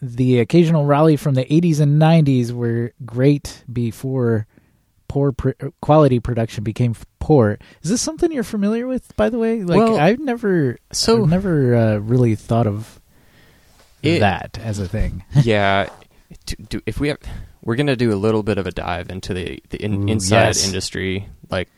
[0.00, 4.46] the occasional Raleigh from the 80s and 90s were great before
[5.08, 5.50] poor pr-
[5.82, 7.58] quality production became poor.
[7.82, 9.62] Is this something you're familiar with, by the way?
[9.62, 13.00] Like, Well, I've never, so- I've never uh, really thought of
[14.02, 15.22] It- that as a thing.
[15.42, 15.88] yeah.
[16.46, 17.18] To, do, if we have,
[17.62, 20.46] we're gonna do a little bit of a dive into the the in, Ooh, inside
[20.48, 20.66] yes.
[20.66, 21.68] industry, like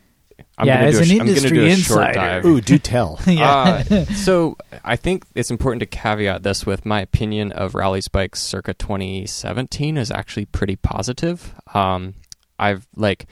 [0.57, 2.13] I'm Yeah, gonna as do a an sh- I'm industry do a short insider.
[2.13, 2.45] dive.
[2.45, 3.19] Ooh, do tell.
[3.27, 3.83] Yeah.
[3.89, 8.41] Uh, so I think it's important to caveat this with my opinion of Raleigh's bikes
[8.41, 11.53] circa 2017 is actually pretty positive.
[11.73, 12.15] Um,
[12.59, 13.27] I've like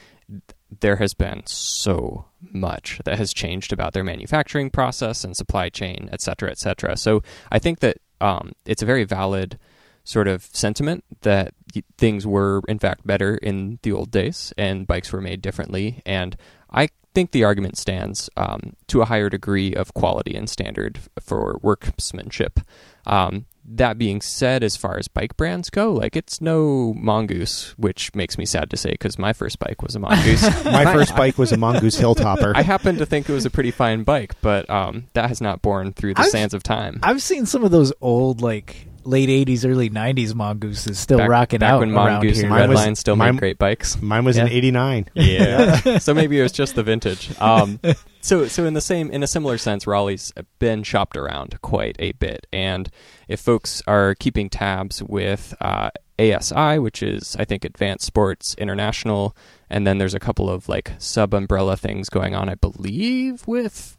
[0.80, 6.08] there has been so much that has changed about their manufacturing process and supply chain,
[6.14, 6.96] et cetera, et cetera.
[6.98, 7.22] So
[7.52, 9.60] I think that um, it's a very valid
[10.06, 11.61] sort of sentiment that y-
[11.98, 16.36] things were in fact better in the old days and bikes were made differently and
[16.70, 21.60] i think the argument stands um, to a higher degree of quality and standard for
[21.62, 22.62] workmanship.
[23.06, 28.14] Um, that being said as far as bike brands go like it's no mongoose which
[28.16, 30.42] makes me sad to say because my first bike was a mongoose.
[30.66, 32.54] My first bike was a Mongoose Hilltopper.
[32.56, 35.62] i happen to think it was a pretty fine bike but um, that has not
[35.62, 37.00] borne through the I've- sands of time.
[37.04, 41.30] I've seen some of those old like late '80s, early '90s Mongoose is still back,
[41.30, 42.46] rocking back out when around mongoose here.
[42.46, 44.54] and Mine was- redline still mine- made great bikes Mine was an Yeah.
[44.54, 45.06] '89.
[45.16, 45.98] Yeah.
[46.00, 47.30] so maybe it was just the vintage.
[47.42, 47.80] Um,
[48.22, 52.12] so so in the same in a similar sense, Raleigh's been shopped around quite a
[52.14, 52.90] bit, and
[53.28, 59.36] if folks are keeping tabs with uh, ASI, which is I think Advanced Sports International,
[59.70, 63.98] and then there's a couple of like sub umbrella things going on, I believe with.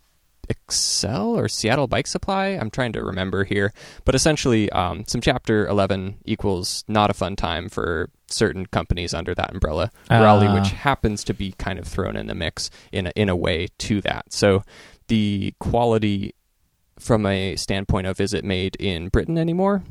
[0.48, 2.46] Excel or Seattle Bike Supply.
[2.48, 3.72] I'm trying to remember here,
[4.04, 9.34] but essentially, um, some Chapter 11 equals not a fun time for certain companies under
[9.34, 9.90] that umbrella.
[10.10, 10.54] Raleigh, Ah.
[10.54, 13.68] which happens to be kind of thrown in the mix in a, in a way
[13.78, 14.32] to that.
[14.32, 14.62] So
[15.08, 16.34] the quality
[16.98, 19.82] from a standpoint of is it made in Britain anymore?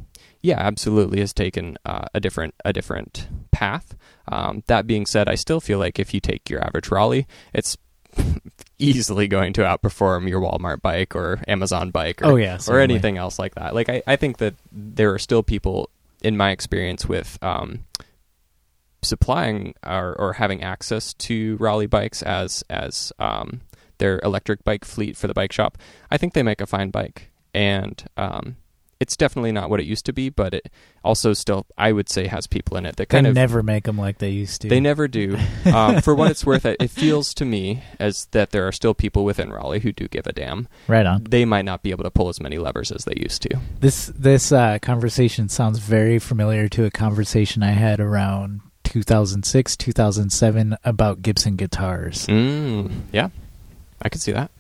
[0.41, 3.95] Yeah, absolutely has taken uh, a different a different path.
[4.28, 7.78] Um, that being said, I still feel like if you take your average Raleigh, it's
[8.79, 13.17] easily going to outperform your Walmart bike or Amazon bike or, Oh, yeah, or anything
[13.17, 13.75] else like that.
[13.75, 15.89] Like I, I think that there are still people
[16.23, 17.85] in my experience with um,
[19.01, 23.61] supplying or, or having access to Raleigh bikes as as um,
[23.97, 25.77] their electric bike fleet for the bike shop.
[26.09, 28.57] I think they make a fine bike, and um,
[29.02, 30.30] it's definitely not what it used to be.
[30.30, 30.69] But it
[31.03, 33.84] also still, I would say, has people in it that They kind of never make
[33.86, 34.69] them like they used to.
[34.69, 35.38] they never do.
[35.72, 38.94] Um, for what it's worth, it, it feels to me as that there are still
[38.94, 40.68] people within Raleigh who do give a damn.
[40.88, 41.23] Right on.
[41.23, 43.60] They might not be able to pull as many levers as they used to.
[43.80, 50.78] This this uh, conversation sounds very familiar to a conversation I had around 2006, 2007
[50.84, 52.28] about Gibson guitars.
[52.28, 53.30] Mm, yeah,
[54.02, 54.52] I could see that.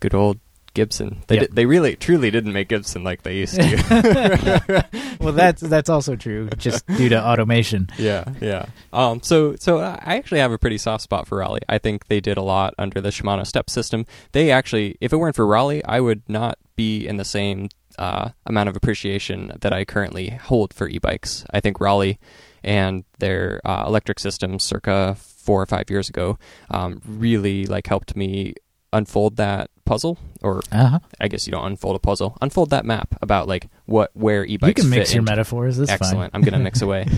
[0.00, 0.38] Good old
[0.76, 1.22] Gibson.
[1.26, 1.46] They Yep.
[1.48, 4.84] did, they really truly didn't make Gibson like they used to.
[5.20, 7.88] well, that's that's also true, just due to automation.
[7.98, 8.66] yeah, yeah.
[8.92, 11.62] Um, so so I actually have a pretty soft spot for Raleigh.
[11.68, 14.06] I think they did a lot under the Shimano STEPS system.
[14.32, 18.30] They actually, if it weren't for Raleigh, I would not be in the same uh,
[18.44, 21.44] amount of appreciation that I currently hold for e-bikes.
[21.50, 22.18] I think Raleigh
[22.62, 26.38] and their uh, electric systems, circa four or five years ago,
[26.70, 28.54] um, really like helped me
[28.92, 30.98] unfold that puzzle or Uh-huh.
[31.18, 32.36] I guess you don't unfold a puzzle.
[32.42, 35.78] Unfold that map about like what where e-bikes You can mix fit your into- metaphors.
[35.78, 36.18] That's Excellent.
[36.18, 36.30] fine.
[36.34, 37.06] I'm gonna mix away.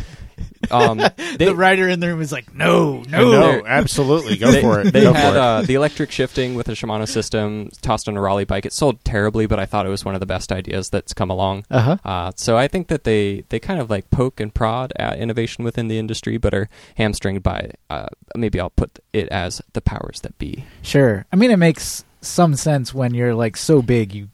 [0.71, 3.67] Um, they, the writer in the room is like, no, No, no.
[3.67, 4.37] absolutely.
[4.39, 4.93] Go they, for it.
[4.93, 5.37] They Go had it.
[5.37, 8.67] uh, the electric shifting with a Shimano system tossed on a Raleigh bike.
[8.67, 11.31] It sold terribly, but I thought it was one of the best ideas that's come
[11.31, 11.65] along.
[11.71, 11.97] Uh-huh.
[12.05, 15.65] Uh, so I think that they, they kind of like poke and prod at innovation
[15.65, 20.21] within the industry, but are hamstringed by uh, maybe I'll put it as the powers
[20.23, 20.65] that be.
[20.83, 21.25] Sure.
[21.33, 24.29] I mean, it makes some sense when you're like so big, you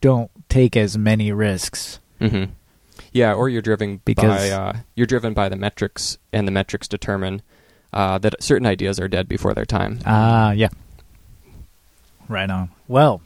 [0.00, 2.00] don't take as many risks.
[2.20, 2.44] hmm
[3.12, 6.88] Yeah, or you're driven Because- by uh, you're driven by the metrics, and the metrics
[6.88, 7.42] determine
[7.92, 9.98] uh, that certain ideas are dead before their time.
[10.06, 10.68] Ah, yeah.
[12.28, 12.68] Right on.
[12.86, 13.22] Well,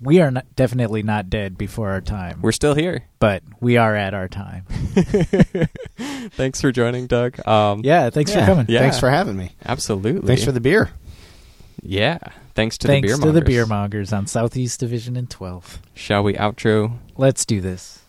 [0.00, 3.04] we are not, definitely not dead before our time, We're still here.
[3.18, 4.64] but we are at our time.
[5.96, 7.46] Thanks for joining, Doug.
[7.48, 8.40] Um, Yeah, thanks Yeah.
[8.40, 8.66] for coming.
[8.68, 8.80] Yeah.
[8.80, 9.52] Thanks for having me.
[9.64, 10.26] absolutely.
[10.26, 10.90] Thanks for the beer.
[11.84, 12.18] Yeah.
[12.54, 13.46] Thanks to Thanks the beer to the mongers.
[13.46, 15.78] beer mongers on Southeast Division and 12th.
[15.94, 16.98] Shall we outro?
[17.16, 18.03] Let's do this.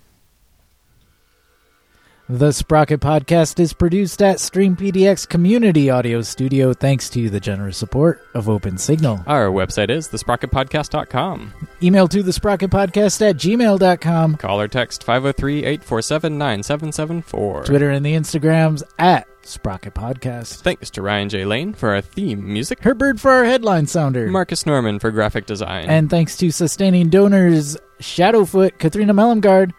[2.27, 7.77] The Sprocket Podcast is produced at Stream PDX Community Audio Studio thanks to the generous
[7.77, 9.23] support of Open Signal.
[9.27, 11.53] Our website is thesprocketpodcast.com.
[11.83, 14.37] Email to the Sprocket Podcast at gmail.com.
[14.37, 17.65] Call or text 503-847-9774.
[17.65, 20.61] Twitter and the Instagrams at Sprocket Podcast.
[20.61, 21.45] Thanks to Ryan J.
[21.45, 22.81] Lane for our theme music.
[22.81, 24.29] Herbert for our headline sounder.
[24.29, 25.91] Marcus Norman for graphic design.
[25.91, 29.73] And thanks to sustaining donors Shadowfoot, Katrina Mellumgard,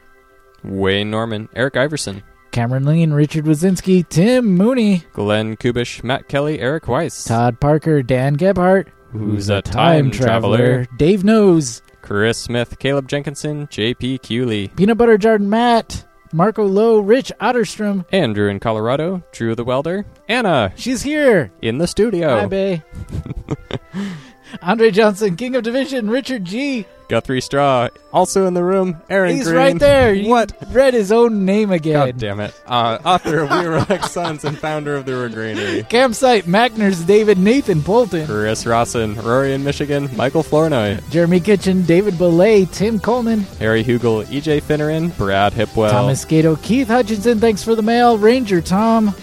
[0.62, 2.22] Wayne Norman, Eric Iverson,
[2.56, 8.32] Cameron Lean, Richard Wazinski, Tim Mooney, Glenn Kubish, Matt Kelly, Eric Weiss, Todd Parker, Dan
[8.32, 10.86] Gebhart, Who's a time traveler.
[10.96, 14.20] Dave Knows, Chris Smith, Caleb Jenkinson, J.P.
[14.20, 18.06] Cooley, Peanut Butter Jordan Matt, Marco Lowe, Rich Otterstrom.
[18.10, 21.52] Andrew in Colorado, Drew the Welder, Anna She's here.
[21.60, 22.82] in the studio, Hi, Bay.
[24.62, 26.86] Andre Johnson, King of Division, Richard G.
[27.08, 29.56] Guthrie Straw, also in the room, Aaron He's Green.
[29.56, 30.12] right there.
[30.12, 30.52] You What?
[30.72, 32.06] read his own name again.
[32.06, 32.52] God damn it.
[32.66, 35.88] Uh, author of We Relax Sons and founder of the Regranary.
[35.88, 38.26] Campsite, Mackner's David Nathan Bolton.
[38.26, 44.24] Chris Rawson, Rory in Michigan, Michael Flournoy, Jeremy Kitchen, David Belay, Tim Coleman, Harry Hugel,
[44.24, 49.14] EJ Finneran, Brad Hipwell, Thomas Gato, Keith Hutchinson, thanks for the mail, Ranger Tom,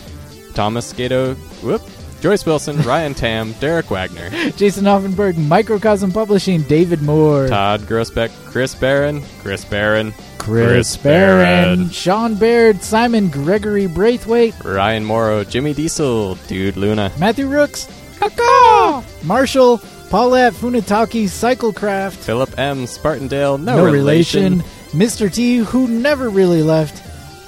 [0.54, 1.82] Thomas Gato, whoop,
[2.24, 8.74] Joyce Wilson, Ryan Tam, Derek Wagner, Jason Offenberg, Microcosm Publishing, David Moore, Todd Grossbeck, Chris
[8.74, 11.90] Barron, Chris Barron, Chris Chris Barron, Barron.
[11.90, 17.90] Sean Baird, Simon Gregory Braithwaite, Ryan Morrow, Jimmy Diesel, Dude Luna, Matthew Rooks,
[18.20, 19.04] Caw-caw!
[19.24, 19.80] Marshall,
[20.10, 24.64] Paulette Funataki, Cyclecraft, Philip M, Spartandale, no, No, relation, relation.
[24.94, 25.30] Mr.
[25.34, 27.04] T, who never really left,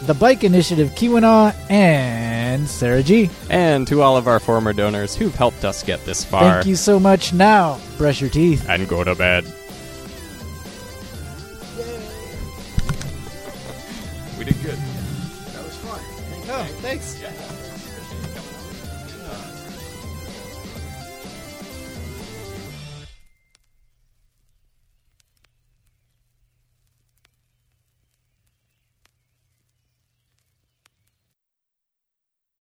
[0.06, 3.30] the Bike Initiative, Kiwana, and Sarah G.
[3.50, 6.54] and to all of our former donors who've helped us get this far.
[6.56, 7.34] Thank you so much.
[7.34, 8.68] Now, brush your teeth.
[8.70, 9.46] And go to bed.